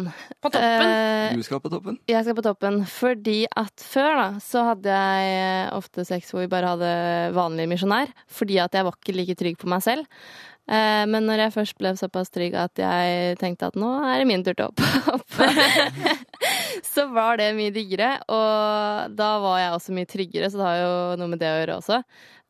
På 0.44 0.50
toppen? 0.52 0.84
Eh, 0.92 1.32
Du 1.32 1.40
skal 1.46 1.62
på 1.64 1.72
toppen. 1.72 1.96
Jeg 2.12 2.26
skal 2.26 2.36
på 2.36 2.44
toppen 2.44 2.82
fordi 2.84 3.38
at 3.56 3.72
før 3.88 4.12
da, 4.20 4.26
så 4.44 4.66
hadde 4.68 4.98
jeg 5.00 5.32
eh, 5.38 5.70
ofte 5.78 6.04
sex 6.04 6.28
hvor 6.34 6.44
vi 6.44 6.50
bare 6.52 6.74
hadde 6.74 6.92
vanlig 7.40 7.70
misjonær, 7.72 8.12
fordi 8.28 8.60
at 8.60 8.76
jeg 8.76 8.84
var 8.90 9.00
ikke 9.00 9.16
like 9.16 9.38
trygg 9.40 9.56
på 9.64 9.72
meg 9.72 9.80
selv. 9.88 10.04
Eh, 10.66 11.04
Men 11.06 11.26
når 11.28 11.44
jeg 11.44 11.54
først 11.54 11.76
ble 11.78 11.92
såpass 11.98 12.30
trygg 12.34 12.54
at 12.58 12.74
jeg 12.82 13.36
tenkte 13.38 13.68
at 13.70 13.76
nå 13.78 13.90
er 14.02 14.18
det 14.22 14.26
min 14.30 14.42
tur 14.46 14.56
til 14.58 14.66
å 14.66 14.72
hoppe, 15.06 15.50
så 16.94 17.06
var 17.14 17.38
det 17.40 17.52
mye 17.56 17.74
diggere. 17.74 18.16
Og 18.32 19.14
da 19.18 19.28
var 19.42 19.60
jeg 19.62 19.74
også 19.76 19.94
mye 19.96 20.08
tryggere, 20.10 20.50
så 20.50 20.58
det 20.60 20.66
har 20.66 20.80
jo 20.82 20.96
noe 21.20 21.30
med 21.34 21.42
det 21.42 21.50
å 21.52 21.60
gjøre 21.60 21.76
også. 21.80 22.00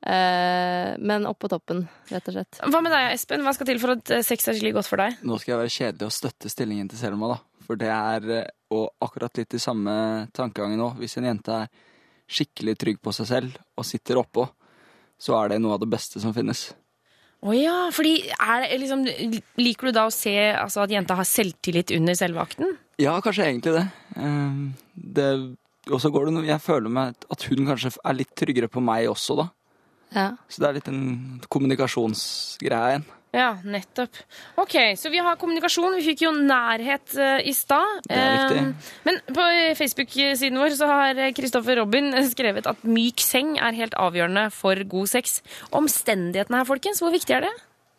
Eh, 0.07 0.95
Men 1.03 1.27
opp 1.29 1.41
på 1.45 1.51
toppen, 1.53 1.85
rett 2.13 2.31
og 2.31 2.39
slett. 2.39 2.61
Hva 2.65 2.81
med 2.85 2.95
deg, 2.95 3.11
Espen? 3.17 3.45
Hva 3.45 3.53
skal 3.57 3.69
til 3.73 3.81
for 3.83 3.97
at 3.97 4.15
eh, 4.17 4.25
sex 4.27 4.49
er 4.49 4.57
skikkelig 4.57 4.79
godt 4.79 4.91
for 4.93 5.03
deg? 5.03 5.21
Nå 5.27 5.39
skal 5.43 5.55
jeg 5.57 5.63
være 5.65 5.75
kjedelig 5.77 6.09
og 6.09 6.17
støtte 6.17 6.53
stillingen 6.53 6.89
til 6.93 7.01
Selma, 7.01 7.35
da. 7.35 7.41
For 7.67 7.79
det 7.81 7.91
er 7.91 8.47
og 8.71 8.89
akkurat 9.03 9.37
litt 9.39 9.55
i 9.59 9.63
samme 9.63 9.93
tankegangen 10.35 10.79
nå. 10.81 10.93
Hvis 11.01 11.17
en 11.21 11.27
jente 11.29 11.61
er 11.65 11.69
skikkelig 12.27 12.75
trygg 12.79 12.99
på 13.03 13.13
seg 13.15 13.29
selv 13.31 13.59
og 13.79 13.87
sitter 13.87 14.19
oppå, 14.23 14.47
så 15.19 15.37
er 15.41 15.53
det 15.53 15.61
noe 15.63 15.77
av 15.77 15.83
det 15.83 15.89
beste 15.91 16.23
som 16.23 16.35
finnes. 16.37 16.69
Å 17.45 17.53
ja, 17.53 17.77
fordi 17.93 18.15
er 18.33 18.65
liksom 18.81 19.05
Liker 19.61 19.91
du 19.91 19.95
da 19.95 20.07
å 20.09 20.15
se 20.15 20.33
altså, 20.57 20.87
at 20.87 20.95
jenta 20.95 21.19
har 21.19 21.29
selvtillit 21.29 21.93
under 21.97 22.17
selve 22.19 22.43
akten? 22.43 22.77
Ja, 23.01 23.19
kanskje 23.25 23.51
egentlig 23.51 23.77
det. 23.77 23.87
Eh, 24.17 24.61
det 24.97 25.29
og 25.87 26.01
så 26.03 26.11
går 26.11 26.27
det 26.27 26.35
noe 26.35 26.49
Jeg 26.49 26.63
føler 26.65 26.91
meg 26.91 27.27
at 27.31 27.45
hun 27.47 27.69
kanskje 27.69 27.93
er 28.03 28.17
litt 28.19 28.33
tryggere 28.39 28.71
på 28.73 28.83
meg 28.83 29.07
også, 29.11 29.37
da. 29.39 29.51
Ja. 30.15 30.31
Så 30.49 30.63
det 30.63 30.69
er 30.69 30.79
litt 30.79 30.89
en 30.91 31.05
kommunikasjonsgreie 31.53 32.95
igjen. 32.95 33.07
Ja, 33.37 33.51
nettopp. 33.69 34.17
Ok, 34.63 34.75
så 34.97 35.11
vi 35.13 35.21
har 35.21 35.37
kommunikasjon. 35.37 35.99
Vi 35.99 36.07
fikk 36.07 36.23
jo 36.25 36.31
nærhet 36.33 37.13
eh, 37.21 37.43
i 37.51 37.53
stad. 37.53 37.99
Det 38.07 38.17
er. 38.17 38.55
Eh, 38.63 38.93
men 39.05 39.19
på 39.29 39.45
Facebook-siden 39.77 40.57
vår 40.57 40.77
så 40.79 40.89
har 40.89 41.21
Kristoffer 41.37 41.77
Robin 41.83 42.15
skrevet 42.31 42.69
at 42.71 42.87
myk 42.89 43.21
seng 43.21 43.59
er 43.61 43.77
helt 43.77 43.99
avgjørende 44.01 44.47
for 44.57 44.81
god 44.89 45.13
sex. 45.13 45.43
Omstendighetene 45.77 46.63
her, 46.63 46.69
folkens, 46.71 47.03
hvor 47.05 47.13
viktig 47.13 47.37
er 47.37 47.49
det? 47.51 47.53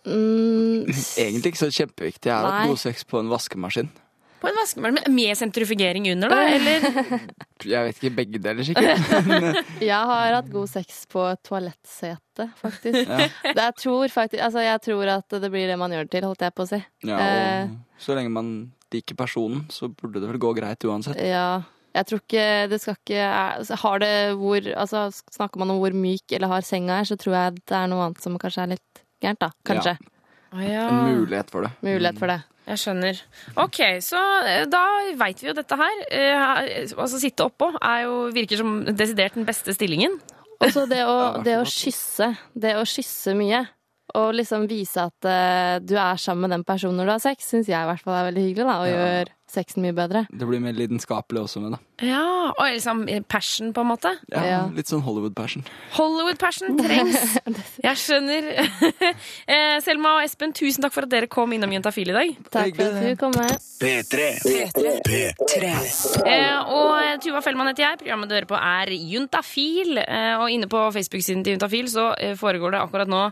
Mm, 0.07 0.89
Egentlig 1.27 1.53
ikke 1.53 1.65
så 1.67 1.71
kjempeviktig. 1.83 2.31
Jeg 2.31 2.33
har 2.33 2.47
hatt 2.47 2.71
god 2.71 2.83
sex 2.87 3.05
på 3.05 3.21
en 3.21 3.29
vaskemaskin. 3.29 3.93
På 4.41 4.47
en 4.51 4.55
vaskemaskin 4.59 4.93
med- 4.93 5.13
med 5.15 5.37
sentrifugering 5.37 6.05
under, 6.11 6.29
da? 6.29 6.41
Eller? 6.53 6.81
Jeg 7.73 7.85
vet 7.87 7.97
ikke 7.97 8.15
begge 8.15 8.39
deler, 8.43 8.63
sikkert. 8.63 9.01
jeg 9.81 10.09
har 10.11 10.33
hatt 10.35 10.51
god 10.53 10.67
sex 10.69 11.05
på 11.09 11.23
toalettsete, 11.43 12.45
faktisk. 12.61 13.09
Ja. 13.09 13.29
Jeg 13.49 13.75
tror 13.81 14.07
faktisk 14.13 14.43
Altså, 14.45 14.61
jeg 14.61 14.81
tror 14.85 15.09
at 15.17 15.29
det 15.41 15.49
blir 15.51 15.67
det 15.67 15.77
man 15.81 15.91
gjør 15.91 16.05
det 16.05 16.11
til, 16.13 16.27
holdt 16.29 16.45
jeg 16.45 16.53
på 16.53 16.63
å 16.67 16.69
si. 16.69 16.79
Ja, 17.03 17.17
Eh. 17.17 17.63
og 17.65 18.03
så 18.05 18.15
lenge 18.15 18.29
man 18.31 18.51
liker 18.93 19.15
personen, 19.17 19.65
så 19.73 19.89
burde 19.89 20.21
det 20.21 20.29
vel 20.29 20.37
gå 20.39 20.53
greit 20.55 20.85
uansett. 20.85 21.17
Ja. 21.17 21.63
Jeg 21.97 22.05
tror 22.05 22.19
ikke 22.21 22.69
det 22.69 22.77
skal 22.83 22.95
ikke 22.99 23.17
er- 23.25 23.75
Har 23.81 23.99
det 23.99 24.13
hvor 24.37 24.61
Altså, 24.77 25.07
snakker 25.33 25.57
man 25.57 25.71
om 25.71 25.79
hvor 25.81 25.91
myk 25.97 26.31
eller 26.31 26.47
hard 26.47 26.63
senga 26.63 26.99
er, 26.99 27.03
så 27.09 27.17
tror 27.17 27.33
jeg 27.33 27.55
det 27.65 27.75
er 27.75 27.87
noe 27.87 28.05
annet 28.05 28.21
som 28.21 28.37
kanskje 28.37 28.61
er 28.63 28.67
litt 28.75 29.01
gærent, 29.23 29.39
da. 29.39 29.49
Kanskje. 29.65 29.97
Å 30.55 30.61
ja. 30.63 30.85
En 30.87 31.19
mulighet 31.19 31.49
for 31.51 31.65
det. 31.67 31.71
Mulighet 31.83 32.19
for 32.21 32.31
det. 32.31 32.39
Jeg 32.67 32.81
skjønner. 32.81 33.19
Ok, 33.63 33.77
så 34.03 34.19
eh, 34.47 34.65
da 34.67 34.81
veit 35.19 35.39
vi 35.43 35.47
jo 35.49 35.55
dette 35.55 35.77
her. 35.79 36.01
Eh, 36.11 36.91
altså 36.99 37.19
Sitte 37.21 37.45
oppå 37.47 37.69
er 37.79 38.01
jo, 38.07 38.17
virker 38.35 38.59
som 38.59 38.81
desidert 38.91 39.37
den 39.39 39.47
beste 39.47 39.75
stillingen. 39.75 40.17
Og 40.59 40.71
så 40.73 40.83
det 40.89 41.03
å, 41.07 41.15
Ja, 41.37 41.43
det 41.45 41.55
å 41.61 41.65
kysse. 41.69 42.33
Det 42.55 42.75
å 42.79 42.83
kysse 42.87 43.35
mye. 43.39 43.63
Og 44.17 44.33
liksom 44.35 44.67
vise 44.71 45.03
at 45.07 45.27
eh, 45.27 45.77
du 45.83 45.95
er 45.99 46.19
sammen 46.19 46.47
med 46.47 46.55
den 46.57 46.67
personen 46.67 46.99
når 46.99 47.09
du 47.09 47.13
har 47.17 47.23
sex, 47.23 47.47
syns 47.51 47.67
jeg 47.71 47.79
i 47.79 47.87
hvert 47.89 48.03
fall 48.03 48.15
er 48.19 48.29
veldig 48.31 48.45
hyggelig. 48.49 48.67
da, 48.67 48.77
Og 48.83 48.87
Ja. 48.91 48.95
gjør 48.97 49.33
sexen 49.51 49.81
mye 49.85 49.93
bedre. 49.95 50.25
Det 50.29 50.47
blir 50.47 50.59
mer 50.63 50.73
lidenskapelig 50.75 51.41
også 51.45 51.61
med 51.63 51.75
det. 51.75 51.79
Ja, 52.07 52.23
og 52.51 52.61
liksom 52.67 53.05
passion, 53.31 53.71
på 53.73 53.81
en 53.81 53.89
måte. 53.93 54.11
Ja, 54.31 54.43
Ja. 54.47 54.59
Litt 54.75 54.89
sånn 54.91 55.01
Hollywood-passion. 55.05 55.63
Hollywood-passion 55.95 56.77
trengs. 56.77 57.37
Jeg 57.87 58.01
skjønner. 58.03 58.51
Eh, 59.47 59.77
Selma 59.81 60.17
og 60.17 60.25
Espen, 60.25 60.51
tusen 60.55 60.83
takk 60.83 60.91
for 60.93 61.07
at 61.07 61.11
dere 61.11 61.27
kom 61.31 61.53
innom 61.55 61.71
Juntafil 61.71 62.09
i 62.11 62.15
dag. 62.15 62.31
Takk 62.51 62.75
for 62.75 62.97
at 62.97 63.05
du 63.05 63.15
kom 63.19 63.31
med. 63.37 63.53
P3. 63.79 64.25
P3. 65.07 65.69
Eh, 66.27 66.73
og 66.73 67.21
Tuva 67.23 67.41
Fellmann 67.45 67.71
heter 67.71 67.85
jeg. 67.85 67.99
Programmet 68.01 68.29
du 68.29 68.35
hører 68.35 68.49
på 68.49 68.59
er 68.59 68.91
Juntafil. 68.93 69.97
Eh, 70.03 70.33
og 70.41 70.51
inne 70.53 70.69
på 70.71 70.81
Facebook-siden 70.95 71.45
til 71.45 71.55
Juntafil 71.55 71.87
så 71.91 72.09
eh, 72.19 72.35
foregår 72.39 72.75
det 72.75 72.81
akkurat 72.83 73.11
nå 73.11 73.23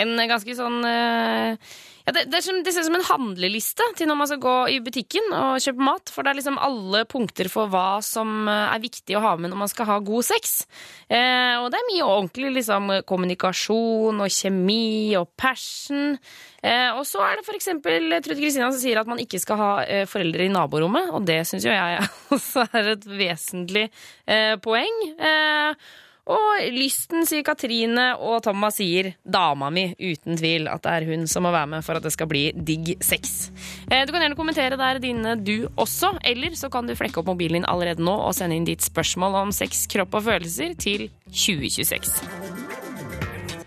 en 0.00 0.16
ganske 0.30 0.56
sånn 0.58 0.80
eh, 0.88 1.72
ja, 2.06 2.14
det, 2.16 2.24
det, 2.32 2.42
som, 2.44 2.60
det 2.64 2.72
ser 2.74 2.84
ut 2.84 2.90
som 2.90 2.98
en 2.98 3.08
handleliste 3.08 3.86
til 3.98 4.08
når 4.10 4.18
man 4.20 4.30
skal 4.30 4.42
gå 4.42 4.56
i 4.74 4.78
butikken 4.84 5.32
og 5.36 5.60
kjøpe 5.62 5.86
mat. 5.90 6.12
For 6.12 6.24
det 6.24 6.32
er 6.32 6.40
liksom 6.40 6.60
alle 6.60 7.04
punkter 7.10 7.50
for 7.52 7.70
hva 7.72 8.00
som 8.04 8.48
eh, 8.48 8.74
er 8.74 8.82
viktig 8.82 9.18
å 9.18 9.24
ha 9.24 9.34
med 9.38 9.52
når 9.52 9.62
man 9.64 9.72
skal 9.72 9.88
ha 9.90 9.98
god 10.04 10.28
sex. 10.30 10.64
Eh, 11.08 11.56
og 11.60 11.70
det 11.72 11.80
er 11.80 11.88
mye 11.90 12.08
ordentlig 12.08 12.54
liksom, 12.60 12.92
kommunikasjon 13.08 14.24
og 14.24 14.36
kjemi 14.40 15.16
og 15.20 15.30
passion. 15.40 16.16
Eh, 16.60 16.90
og 16.92 17.04
så 17.08 17.22
er 17.24 17.38
det 17.38 17.48
eksempel 17.60 18.20
Trude 18.20 18.40
Kristina 18.40 18.70
som 18.72 18.80
sier 18.80 19.00
at 19.00 19.08
man 19.08 19.20
ikke 19.22 19.40
skal 19.40 19.60
ha 19.60 19.72
eh, 19.84 20.06
foreldre 20.08 20.46
i 20.46 20.52
naborommet. 20.52 21.12
Og 21.14 21.26
det 21.28 21.42
syns 21.48 21.66
jo 21.68 21.74
jeg 21.74 22.04
også 22.36 22.66
er 22.76 22.94
et 22.96 23.08
vesentlig 23.08 23.88
eh, 24.26 24.54
poeng. 24.62 25.02
Eh, 25.18 25.90
og 26.30 26.62
lysten, 26.76 27.24
sier 27.26 27.42
Katrine, 27.46 28.12
og 28.22 28.42
Thomas 28.46 28.76
sier 28.78 29.12
dama 29.24 29.70
mi, 29.74 29.88
uten 29.98 30.38
tvil. 30.38 30.68
At 30.70 30.84
det 30.86 30.92
er 31.00 31.06
hun 31.10 31.26
som 31.30 31.42
må 31.46 31.50
være 31.54 31.66
med 31.74 31.84
for 31.86 31.98
at 31.98 32.06
det 32.06 32.12
skal 32.14 32.28
bli 32.30 32.44
digg 32.54 32.92
sex. 33.02 33.50
Eh, 33.90 34.04
Du 34.06 34.12
kan 34.14 34.22
gjerne 34.22 34.38
kommentere 34.38 34.78
der 34.78 35.00
dine 35.02 35.34
du 35.42 35.68
også, 35.76 36.12
eller 36.24 36.54
så 36.54 36.70
kan 36.70 36.86
du 36.86 36.94
flekke 36.94 37.18
opp 37.20 37.26
mobilen 37.32 37.60
din 37.60 37.68
allerede 37.68 38.02
nå 38.04 38.14
og 38.28 38.34
sende 38.38 38.56
inn 38.56 38.64
ditt 38.68 38.82
spørsmål 38.86 39.34
om 39.42 39.52
sex, 39.52 39.86
kropp 39.90 40.14
og 40.14 40.24
følelser 40.28 40.74
til 40.78 41.08
2026. 41.34 42.14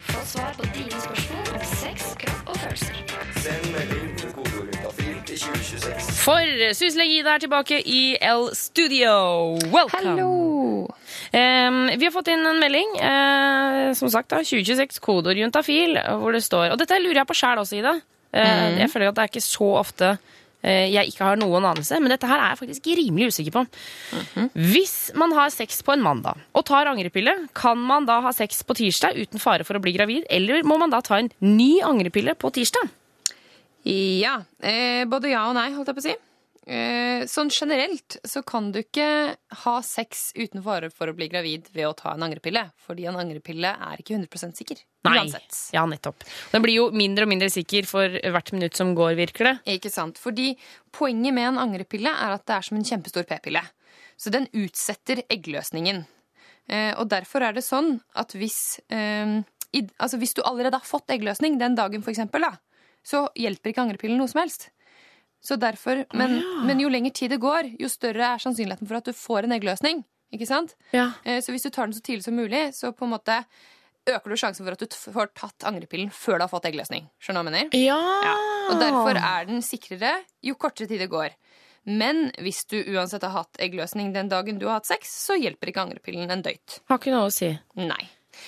Få 0.07 0.25
svar 0.25 0.53
på 0.57 0.63
dine 0.73 1.03
spørsmål 1.03 1.53
om 1.59 1.65
sex, 1.75 2.13
kropp 2.23 2.53
og 2.53 2.57
følelser. 2.63 2.99
For 6.23 6.73
Suslege 6.73 7.19
Ida 7.19 7.33
er 7.35 7.41
tilbake 7.43 7.81
i 7.85 8.15
L 8.21 8.47
Studio. 8.55 9.11
Welcome! 9.73 9.91
Hallo! 10.15 10.87
Vi 11.33 12.05
har 12.05 12.13
fått 12.13 12.29
inn 12.29 12.45
en 12.45 12.59
melding, 12.61 12.91
eh, 13.01 13.93
som 13.97 14.09
sagt 14.13 14.29
da, 14.29 14.43
2026, 14.45 14.99
kodeord 15.01 15.39
juntafil, 15.39 15.97
hvor 16.21 16.31
det 16.35 16.43
står 16.45 16.71
Og 16.75 16.77
dette 16.77 16.99
lurer 17.01 17.23
jeg 17.23 17.29
på 17.31 17.37
sjæl 17.39 17.61
også, 17.63 17.79
Ida. 17.79 17.95
Eh, 18.33 18.77
Jeg 18.83 18.89
føler 18.93 19.09
at 19.09 19.15
det 19.17 19.23
er 19.23 19.31
ikke 19.31 19.41
så 19.45 19.67
ofte 19.79 20.11
eh, 20.63 20.87
jeg 20.93 21.09
ikke 21.11 21.25
har 21.25 21.35
noen 21.41 21.65
anelse, 21.65 21.97
men 22.01 22.09
dette 22.13 22.29
her 22.29 22.39
er 22.39 22.53
jeg 22.53 22.61
faktisk 22.61 22.85
rimelig 22.97 23.27
usikker 23.33 23.51
på. 23.57 23.63
Hvis 24.55 24.95
man 25.17 25.33
har 25.37 25.49
sex 25.53 25.81
på 25.85 25.93
en 25.93 26.01
mandag 26.05 26.37
og 26.53 26.65
tar 26.69 26.85
angrepille, 26.89 27.33
kan 27.53 27.77
man 27.77 28.05
da 28.05 28.21
ha 28.21 28.31
sex 28.33 28.61
på 28.63 28.77
tirsdag 28.77 29.17
uten 29.17 29.41
fare 29.41 29.65
for 29.67 29.75
å 29.77 29.81
bli 29.83 29.93
gravid, 29.97 30.25
eller 30.29 30.61
må 30.63 30.77
man 30.81 30.89
da 30.93 31.01
ta 31.01 31.17
en 31.19 31.31
ny 31.41 31.81
angrepille 31.81 32.35
på 32.37 32.53
tirsdag? 32.53 32.89
Ja. 33.85 34.37
Eh, 34.61 35.03
både 35.11 35.33
ja 35.33 35.47
og 35.49 35.57
nei, 35.57 35.71
holdt 35.75 35.89
jeg 35.91 35.97
på 35.97 36.03
å 36.05 36.07
si. 36.07 36.15
Eh, 36.63 37.25
sånn 37.27 37.49
generelt 37.51 38.15
så 38.23 38.39
kan 38.47 38.69
du 38.71 38.79
ikke 38.79 39.05
ha 39.65 39.73
sex 39.83 40.29
uten 40.37 40.63
fare 40.63 40.87
for 40.93 41.11
å 41.11 41.15
bli 41.17 41.27
gravid 41.31 41.67
ved 41.75 41.89
å 41.89 41.95
ta 41.97 42.13
en 42.13 42.23
angrepille. 42.23 42.63
Fordi 42.85 43.07
en 43.09 43.19
angrepille 43.19 43.73
er 43.73 43.99
ikke 43.99 44.15
100 44.15 44.55
sikker. 44.55 44.79
Uansett. 45.03 45.57
Ja, 45.75 45.83
nettopp. 45.89 46.23
Den 46.53 46.63
blir 46.63 46.77
jo 46.77 46.87
mindre 46.95 47.27
og 47.27 47.33
mindre 47.33 47.51
sikker 47.51 47.87
for 47.89 48.07
hvert 48.07 48.53
minutt 48.55 48.79
som 48.79 48.93
går, 48.95 49.17
virker 49.19 49.49
det. 49.49 49.55
Ikke 49.75 49.91
sant? 49.91 50.21
Fordi 50.21 50.53
poenget 50.95 51.35
med 51.35 51.51
en 51.51 51.63
angrepille 51.65 52.11
er 52.11 52.37
at 52.37 52.45
det 52.47 52.55
er 52.55 52.67
som 52.69 52.79
en 52.79 52.87
kjempestor 52.87 53.27
p-pille. 53.27 53.63
Så 54.15 54.31
den 54.31 54.47
utsetter 54.55 55.25
eggløsningen. 55.27 56.05
Eh, 56.71 56.93
og 56.95 57.09
derfor 57.11 57.43
er 57.43 57.57
det 57.57 57.65
sånn 57.65 57.97
at 58.15 58.37
hvis, 58.39 58.79
eh, 58.87 59.41
i, 59.75 59.83
altså 59.99 60.19
hvis 60.21 60.37
du 60.37 60.45
allerede 60.47 60.79
har 60.79 60.87
fått 60.87 61.11
eggløsning 61.11 61.59
den 61.59 61.75
dagen, 61.75 62.05
for 62.05 62.15
eksempel, 62.15 62.47
da, 62.47 62.55
så 63.03 63.25
hjelper 63.35 63.73
ikke 63.73 63.83
angrepillen 63.83 64.21
noe 64.21 64.31
som 64.31 64.45
helst. 64.45 64.69
Så 65.43 65.57
derfor, 65.59 66.05
men, 66.15 66.37
men 66.65 66.79
jo 66.79 66.87
lenger 66.89 67.11
tid 67.11 67.33
det 67.35 67.41
går, 67.43 67.73
jo 67.79 67.89
større 67.91 68.29
er 68.35 68.39
sannsynligheten 68.39 68.87
for 68.87 69.01
at 69.01 69.09
du 69.09 69.11
får 69.17 69.43
en 69.47 69.55
eggløsning. 69.57 70.03
Ikke 70.33 70.47
sant? 70.47 70.71
Ja. 70.95 71.09
Eh, 71.27 71.41
Så 71.43 71.51
hvis 71.51 71.65
du 71.67 71.69
tar 71.69 71.85
den 71.89 71.93
så 71.97 72.01
tidlig 72.01 72.23
som 72.23 72.37
mulig, 72.39 72.69
så 72.73 72.93
på 72.95 73.03
en 73.05 73.11
måte 73.11 73.41
øker 74.07 74.29
du 74.33 74.35
sjansen 74.39 74.65
for 74.65 74.73
at 74.75 74.79
du 74.79 74.87
får 74.95 75.29
tatt 75.35 75.63
angrepillen 75.67 76.09
før 76.11 76.39
du 76.39 76.45
har 76.47 76.51
fått 76.51 76.65
eggløsning. 76.71 77.05
Skjønner 77.21 77.43
du 77.43 77.49
hva 77.49 77.59
jeg 77.59 77.69
mener? 77.69 77.77
Ja. 77.77 77.99
Ja. 78.29 78.33
Og 78.71 78.79
derfor 78.81 79.19
er 79.19 79.45
den 79.51 79.61
sikrere 79.63 80.15
jo 80.43 80.55
kortere 80.55 80.87
tid 80.89 81.03
det 81.03 81.11
går. 81.11 81.35
Men 81.85 82.29
hvis 82.39 82.63
du 82.71 82.77
uansett 82.95 83.23
har 83.27 83.35
hatt 83.43 83.59
eggløsning 83.59 84.13
den 84.15 84.29
dagen 84.31 84.59
du 84.59 84.65
har 84.69 84.79
hatt 84.79 84.87
sex, 84.87 85.11
så 85.27 85.35
hjelper 85.35 85.67
ikke 85.73 85.83
angrepillen 85.83 86.31
en 86.31 86.41
døyt. 86.45 86.79
Har 86.87 86.99
ikke 87.01 87.11
noe 87.11 87.27
å 87.27 87.31
si. 87.35 87.51
Nei. 87.75 88.05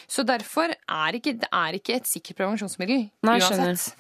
Så 0.07 0.23
derfor 0.27 0.71
er 0.73 1.17
ikke, 1.17 1.35
det 1.41 1.49
er 1.51 1.77
ikke 1.79 1.95
et 1.99 2.07
sikkert 2.09 2.39
prevensjonsmiddel. 2.41 3.09
Nei, 3.27 3.39
uansett. 3.41 3.95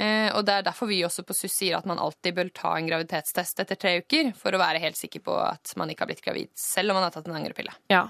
Eh, 0.00 0.30
og 0.32 0.46
det 0.48 0.54
er 0.54 0.64
derfor 0.64 0.88
vi 0.88 1.02
også 1.04 1.24
på 1.28 1.34
SUS 1.36 1.52
sier 1.58 1.76
at 1.76 1.84
man 1.88 1.98
alltid 2.00 2.32
bør 2.38 2.48
ta 2.56 2.70
en 2.78 2.86
graviditetstest 2.88 3.60
etter 3.60 3.76
tre 3.76 3.92
uker 4.00 4.30
for 4.38 4.54
å 4.56 4.60
være 4.62 4.80
helt 4.80 4.96
sikker 4.96 5.20
på 5.26 5.34
at 5.42 5.74
man 5.76 5.90
ikke 5.92 6.06
har 6.06 6.10
blitt 6.12 6.22
gravid, 6.24 6.48
selv 6.56 6.92
om 6.94 6.96
man 7.00 7.04
har 7.08 7.12
tatt 7.12 7.28
en 7.28 7.36
angrepille. 7.36 7.74
Ja. 7.92 8.06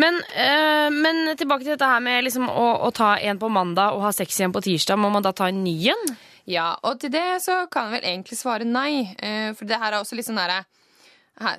Men, 0.00 0.20
eh, 0.32 0.88
men 0.94 1.36
tilbake 1.36 1.66
til 1.66 1.74
dette 1.74 1.90
her 1.90 2.00
med 2.04 2.24
liksom 2.24 2.48
å, 2.48 2.66
å 2.86 2.90
ta 2.96 3.16
en 3.18 3.40
på 3.42 3.50
mandag 3.52 3.98
og 3.98 4.06
ha 4.06 4.12
sex 4.16 4.38
igjen 4.40 4.54
på 4.54 4.62
tirsdag. 4.64 5.00
Må 5.02 5.10
man 5.12 5.26
da 5.26 5.34
ta 5.36 5.50
en 5.50 5.60
ny 5.64 5.76
en? 5.92 6.14
Ja, 6.48 6.70
og 6.88 7.02
til 7.02 7.12
det 7.12 7.26
så 7.44 7.66
kan 7.70 7.90
jeg 7.90 7.98
vel 8.00 8.08
egentlig 8.14 8.38
svare 8.40 8.64
nei. 8.64 9.10
eh, 9.20 9.50
For 9.58 9.68
det 9.68 9.80
her 9.82 9.92
er 9.92 10.00
også 10.00 10.16
litt 10.16 10.28
sånn 10.30 10.40
derre 10.40 10.62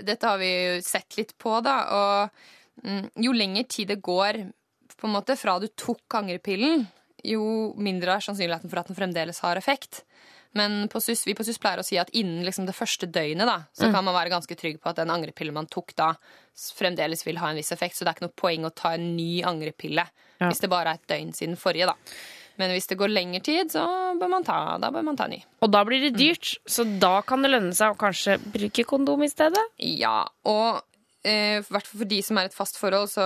Dette 0.02 0.28
har 0.28 0.38
vi 0.38 0.50
jo 0.50 0.74
sett 0.86 1.16
litt 1.18 1.32
på, 1.42 1.56
da. 1.66 1.76
Og 1.98 2.84
mm, 2.86 3.06
jo 3.26 3.32
lenger 3.34 3.64
tid 3.70 3.94
det 3.94 4.02
går 4.04 4.42
på 5.02 5.10
en 5.10 5.16
måte 5.18 5.36
fra 5.40 5.58
du 5.62 5.68
tok 5.74 6.16
angrepillen, 6.22 6.86
jo 7.26 7.42
mindre 7.78 8.16
er 8.18 8.24
sannsynligheten 8.26 8.70
for 8.72 8.82
at 8.82 8.90
den 8.90 8.98
fremdeles 8.98 9.42
har 9.44 9.60
effekt. 9.60 10.04
Men 10.58 10.88
på 10.92 11.00
SUS, 11.00 11.22
vi 11.26 11.34
på 11.38 11.46
SUS 11.48 11.58
pleier 11.64 11.80
å 11.80 11.86
si 11.86 11.96
at 12.02 12.10
innen 12.18 12.44
liksom 12.44 12.66
det 12.68 12.76
første 12.76 13.08
døgnet 13.08 13.48
da, 13.48 13.62
så 13.72 13.88
kan 13.94 14.04
man 14.04 14.16
være 14.18 14.34
ganske 14.34 14.58
trygg 14.60 14.82
på 14.84 14.90
at 14.92 14.98
den 15.00 15.14
angrepillen 15.14 15.56
man 15.56 15.70
tok 15.72 15.94
da, 15.96 16.10
fremdeles 16.76 17.24
vil 17.26 17.40
ha 17.40 17.52
en 17.54 17.60
viss 17.62 17.72
effekt. 17.72 17.96
Så 17.96 18.04
det 18.04 18.12
er 18.12 18.18
ikke 18.20 18.28
noe 18.28 18.42
poeng 18.42 18.68
å 18.68 18.74
ta 18.76 18.94
en 18.98 19.14
ny 19.16 19.42
angrepille 19.48 20.04
Ja. 20.42 20.50
hvis 20.50 20.60
det 20.60 20.70
bare 20.74 20.90
er 20.96 21.00
et 21.00 21.08
døgn 21.08 21.32
siden 21.38 21.56
forrige. 21.56 21.86
da. 21.88 21.96
Men 22.60 22.72
hvis 22.76 22.88
det 22.90 22.98
går 23.00 23.08
lengre 23.14 23.40
tid, 23.42 23.72
så 23.72 23.86
bør 24.20 24.30
man 24.30 24.44
ta, 24.44 24.78
da 24.78 24.90
bør 24.92 25.06
man 25.08 25.16
ta 25.16 25.28
ny. 25.32 25.40
Og 25.64 25.72
da 25.72 25.86
blir 25.88 26.02
det 26.02 26.18
dyrt, 26.20 26.58
så 26.68 26.84
da 27.00 27.22
kan 27.22 27.42
det 27.42 27.52
lønne 27.54 27.74
seg 27.74 27.94
å 27.94 27.98
kanskje 27.98 28.36
bruke 28.52 28.84
kondom 28.84 29.24
i 29.24 29.30
stedet? 29.32 29.64
Ja, 29.80 30.26
og 30.44 30.82
i 31.30 31.62
hvert 31.62 31.86
fall 31.86 32.02
for 32.02 32.10
de 32.10 32.18
som 32.26 32.38
er 32.40 32.48
i 32.48 32.50
et 32.50 32.56
fast 32.56 32.80
forhold, 32.82 33.10
så, 33.12 33.26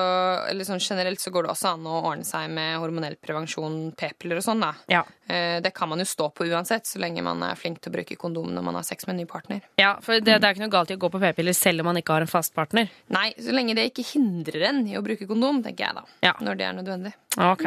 eller 0.50 0.68
sånn 0.68 0.82
generelt, 0.84 1.22
så 1.22 1.32
går 1.32 1.46
det 1.46 1.54
også 1.54 1.76
an 1.76 1.86
å 1.88 2.02
ordne 2.02 2.28
seg 2.28 2.50
med 2.52 2.80
hormonell 2.84 3.16
prevensjon, 3.22 3.94
p-piller 3.96 4.42
og 4.42 4.46
sånn, 4.46 4.66
da. 4.66 4.74
Ja. 4.92 5.04
Eh, 5.28 5.62
det 5.64 5.72
kan 5.76 5.90
man 5.90 6.04
jo 6.04 6.08
stå 6.10 6.28
på 6.36 6.48
uansett, 6.50 6.90
så 6.90 7.00
lenge 7.02 7.24
man 7.26 7.42
er 7.48 7.56
flink 7.60 7.80
til 7.80 7.94
å 7.94 7.96
bruke 7.96 8.20
kondom 8.20 8.52
når 8.52 8.68
man 8.68 8.80
har 8.80 8.86
sex 8.88 9.08
med 9.08 9.16
en 9.16 9.24
ny 9.24 9.30
partner. 9.30 9.64
Ja, 9.80 9.96
for 10.04 10.20
det, 10.20 10.42
det 10.42 10.50
er 10.50 10.58
ikke 10.58 10.66
noe 10.66 10.76
galt 10.76 10.92
i 10.92 11.00
å 11.00 11.02
gå 11.02 11.12
på 11.14 11.24
p-piller 11.24 11.56
selv 11.56 11.86
om 11.86 11.92
man 11.94 12.02
ikke 12.02 12.18
har 12.18 12.28
en 12.28 12.32
fast 12.32 12.56
partner. 12.58 12.92
Nei, 13.16 13.30
så 13.40 13.56
lenge 13.56 13.78
det 13.80 13.90
ikke 13.94 14.06
hindrer 14.12 14.68
en 14.74 14.84
i 14.92 15.00
å 15.00 15.06
bruke 15.06 15.30
kondom, 15.30 15.64
tenker 15.66 15.88
jeg 15.88 16.00
da. 16.02 16.06
Ja. 16.28 16.36
Når 16.44 16.60
det 16.60 16.68
er 16.68 16.80
nødvendig. 16.82 17.16
Ok. 17.40 17.66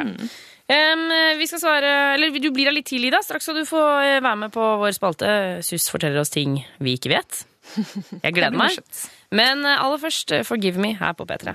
Em, 0.69 1.05
vi 1.39 1.47
skal 1.49 1.61
svare 1.61 1.91
Eller 2.15 2.33
du 2.41 2.51
blir 2.53 2.69
her 2.69 2.77
litt 2.77 2.89
tidlig, 2.89 3.15
da. 3.15 3.23
Straks 3.25 3.49
skal 3.49 3.63
du 3.63 3.69
få 3.69 3.81
eh, 4.05 4.21
være 4.21 4.37
med 4.45 4.53
på 4.53 4.65
vår 4.83 4.93
spalte. 4.97 5.31
SUS 5.65 5.89
forteller 5.93 6.21
oss 6.21 6.35
ting 6.35 6.61
vi 6.85 6.99
ikke 6.99 7.17
vet. 7.17 7.47
Jeg 8.25 8.35
gleder 8.35 8.57
meg. 8.57 8.79
Men 9.31 9.65
eh, 9.67 9.85
aller 9.85 10.01
først 10.03 10.33
eh, 10.33 10.45
Forgive 10.47 10.81
Me 10.83 10.95
her 10.99 11.13
på 11.19 11.27
P3. 11.29 11.55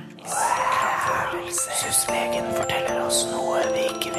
Syslegen 1.54 2.50
forteller 2.58 3.02
oss 3.06 3.26
noe 3.32 3.62
vi 3.74 3.88
ikke 3.92 4.13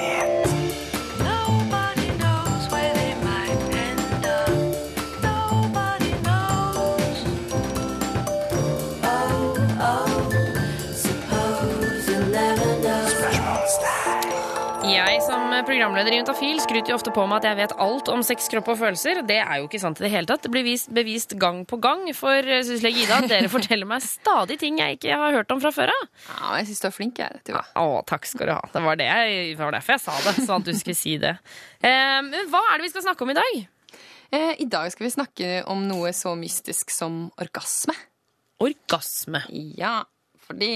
programleder 15.63 16.13
i 16.13 16.17
Juntafil 16.19 16.59
skryter 16.63 16.91
jo 16.91 16.97
ofte 16.99 17.13
på 17.15 17.23
meg 17.31 17.39
at 17.39 17.47
jeg 17.49 17.57
vet 17.61 17.73
alt 17.85 18.09
om 18.11 18.23
sex, 18.27 18.49
kropp 18.51 18.71
og 18.73 18.79
følelser. 18.81 19.21
Det 19.29 19.37
er 19.39 19.61
jo 19.61 19.69
ikke 19.69 19.81
sant 19.83 20.01
i 20.01 20.05
det 20.07 20.11
hele 20.13 20.27
tatt. 20.29 20.43
Det 20.43 20.51
blir 20.51 20.65
vist, 20.67 20.89
bevist 20.95 21.35
gang 21.41 21.61
på 21.71 21.79
gang. 21.85 22.03
For 22.17 22.35
eh, 22.43 22.65
Gida, 22.65 22.91
Ida, 22.91 23.19
dere 23.31 23.51
forteller 23.57 23.87
meg 23.89 24.03
stadig 24.05 24.57
ting 24.61 24.81
jeg 24.83 24.99
ikke 24.99 25.19
har 25.21 25.37
hørt 25.39 25.55
om 25.55 25.63
fra 25.63 25.71
før 25.77 25.93
av. 25.95 26.09
Ja, 26.31 26.55
jeg 26.59 26.71
syns 26.71 26.83
du 26.83 26.89
er 26.91 26.95
flink, 26.97 27.21
jeg. 27.23 27.43
Ja, 27.53 27.63
Å, 27.81 28.01
takk 28.11 28.27
skal 28.31 28.51
du 28.51 28.55
ha. 28.57 28.65
Det 28.75 28.83
var, 28.87 28.99
det 28.99 29.07
jeg, 29.11 29.45
det 29.55 29.63
var 29.63 29.77
derfor 29.79 29.97
jeg 29.97 30.05
sa 30.07 30.17
det. 30.27 30.35
Sånn 30.43 30.65
at 30.65 30.71
du 30.71 30.75
skulle 30.81 30.99
si 30.99 31.15
det. 31.23 31.37
Eh, 31.85 32.19
Men 32.27 32.51
hva 32.53 32.65
er 32.73 32.81
det 32.83 32.89
vi 32.89 32.93
skal 32.97 33.07
snakke 33.07 33.27
om 33.29 33.35
i 33.35 33.39
dag? 33.39 33.61
Eh, 34.35 34.51
I 34.65 34.69
dag 34.71 34.91
skal 34.91 35.07
vi 35.07 35.15
snakke 35.15 35.53
om 35.71 35.87
noe 35.87 36.11
så 36.17 36.33
mystisk 36.39 36.91
som 36.91 37.29
orgasme. 37.39 37.95
Orgasme. 38.65 39.45
Ja, 39.79 40.01
fordi 40.49 40.73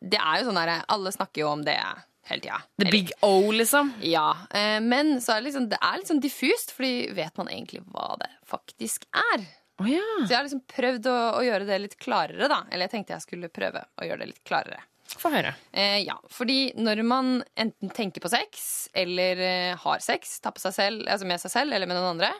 det 0.00 0.16
er 0.20 0.40
jo 0.40 0.46
sånn 0.48 0.56
her 0.56 0.70
Alle 0.88 1.10
snakker 1.12 1.42
jo 1.44 1.50
om 1.52 1.64
det 1.66 1.76
hele 2.30 2.44
tida. 2.44 2.60
The 2.80 2.90
big 2.90 3.12
O, 3.26 3.50
liksom. 3.54 3.94
Ja, 4.06 4.28
eh, 4.50 4.78
men 4.82 5.16
så 5.20 5.34
er 5.34 5.40
det, 5.40 5.50
liksom, 5.50 5.70
det 5.72 5.80
er 5.82 5.98
litt 5.98 6.10
sånn 6.10 6.22
diffust, 6.22 6.74
fordi 6.76 7.10
vet 7.16 7.40
man 7.40 7.50
egentlig 7.52 7.82
hva 7.90 8.14
det 8.20 8.30
faktisk 8.48 9.08
er? 9.10 9.48
Å 9.80 9.88
ja. 9.88 10.06
Så 10.20 10.28
jeg 10.28 10.36
har 10.36 10.46
liksom 10.46 10.64
prøvd 10.68 11.08
å, 11.08 11.18
å 11.38 11.42
gjøre 11.44 11.66
det 11.68 11.82
litt 11.86 11.98
klarere, 12.00 12.50
da. 12.52 12.62
Eller 12.68 12.86
jeg 12.88 12.96
tenkte 12.96 13.16
jeg 13.16 13.26
skulle 13.26 13.52
prøve 13.52 13.86
å 13.96 14.06
gjøre 14.06 14.24
det 14.24 14.32
litt 14.34 14.42
klarere. 14.46 14.82
Få 15.18 15.30
høre. 15.32 15.54
Eh, 15.72 15.98
ja, 16.04 16.14
fordi 16.30 16.72
når 16.78 17.02
man 17.02 17.30
enten 17.58 17.90
tenker 17.90 18.22
på 18.22 18.30
sex 18.30 18.88
eller 18.94 19.40
eh, 19.42 19.78
har 19.80 20.02
sex, 20.04 20.36
tar 20.44 20.54
på 20.54 20.62
seg 20.62 20.76
selv, 20.76 21.06
altså 21.10 21.26
med 21.26 21.42
seg 21.42 21.54
selv 21.54 21.74
eller 21.74 21.90
med 21.90 21.98
noen 21.98 22.12
andre, 22.12 22.30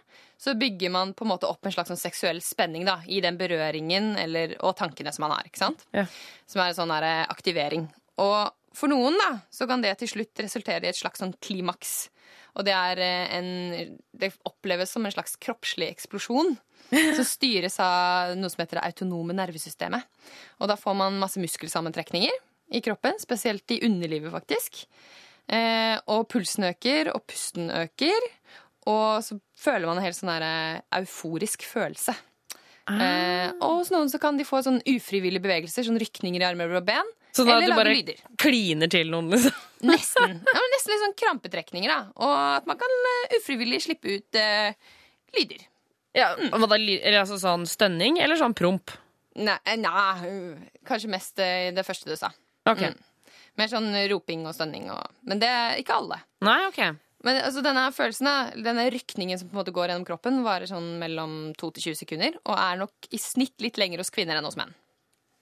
så 0.41 0.55
bygger 0.59 0.93
man 0.95 1.14
på 1.16 1.26
en 1.26 1.32
måte 1.32 1.49
opp 1.51 1.66
en 1.66 1.74
slags 1.74 1.91
sånn 1.91 2.01
seksuell 2.01 2.38
spenning 2.45 2.86
da, 2.86 3.01
i 3.11 3.18
den 3.24 3.41
berøringen 3.41 4.14
eller, 4.20 4.55
og 4.64 4.76
tankene 4.78 5.12
som 5.12 5.26
man 5.26 5.34
har. 5.34 5.49
ikke 5.49 5.64
sant? 5.64 5.82
Ja. 5.97 6.07
Som 6.47 6.62
er 6.62 6.70
en 6.70 6.78
sånn 6.78 6.95
der, 6.95 7.09
eh, 7.09 7.26
aktivering. 7.32 7.88
Og 8.20 8.53
for 8.77 8.91
noen 8.93 9.16
da, 9.18 9.31
så 9.51 9.66
kan 9.71 9.83
det 9.83 9.97
til 10.01 10.12
slutt 10.12 10.43
resultere 10.45 10.87
i 10.87 10.91
et 10.93 10.99
slags 10.99 11.23
sånn 11.23 11.35
klimaks. 11.43 12.11
Og 12.59 12.66
det, 12.66 12.75
er 12.75 13.01
eh, 13.03 13.33
en, 13.39 13.97
det 14.16 14.33
oppleves 14.49 14.93
som 14.95 15.07
en 15.07 15.14
slags 15.14 15.37
kroppslig 15.43 15.91
eksplosjon. 15.91 16.57
Som 16.91 17.27
styres 17.29 17.77
av 17.83 18.33
noe 18.39 18.51
som 18.51 18.62
heter 18.62 18.81
det 18.81 18.87
autonome 18.89 19.35
nervesystemet. 19.37 20.07
Og 20.59 20.71
da 20.71 20.75
får 20.81 20.97
man 20.99 21.18
masse 21.21 21.39
muskelsammentrekninger 21.43 22.41
i 22.75 22.81
kroppen, 22.83 23.18
spesielt 23.21 23.71
i 23.75 23.81
underlivet, 23.87 24.33
faktisk. 24.33 24.85
Eh, 25.51 25.97
og 26.11 26.27
pulsen 26.31 26.66
øker, 26.71 27.12
og 27.14 27.23
pusten 27.31 27.71
øker. 27.75 28.27
Og 28.91 29.23
så 29.27 29.39
føler 29.59 29.87
man 29.87 30.01
en 30.01 30.07
helt 30.07 30.18
sånn 30.18 30.33
der, 30.33 30.47
eh, 30.47 30.83
euforisk 31.01 31.66
følelse. 31.68 32.16
Eh, 32.91 33.53
og 33.61 33.81
hos 33.81 33.91
noen 33.95 34.09
så 34.11 34.18
kan 34.18 34.39
de 34.39 34.47
få 34.47 34.62
sånn 34.66 34.81
ufrivillige 34.89 35.45
bevegelser, 35.45 35.87
sånn 35.87 36.01
rykninger 36.01 36.43
i 36.43 36.49
armer 36.49 36.73
og 36.75 36.89
ben. 36.89 37.07
Sånn 37.37 37.51
at 37.53 37.66
du 37.66 37.74
bare 37.74 37.93
lyder. 37.95 38.20
kliner 38.41 38.91
til 38.91 39.11
noen, 39.12 39.31
liksom. 39.35 39.66
Nesten. 39.87 40.39
Ja, 40.51 40.57
men 40.57 40.72
nesten 40.74 40.93
litt 40.93 41.05
sånn 41.05 41.18
krampetrekninger, 41.22 41.91
da. 41.93 42.01
Og 42.20 42.33
at 42.61 42.66
man 42.68 42.81
kan 42.81 42.97
eh, 43.12 43.37
ufrivillig 43.39 43.83
slippe 43.87 44.16
ut 44.18 44.41
uh, 44.41 44.97
lyder. 45.37 45.66
Ja, 46.16 46.33
hva 46.37 46.66
da, 46.66 46.78
eller 46.81 47.20
altså 47.22 47.39
sånn 47.41 47.68
stønning 47.70 48.18
eller 48.20 48.41
sånn 48.41 48.57
promp? 48.59 48.93
Nei, 49.39 49.57
eh, 49.62 49.78
nei 49.78 50.09
øh, 50.26 50.64
kanskje 50.89 51.12
mest 51.12 51.39
det 51.39 51.87
første 51.87 52.11
du 52.11 52.16
sa. 52.18 52.33
Ok. 52.68 52.83
Mm. 52.91 52.99
Mer 53.61 53.70
sånn 53.70 53.93
roping 54.11 54.43
og 54.49 54.57
stønning 54.57 54.91
og 54.95 55.07
Men 55.26 55.41
det 55.43 55.49
er 55.51 55.78
ikke 55.81 55.97
alle. 56.03 56.20
Nei, 56.47 56.59
ok. 56.68 56.83
Men 57.26 57.41
altså, 57.45 57.61
denne 57.64 57.85
følelsen, 57.93 58.28
denne 58.64 58.87
rykningen 58.93 59.39
som 59.39 59.51
på 59.51 59.55
en 59.55 59.61
måte 59.61 59.74
går 59.76 59.91
gjennom 59.91 60.07
kroppen, 60.09 60.41
varer 60.45 60.70
sånn 60.70 60.95
mellom 61.03 61.35
2 61.61 61.72
til 61.76 61.91
20 61.91 61.99
sekunder, 62.01 62.39
og 62.47 62.55
er 62.57 62.81
nok 62.81 63.11
i 63.12 63.20
snitt 63.20 63.61
litt 63.61 63.81
lenger 63.81 64.01
hos 64.01 64.12
kvinner 64.14 64.41
enn 64.41 64.49
hos 64.49 64.57
menn. 64.61 64.72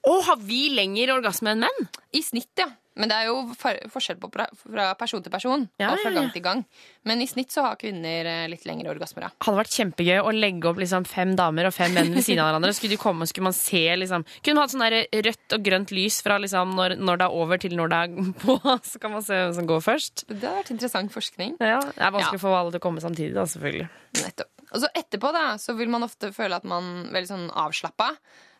Å, 0.09 0.19
har 0.25 0.39
vi 0.41 0.67
lengre 0.73 1.13
orgasme 1.19 1.53
enn 1.53 1.65
menn? 1.67 1.89
I 2.17 2.21
snitt, 2.25 2.51
ja. 2.57 2.69
Men 2.99 3.07
det 3.07 3.15
er 3.15 3.27
jo 3.29 3.35
for 3.55 3.77
forskjell 3.93 4.17
på 4.19 4.27
fra 4.33 4.87
person 4.99 5.21
til 5.23 5.31
person 5.31 5.61
Ja, 5.79 5.93
og 5.93 6.01
fra 6.01 6.09
gang 6.11 6.25
til 6.33 6.41
gang. 6.43 6.63
Men 7.07 7.21
i 7.23 7.27
snitt 7.29 7.53
så 7.53 7.61
har 7.63 7.77
kvinner 7.79 8.27
eh, 8.27 8.47
litt 8.51 8.65
lengre 8.67 8.89
orgasmer. 8.91 9.29
Hadde 9.45 9.55
vært 9.61 9.71
kjempegøy 9.77 10.17
å 10.19 10.33
legge 10.35 10.67
opp 10.67 10.81
liksom 10.81 11.05
fem 11.07 11.31
damer 11.39 11.69
og 11.69 11.75
fem 11.77 11.93
menn 11.95 12.11
ved 12.17 12.25
siden 12.25 12.41
av 12.43 12.49
hverandre. 12.49 12.73
Skulle 12.75 12.97
de 12.97 12.99
komme, 12.99 13.27
skulle 13.29 13.47
man 13.47 13.55
se 13.55 13.83
liksom 14.01 14.25
Kunne 14.41 14.57
man 14.57 14.65
hatt 14.65 14.73
sånn 14.73 15.23
rødt 15.29 15.55
og 15.55 15.63
grønt 15.69 15.93
lys 15.95 16.17
fra 16.25 16.41
liksom 16.43 16.73
når, 16.75 16.97
når 16.99 17.21
det 17.21 17.29
er 17.29 17.37
over 17.45 17.61
til 17.63 17.77
når 17.79 17.93
det 17.93 18.01
er 18.01 18.27
på, 18.43 18.57
så 18.91 18.99
kan 19.05 19.15
man 19.15 19.23
se 19.29 19.39
hvem 19.45 19.55
som 19.61 19.69
går 19.71 19.85
først. 19.85 20.25
Det 20.33 20.41
har 20.43 20.59
vært 20.59 20.73
interessant 20.75 21.15
forskning. 21.15 21.55
Ja, 21.61 21.79
Det 21.85 22.03
er 22.03 22.15
vanskelig 22.17 22.41
Ja. 22.41 22.43
få 22.49 22.57
alle 22.57 22.75
til 22.75 22.81
å 22.81 22.87
komme 22.89 23.05
samtidig, 23.05 23.31
da, 23.37 23.47
selvfølgelig. 23.53 23.87
Nettopp. 24.25 24.51
Og 24.73 24.83
så 24.83 24.91
etterpå 25.05 25.31
da, 25.39 25.45
så 25.61 25.73
vil 25.79 25.89
man 25.93 26.03
ofte 26.05 26.33
føle 26.35 26.59
at 26.59 26.67
man 26.67 26.91
er 27.07 27.15
veldig 27.15 27.31
sånn 27.31 27.47
avslappa. 27.63 28.11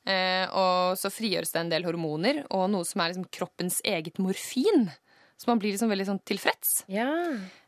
Eh, 0.09 0.45
og 0.57 0.97
så 0.97 1.11
frigjøres 1.13 1.53
det 1.53 1.61
en 1.61 1.71
del 1.71 1.85
hormoner 1.85 2.41
og 2.49 2.69
noe 2.73 2.87
som 2.87 3.03
er 3.03 3.11
liksom 3.11 3.29
kroppens 3.33 3.79
eget 3.85 4.17
morfin. 4.21 4.87
Så 5.39 5.47
man 5.47 5.61
blir 5.61 5.75
liksom 5.75 5.91
veldig 5.91 6.07
sånn 6.07 6.21
tilfreds. 6.27 6.83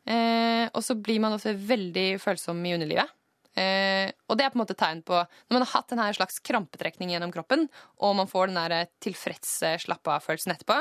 Eh, 0.09 0.67
og 0.73 0.81
så 0.83 0.97
blir 0.97 1.21
man 1.23 1.37
også 1.37 1.53
veldig 1.55 2.07
følsom 2.23 2.59
i 2.65 2.73
underlivet. 2.75 3.13
Eh, 3.51 4.09
og 4.31 4.39
det 4.39 4.45
er 4.45 4.53
på 4.53 4.55
en 4.55 4.61
måte 4.61 4.77
tegn 4.79 5.01
på 5.03 5.11
Når 5.11 5.51
man 5.51 5.65
har 5.65 5.73
hatt 5.73 5.91
en 5.91 5.99
slags 6.15 6.39
krampetrekning 6.39 7.11
gjennom 7.11 7.33
kroppen, 7.35 7.67
og 7.99 8.15
man 8.15 8.29
får 8.31 8.47
den 8.47 8.59
der 8.59 8.89
tilfredse 9.03 9.75
av-følelsen 9.91 10.55
etterpå, 10.55 10.79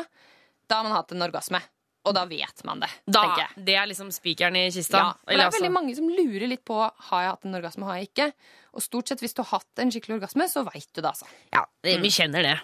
da 0.70 0.78
har 0.78 0.86
man 0.86 0.94
hatt 0.94 1.12
en 1.12 1.26
orgasme. 1.26 1.60
Og 2.08 2.14
da 2.16 2.24
vet 2.24 2.62
man 2.64 2.80
det. 2.80 2.88
Da, 3.04 3.24
det 3.60 3.74
er 3.76 3.88
liksom 3.90 4.08
spikeren 4.14 4.56
i 4.56 4.70
kista. 4.72 5.02
Ja, 5.02 5.08
for 5.20 5.34
det 5.34 5.42
er 5.44 5.50
veldig 5.50 5.68
altså- 5.68 5.76
mange 5.76 5.96
som 5.98 6.08
lurer 6.08 6.48
litt 6.48 6.64
på 6.64 6.78
har 6.80 7.22
jeg 7.22 7.30
hatt 7.34 7.44
en 7.44 7.58
orgasme, 7.58 7.84
har 7.84 7.98
jeg 8.00 8.08
ikke. 8.08 8.32
Og 8.74 8.82
stort 8.84 9.08
sett 9.10 9.20
hvis 9.24 9.34
du 9.34 9.42
har 9.42 9.58
hatt 9.58 9.82
en 9.82 9.90
skikkelig 9.90 10.18
orgasme, 10.20 10.46
så 10.50 10.62
veit 10.66 10.86
du 10.94 11.00
det, 11.00 11.08
altså. 11.10 11.26
Ja, 11.52 11.64
det- 11.82 12.00
vi 12.02 12.10
kjenner 12.14 12.42
det. 12.42 12.56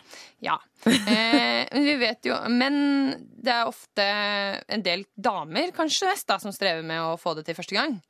Ja. 0.45 0.59
Eh, 0.87 1.67
vi 1.73 1.95
vet 1.99 2.25
jo 2.29 2.37
Men 2.49 2.77
det 3.43 3.53
er 3.53 3.67
ofte 3.67 4.05
en 4.69 4.83
del 4.83 5.05
damer, 5.17 5.73
kanskje 5.73 6.11
mest, 6.13 6.27
da, 6.29 6.39
som 6.39 6.53
strever 6.53 6.85
med 6.87 7.01
å 7.01 7.17
få 7.19 7.35
det 7.37 7.47
til 7.47 7.55
første 7.59 7.75
gang. 7.75 8.01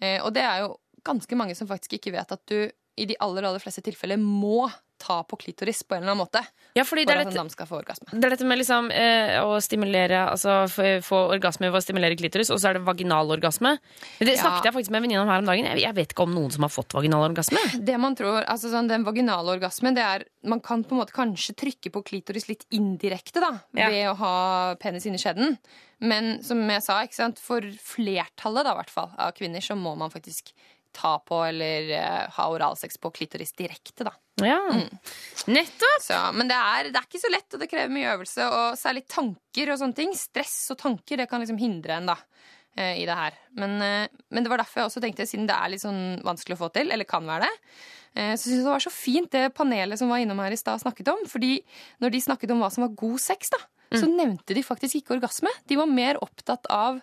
Eh, 0.00 0.20
og 0.24 0.32
det 0.34 0.42
er 0.42 0.64
jo 0.64 0.76
ganske 1.04 1.36
mange 1.36 1.54
som 1.56 1.68
faktisk 1.68 1.98
ikke 1.98 2.12
vet 2.16 2.32
at 2.32 2.46
du 2.48 2.70
i 2.96 3.06
de 3.06 3.16
aller, 3.20 3.42
aller 3.44 3.58
fleste 3.62 3.82
tilfeller 3.82 4.16
må 4.20 4.70
ta 5.04 5.18
på 5.26 5.36
klitoris 5.36 5.82
på 5.84 5.96
en 5.96 6.02
eller 6.04 6.12
annen 6.14 6.22
måte. 6.22 6.40
Ja, 6.78 6.84
fordi 6.86 7.02
det 7.04 7.12
er 7.16 7.24
dette- 7.24 7.36
orgasme. 7.36 8.08
Det 8.14 8.24
er 8.24 8.30
dette 8.30 8.44
med 8.46 8.58
liksom, 8.58 8.90
eh, 8.90 9.36
å 9.42 9.60
stimulere 9.60 10.30
Altså 10.30 10.68
få, 11.02 11.18
orgasme 11.34 11.68
ved 11.70 11.74
å 11.74 11.82
stimulere 11.82 12.16
klitoris, 12.16 12.48
og 12.50 12.58
så 12.58 12.70
er 12.70 12.74
det 12.78 12.84
vaginalorgasme. 12.86 13.78
Det 14.20 14.36
Ja. 14.36 14.42
snakket 14.42 14.64
jeg 14.64 14.72
faktisk 14.72 14.90
med 14.90 15.02
en 15.02 15.02
venninne 15.10 15.20
om 15.22 15.28
her 15.28 15.38
om 15.38 15.44
dagen. 15.46 15.64
Jeg, 15.66 15.80
jeg 15.82 15.94
vet 15.94 16.08
ikke 16.14 16.22
om 16.22 16.34
noen 16.34 16.50
som 16.52 16.62
har 16.62 16.70
fått 16.70 16.88
vaginalorgasme. 16.94 17.84
Det 17.84 17.98
man 18.00 18.14
tror, 18.14 18.44
altså 18.46 18.70
sånn, 18.70 18.88
Den 18.88 19.04
vaginale 19.04 19.58
orgasmen, 19.58 19.94
det 19.94 20.02
er 20.04 20.24
Man 20.44 20.60
kan 20.60 20.84
på 20.84 20.92
en 20.92 20.98
måte 21.04 21.12
kanskje 21.12 21.54
trykke 21.56 21.90
på 21.90 22.04
klitoris 22.04 22.48
litt 22.48 22.64
indirekte 22.70 23.40
da, 23.40 23.60
Ja. 23.74 23.88
ved 23.88 24.06
å 24.12 24.16
ha 24.16 24.74
penis 24.76 25.06
inni 25.06 25.18
skjeden. 25.18 25.58
Men 26.00 26.42
som 26.42 26.58
jeg 26.68 26.82
sa, 26.82 27.04
for 27.38 27.60
flertallet 27.62 28.64
da, 28.64 28.74
hvert 28.74 28.90
fall, 28.90 29.10
av 29.18 29.32
kvinner 29.32 29.60
så 29.60 29.74
må 29.76 29.96
man 29.96 30.10
faktisk 30.10 30.52
ta 30.94 31.16
på 31.26 31.40
eller 31.46 31.90
eh, 31.98 32.20
ha 32.36 32.46
oralsex 32.52 32.98
på 33.02 33.12
klitoris 33.14 33.52
direkte. 33.58 34.06
da. 34.06 34.14
Ja, 34.42 34.58
nettopp! 35.46 36.02
Så, 36.02 36.18
men 36.34 36.50
det 36.50 36.56
er, 36.58 36.90
det 36.90 36.98
er 37.00 37.06
ikke 37.06 37.22
så 37.22 37.30
lett, 37.32 37.48
og 37.54 37.62
det 37.62 37.70
krever 37.70 37.92
mye 37.94 38.14
øvelse. 38.16 38.48
Og 38.50 38.78
særlig 38.80 39.04
tanker 39.10 39.72
og 39.72 39.80
sånne 39.82 39.98
ting. 39.98 40.14
Stress 40.18 40.56
og 40.74 40.80
tanker 40.80 41.22
det 41.22 41.28
kan 41.30 41.44
liksom 41.44 41.60
hindre 41.60 41.98
en 41.98 42.10
da, 42.10 42.18
i 42.74 43.04
det 43.06 43.16
her. 43.18 43.36
Men, 43.58 43.76
eh, 43.82 44.22
men 44.30 44.44
det 44.44 44.50
var 44.50 44.62
derfor 44.62 44.82
jeg 44.82 44.90
også 44.90 45.02
tenkte, 45.04 45.26
siden 45.28 45.46
det 45.50 45.56
er 45.56 45.72
litt 45.72 45.84
sånn 45.84 46.18
vanskelig 46.26 46.56
å 46.56 46.64
få 46.64 46.72
til, 46.74 46.90
eller 46.94 47.08
kan 47.08 47.26
være 47.28 47.46
det, 47.46 47.76
eh, 48.16 48.32
så 48.34 48.48
syns 48.48 48.56
jeg 48.56 48.64
det 48.64 48.72
var 48.72 48.86
så 48.86 48.94
fint 48.94 49.30
det 49.34 49.44
panelet 49.54 50.00
som 50.00 50.10
var 50.10 50.22
innom 50.22 50.42
her 50.42 50.54
i 50.54 50.58
stad, 50.58 50.82
snakket 50.82 51.12
om. 51.12 51.22
Fordi 51.30 51.58
når 52.02 52.14
de 52.14 52.24
snakket 52.26 52.54
om 52.54 52.64
hva 52.64 52.72
som 52.74 52.86
var 52.86 52.96
god 52.98 53.22
sex, 53.22 53.52
da, 53.54 53.62
så 53.94 54.08
nevnte 54.10 54.56
de 54.56 54.62
faktisk 54.66 54.98
ikke 54.98 55.14
orgasme. 55.14 55.52
De 55.70 55.76
var 55.78 55.86
mer 55.86 56.18
opptatt 56.24 56.66
av 56.72 56.96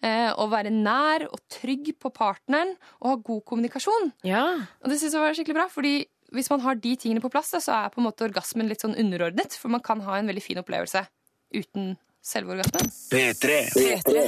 eh, 0.00 0.30
å 0.32 0.46
være 0.48 0.72
nær 0.72 1.26
og 1.28 1.42
trygg 1.52 1.90
på 2.00 2.08
partneren 2.14 2.72
og 3.02 3.10
ha 3.10 3.16
god 3.26 3.42
kommunikasjon. 3.50 4.14
Ja. 4.24 4.44
Og 4.80 4.88
det 4.88 4.96
synes 4.96 5.12
jeg 5.12 5.24
var 5.26 5.36
skikkelig 5.36 5.58
bra, 5.58 5.66
fordi 5.68 5.94
hvis 6.32 6.48
man 6.52 6.64
har 6.64 6.80
de 6.80 6.94
tingene 6.96 7.24
på 7.24 7.30
plass, 7.32 7.52
da, 7.52 7.60
så 7.60 7.76
er 7.76 7.92
på 7.92 8.00
en 8.00 8.08
måte 8.08 8.24
orgasmen 8.24 8.68
litt 8.68 8.84
sånn 8.84 8.96
underordnet. 8.96 9.56
For 9.60 9.72
man 9.72 9.84
kan 9.84 10.00
ha 10.08 10.16
en 10.16 10.28
veldig 10.30 10.44
fin 10.44 10.60
opplevelse 10.60 11.04
uten 11.56 11.96
selve 12.24 12.52
orgasmen. 12.56 12.90
P3. 13.12 13.58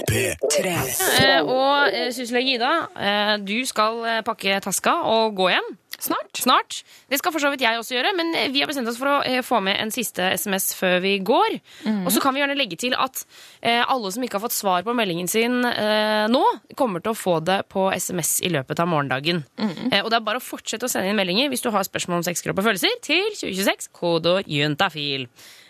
P3. 0.09 0.72
Eh, 1.20 1.43
og 1.45 1.93
eh, 1.93 2.09
syslege 2.16 2.57
Ida, 2.57 2.72
eh, 2.97 3.36
du 3.45 3.59
skal 3.68 4.01
eh, 4.07 4.22
pakke 4.26 4.61
taska 4.64 5.01
og 5.11 5.36
gå 5.38 5.51
hjem. 5.53 5.70
Snart. 6.01 6.32
Snart. 6.41 6.78
Det 7.12 7.18
skal 7.20 7.34
for 7.34 7.43
så 7.45 7.51
vidt 7.53 7.61
jeg 7.61 7.76
også 7.76 7.93
gjøre, 7.99 8.14
men 8.16 8.30
eh, 8.38 8.49
vi 8.55 8.62
har 8.62 8.70
bestemt 8.70 8.88
oss 8.88 8.97
for 8.97 9.11
å 9.11 9.16
eh, 9.28 9.43
få 9.45 9.59
med 9.64 9.76
en 9.82 9.93
siste 9.93 10.30
SMS 10.38 10.70
før 10.78 10.97
vi 11.05 11.18
går. 11.20 11.59
Og 12.07 12.09
så 12.14 12.22
kan 12.24 12.32
vi 12.32 12.41
gjerne 12.41 12.57
legge 12.57 12.78
til 12.80 12.97
at 12.97 13.20
eh, 13.61 13.82
alle 13.84 14.09
som 14.14 14.24
ikke 14.24 14.38
har 14.38 14.47
fått 14.47 14.57
svar 14.57 14.86
på 14.86 14.95
meldingen 14.97 15.28
sin 15.28 15.61
eh, 15.68 16.24
nå, 16.32 16.41
kommer 16.80 17.05
til 17.05 17.12
å 17.12 17.18
få 17.20 17.36
det 17.45 17.61
på 17.72 17.91
SMS 17.93 18.38
i 18.49 18.53
løpet 18.55 18.80
av 18.80 18.88
morgendagen. 18.88 19.45
Eh, 19.61 20.01
og 20.01 20.09
det 20.09 20.22
er 20.22 20.24
bare 20.30 20.41
å 20.41 20.45
fortsette 20.47 20.88
å 20.88 20.93
sende 20.93 21.12
inn 21.12 21.20
meldinger 21.20 21.53
hvis 21.53 21.66
du 21.66 21.68
har 21.74 21.84
spørsmål 21.84 22.22
om 22.22 22.28
sexkropp 22.30 22.62
og 22.62 22.70
følelser, 22.70 22.97
til 23.05 23.28
2026, 23.36 23.93
kodeord 24.01 24.49
juntafil. 24.49 25.28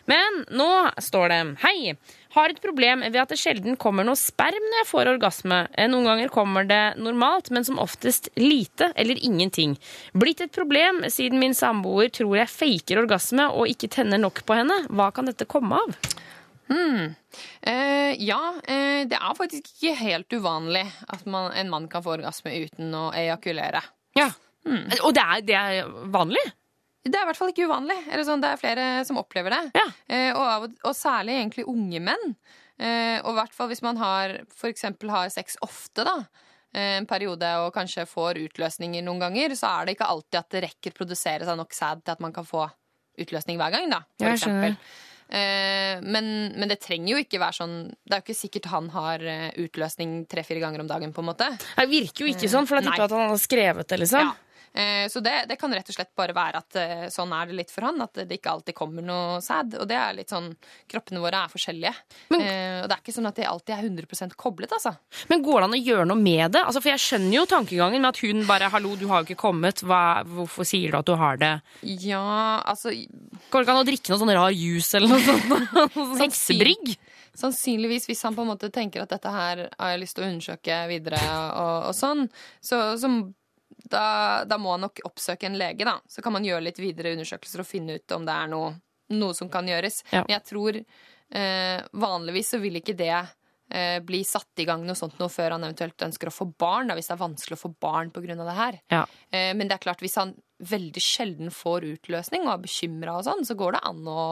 Men 0.08 0.44
nå 0.56 0.70
står 1.02 1.32
det 1.32 1.40
Hei! 1.64 1.94
Har 2.30 2.52
et 2.52 2.60
problem 2.62 3.00
ved 3.02 3.18
at 3.18 3.32
det 3.32 3.40
sjelden 3.40 3.74
kommer 3.80 4.06
noe 4.06 4.18
sperm 4.18 4.62
når 4.62 4.78
jeg 4.84 4.88
får 4.92 5.08
orgasme. 5.16 5.56
Eh, 5.74 5.88
Noen 5.90 6.06
ganger 6.06 6.30
kommer 6.30 6.68
det 6.68 6.94
normalt, 7.02 7.50
men 7.50 7.66
som 7.66 7.80
oftest 7.82 8.28
lite 8.38 8.92
eller 8.94 9.18
ingenting. 9.18 9.74
Blitt 10.14 10.44
et 10.44 10.54
problem 10.54 11.02
siden 11.10 11.42
min 11.42 11.56
samboer 11.58 12.12
tror 12.14 12.36
jeg 12.38 12.52
faker 12.54 13.02
orgasme 13.02 13.48
og 13.50 13.66
ikke 13.72 13.90
tenner 13.90 14.22
nok 14.22 14.44
på 14.46 14.60
henne. 14.60 14.84
Hva 14.94 15.10
kan 15.14 15.26
dette 15.26 15.48
komme 15.50 15.82
av? 15.82 15.98
Eh, 16.70 18.14
ja, 18.22 18.40
eh, 18.62 19.02
det 19.10 19.18
er 19.18 19.34
faktisk 19.34 19.66
ikke 19.74 19.96
helt 19.98 20.30
uvanlig 20.38 20.84
at 21.10 21.26
man, 21.26 21.50
en 21.50 21.70
mann 21.72 21.88
kan 21.90 22.04
få 22.04 22.14
orgasme 22.20 22.54
uten 22.62 22.94
å 22.94 23.08
ejakulere. 23.10 23.82
Ja. 24.18 24.30
Og 25.02 25.14
det 25.16 25.22
er, 25.24 25.42
det 25.42 25.56
er 25.56 25.90
vanlig? 26.14 26.42
Det 27.04 27.16
er 27.16 27.24
i 27.24 27.28
hvert 27.30 27.38
fall 27.38 27.52
ikke 27.52 27.64
uvanlig. 27.70 27.96
Eller 28.10 28.26
sånn, 28.28 28.42
det 28.44 28.50
er 28.52 28.60
flere 28.60 28.86
som 29.08 29.20
opplever 29.20 29.54
det. 29.54 29.62
Ja. 29.78 29.86
Eh, 30.12 30.30
og, 30.36 30.66
og, 30.66 30.74
og 30.90 30.96
særlig 30.96 31.38
egentlig 31.38 31.64
unge 31.70 32.02
menn. 32.10 32.34
Eh, 32.80 33.18
og 33.24 33.32
i 33.32 33.38
hvert 33.40 33.56
fall 33.56 33.70
hvis 33.72 33.82
man 33.84 34.00
har, 34.00 34.38
for 34.56 34.72
har 35.14 35.32
sex 35.32 35.56
ofte, 35.64 36.04
da. 36.04 36.16
eh, 36.74 36.98
En 37.00 37.08
periode 37.08 37.48
og 37.64 37.72
kanskje 37.76 38.06
får 38.08 38.40
utløsninger 38.46 39.04
noen 39.04 39.20
ganger, 39.20 39.56
så 39.56 39.72
er 39.80 39.86
det 39.88 39.96
ikke 39.96 40.10
alltid 40.12 40.40
at 40.42 40.50
det 40.56 40.64
rekker 40.68 40.96
produsere 40.96 41.48
seg 41.48 41.56
nok 41.60 41.72
sæd 41.76 42.04
til 42.04 42.16
at 42.16 42.20
man 42.24 42.36
kan 42.36 42.44
få 42.48 42.66
utløsning 43.20 43.56
hver 43.60 43.72
gang, 43.74 43.88
da. 43.92 44.02
For 44.20 44.32
eksempel. 44.32 44.76
Eh, 45.30 46.00
men, 46.02 46.30
men 46.58 46.68
det 46.72 46.80
trenger 46.82 47.12
jo 47.14 47.18
ikke 47.22 47.38
være 47.38 47.54
sånn 47.54 47.74
Det 47.86 48.16
er 48.16 48.18
jo 48.18 48.24
ikke 48.24 48.34
sikkert 48.34 48.64
han 48.72 48.88
har 48.90 49.22
eh, 49.22 49.52
utløsning 49.62 50.24
tre-fire 50.26 50.58
ganger 50.58 50.82
om 50.82 50.88
dagen, 50.90 51.12
på 51.14 51.22
en 51.22 51.28
måte. 51.30 51.46
Det 51.76 51.86
virker 51.90 52.24
jo 52.26 52.32
ikke 52.32 52.50
sånn, 52.50 52.66
for 52.66 52.80
da 52.80 52.88
er 52.90 52.96
ikke 52.96 53.06
at 53.06 53.14
han 53.14 53.30
har 53.30 53.40
skrevet 53.44 53.92
det, 53.92 54.00
liksom. 54.02 54.26
Ja. 54.26 54.49
Eh, 54.72 55.08
så 55.10 55.20
det, 55.20 55.44
det 55.50 55.56
kan 55.58 55.72
rett 55.74 55.88
og 55.90 55.96
slett 55.96 56.12
bare 56.18 56.34
være 56.36 56.60
at 56.62 56.78
eh, 56.78 57.06
sånn 57.10 57.32
er 57.34 57.50
det 57.50 57.58
litt 57.58 57.72
for 57.74 57.88
han. 57.88 58.00
At 58.04 58.22
det 58.22 58.38
ikke 58.38 58.52
alltid 58.54 58.76
kommer 58.78 59.04
noe 59.04 59.40
sæd. 59.44 59.76
Og 59.82 59.88
det 59.90 59.98
er 59.98 60.16
litt 60.18 60.32
sånn 60.32 60.52
Kroppene 60.90 61.22
våre 61.22 61.44
er 61.44 61.50
forskjellige. 61.52 61.92
Men, 62.32 62.42
og 62.82 62.88
det 62.90 62.94
er 62.96 63.02
ikke 63.02 63.14
sånn 63.14 63.28
at 63.30 63.38
de 63.38 63.46
alltid 63.46 63.74
er 63.76 63.86
100% 63.86 64.34
koblet, 64.38 64.72
altså. 64.74 64.92
Men 65.30 65.44
går 65.44 65.60
det 65.60 65.68
an 65.68 65.76
å 65.76 65.80
gjøre 65.80 66.06
noe 66.10 66.18
med 66.18 66.54
det? 66.56 66.62
Altså, 66.64 66.82
for 66.82 66.92
jeg 66.92 67.02
skjønner 67.02 67.36
jo 67.36 67.44
tankegangen 67.50 68.02
med 68.02 68.10
at 68.10 68.22
hun 68.24 68.42
bare 68.48 68.70
'hallo, 68.72 68.96
du 68.98 69.06
har 69.10 69.22
jo 69.22 69.30
ikke 69.30 69.42
kommet', 69.46 69.84
Hva, 69.86 70.22
hvorfor 70.26 70.66
sier 70.66 70.92
du 70.92 70.98
at 70.98 71.06
du 71.06 71.14
har 71.18 71.38
det? 71.40 71.52
Ja, 71.82 72.62
altså 72.64 72.90
Går 72.90 73.62
det 73.62 73.64
ikke 73.66 73.76
an 73.76 73.82
å 73.82 73.88
drikke 73.88 74.12
noe 74.12 74.20
sånn 74.20 74.34
rar 74.34 74.54
juice 74.54 74.94
eller 74.98 75.14
noe 75.14 75.22
sånt? 75.24 75.94
Sånn 75.94 76.20
heksebrygg? 76.20 76.94
Sannsynligvis, 77.40 78.08
hvis 78.10 78.22
han 78.26 78.34
på 78.36 78.42
en 78.44 78.50
måte 78.50 78.70
tenker 78.74 79.04
at 79.04 79.12
dette 79.14 79.30
her 79.32 79.62
har 79.78 79.92
jeg 79.92 80.00
lyst 80.02 80.16
til 80.18 80.26
å 80.26 80.30
undersøke 80.30 80.78
videre, 80.90 81.20
og, 81.54 81.90
og 81.90 81.94
sånn, 81.96 82.26
så, 82.60 82.80
så 83.00 83.10
da, 83.70 84.44
da 84.46 84.58
må 84.58 84.74
han 84.74 84.86
nok 84.86 85.02
oppsøke 85.08 85.48
en 85.48 85.58
lege, 85.58 85.86
da. 85.86 85.98
Så 86.08 86.22
kan 86.22 86.34
man 86.34 86.46
gjøre 86.46 86.66
litt 86.68 86.80
videre 86.82 87.14
undersøkelser 87.16 87.62
og 87.62 87.68
finne 87.68 87.98
ut 87.98 88.16
om 88.16 88.26
det 88.26 88.36
er 88.36 88.50
noe, 88.52 88.72
noe 89.16 89.36
som 89.36 89.50
kan 89.52 89.68
gjøres. 89.68 90.02
Ja. 90.10 90.24
Men 90.24 90.36
jeg 90.36 90.46
tror 90.50 90.80
eh, 90.80 91.78
vanligvis 92.04 92.54
så 92.54 92.60
vil 92.62 92.80
ikke 92.80 92.96
det 92.98 93.14
eh, 93.14 93.98
bli 94.06 94.22
satt 94.26 94.62
i 94.62 94.68
gang 94.68 94.84
noe 94.86 94.98
sånt 94.98 95.18
noe 95.20 95.32
før 95.32 95.56
han 95.56 95.66
eventuelt 95.66 96.06
ønsker 96.10 96.30
å 96.30 96.34
få 96.34 96.50
barn, 96.50 96.90
da, 96.90 96.98
hvis 96.98 97.10
det 97.10 97.16
er 97.16 97.24
vanskelig 97.24 97.58
å 97.58 97.64
få 97.64 97.72
barn 97.80 98.12
pga. 98.14 98.38
det 98.42 98.60
her. 98.60 98.80
Ja. 98.92 99.02
Eh, 99.30 99.52
men 99.54 99.66
det 99.68 99.78
er 99.78 99.86
klart, 99.88 100.04
hvis 100.04 100.18
han 100.20 100.34
veldig 100.60 101.00
sjelden 101.02 101.50
får 101.54 101.86
utløsning 101.94 102.44
og 102.46 102.52
er 102.54 102.64
bekymra 102.66 103.18
og 103.18 103.24
sånn, 103.28 103.44
så 103.48 103.56
går 103.58 103.78
det 103.78 103.84
an 103.90 104.02
å 104.10 104.24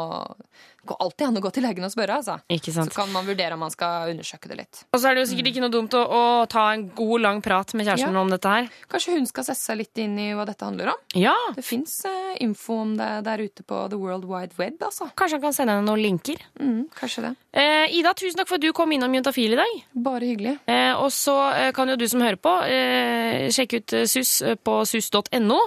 går 0.89 0.97
alltid 1.05 1.27
an 1.27 1.37
å 1.37 1.41
gå 1.45 1.51
til 1.53 1.65
legen 1.67 1.85
og 1.85 1.91
spørre, 1.93 2.15
altså. 2.17 2.39
Ikke 2.49 2.73
sant. 2.73 2.89
Så 2.89 2.97
kan 2.97 3.11
man 3.13 3.27
vurdere 3.29 3.53
om 3.53 3.61
man 3.61 3.73
skal 3.75 4.09
undersøke 4.09 4.49
det 4.49 4.57
litt. 4.57 4.79
Og 4.95 5.03
så 5.03 5.11
er 5.11 5.19
det 5.19 5.25
jo 5.25 5.29
sikkert 5.35 5.51
ikke 5.51 5.61
noe 5.67 5.75
dumt 5.75 5.93
å, 5.99 6.01
å 6.01 6.23
ta 6.49 6.63
en 6.73 6.87
god, 6.97 7.21
lang 7.21 7.43
prat 7.45 7.75
med 7.77 7.85
kjæresten 7.89 8.15
Ja. 8.17 8.23
om 8.23 8.31
dette 8.33 8.49
her. 8.55 8.71
Kanskje 8.89 9.17
hun 9.19 9.27
skal 9.29 9.45
sette 9.45 9.61
seg 9.61 9.81
litt 9.83 10.01
inn 10.01 10.15
i 10.23 10.31
hva 10.39 10.47
dette 10.49 10.65
handler 10.65 10.95
om? 10.95 11.03
Ja, 11.19 11.35
Det 11.59 11.65
fins 11.67 11.99
info 12.41 12.79
om 12.87 12.97
det 12.97 13.11
der 13.27 13.43
ute 13.45 13.67
på 13.69 13.83
the 13.93 13.99
world 14.01 14.25
wide 14.31 14.57
web, 14.57 14.79
altså. 14.81 15.11
Kanskje 15.19 15.37
han 15.37 15.45
kan 15.45 15.53
sende 15.59 15.77
henne 15.77 15.85
noen 15.91 16.01
linker. 16.07 16.41
Mm, 16.57 16.87
kanskje 16.97 17.27
det. 17.27 17.35
Eh, 17.59 17.99
Ida, 17.99 18.15
tusen 18.17 18.39
takk 18.41 18.49
for 18.49 18.57
at 18.57 18.65
du 18.65 18.73
kom 18.73 18.93
innom 18.95 19.13
Juntafil 19.13 19.53
i 19.57 19.61
dag. 19.61 19.77
Bare 20.09 20.25
hyggelig. 20.31 20.57
Eh, 20.69 20.95
og 20.97 21.11
så 21.13 21.37
eh, 21.53 21.71
kan 21.77 21.89
jo 21.93 21.97
du 22.01 22.07
som 22.09 22.25
hører 22.25 22.41
på, 22.41 22.55
eh, 22.65 23.49
sjekke 23.53 23.83
ut 23.83 23.93
eh, 23.99 24.07
SUS 24.09 24.33
eh, 24.43 24.57
på 24.57 24.81
sus.no. 24.89 25.61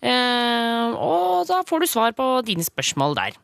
Eh, 0.00 0.07
og 0.12 1.46
da 1.48 1.62
får 1.68 1.84
du 1.84 1.88
svar 1.90 2.14
på 2.16 2.28
dine 2.46 2.64
spørsmål 2.66 3.16
der. 3.18 3.36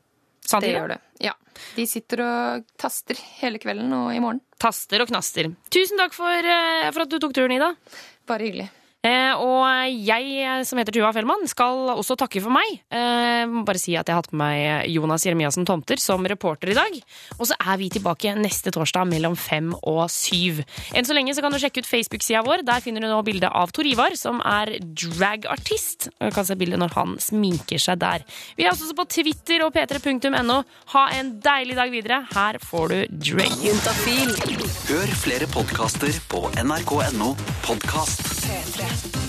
Sant, 0.44 0.64
Det 0.64 0.74
gjør 0.74 0.94
det. 0.94 1.00
Ja. 1.24 1.32
De 1.76 1.86
sitter 1.88 2.20
og 2.24 2.64
taster 2.80 3.18
hele 3.40 3.60
kvelden 3.62 3.92
og 3.96 4.10
i 4.14 4.20
morgen. 4.22 4.40
Taster 4.60 5.04
og 5.04 5.08
knaster. 5.08 5.48
Tusen 5.72 6.00
takk 6.00 6.12
for, 6.16 6.28
eh, 6.28 6.90
for 6.90 7.04
at 7.06 7.12
du 7.12 7.18
tok 7.22 7.32
turen, 7.36 7.54
Ida. 7.56 7.74
Bare 8.28 8.44
hyggelig. 8.48 8.68
Eh, 9.04 9.32
og 9.36 9.64
jeg, 9.92 10.30
eh, 10.40 10.62
som 10.64 10.80
heter 10.80 10.94
Tuva 10.96 11.12
Fellmann, 11.12 11.44
skal 11.50 11.90
også 11.92 12.16
takke 12.16 12.40
for 12.40 12.54
meg. 12.54 12.80
Jeg 12.88 13.48
må 13.52 13.64
bare 13.68 13.80
si 13.80 13.92
at 13.98 14.08
jeg 14.08 14.16
har 14.16 14.22
hatt 14.22 14.32
med 14.32 14.40
meg 14.40 14.90
Jonas 14.92 15.24
Jeremiassen 15.26 15.66
Tomter 15.68 16.00
som 16.00 16.24
reporter 16.24 16.72
i 16.72 16.76
dag. 16.76 16.96
Og 17.38 17.48
så 17.50 17.56
er 17.60 17.78
vi 17.80 17.90
tilbake 17.92 18.32
neste 18.38 18.72
torsdag 18.74 19.08
mellom 19.10 19.36
fem 19.36 19.72
og 19.82 20.06
syv. 20.12 20.62
Enn 20.96 21.06
så 21.06 21.16
lenge 21.16 21.34
så 21.36 21.44
kan 21.44 21.52
du 21.52 21.60
sjekke 21.60 21.84
ut 21.84 21.88
Facebook-sida 21.88 22.42
vår. 22.46 22.64
Der 22.66 22.84
finner 22.84 23.04
du 23.04 23.10
nå 23.10 23.20
bilde 23.26 23.50
av 23.50 23.72
Tor 23.74 23.88
Ivar, 23.88 24.16
som 24.20 24.40
er 24.40 24.76
dragartist. 24.80 26.08
Du 26.18 26.30
kan 26.34 26.48
se 26.48 26.56
bildet 26.58 26.80
når 26.80 26.96
han 26.96 27.16
sminker 27.22 27.82
seg 27.82 28.00
der. 28.02 28.24
Vi 28.56 28.66
er 28.66 28.72
også 28.72 28.96
på 28.96 29.08
Twitter 29.18 29.66
og 29.66 29.74
p3.no. 29.76 30.60
Ha 30.94 31.04
en 31.18 31.36
deilig 31.44 31.78
dag 31.78 31.92
videre. 31.92 32.22
Her 32.34 32.60
får 32.62 32.94
du 32.94 33.20
Drake. 33.32 33.76
Hør 34.88 35.14
flere 35.24 35.50
podkaster 35.52 36.12
på 36.30 36.46
nrk.no 36.64 37.34
podkast. 37.66 38.43
P3. 38.44 39.23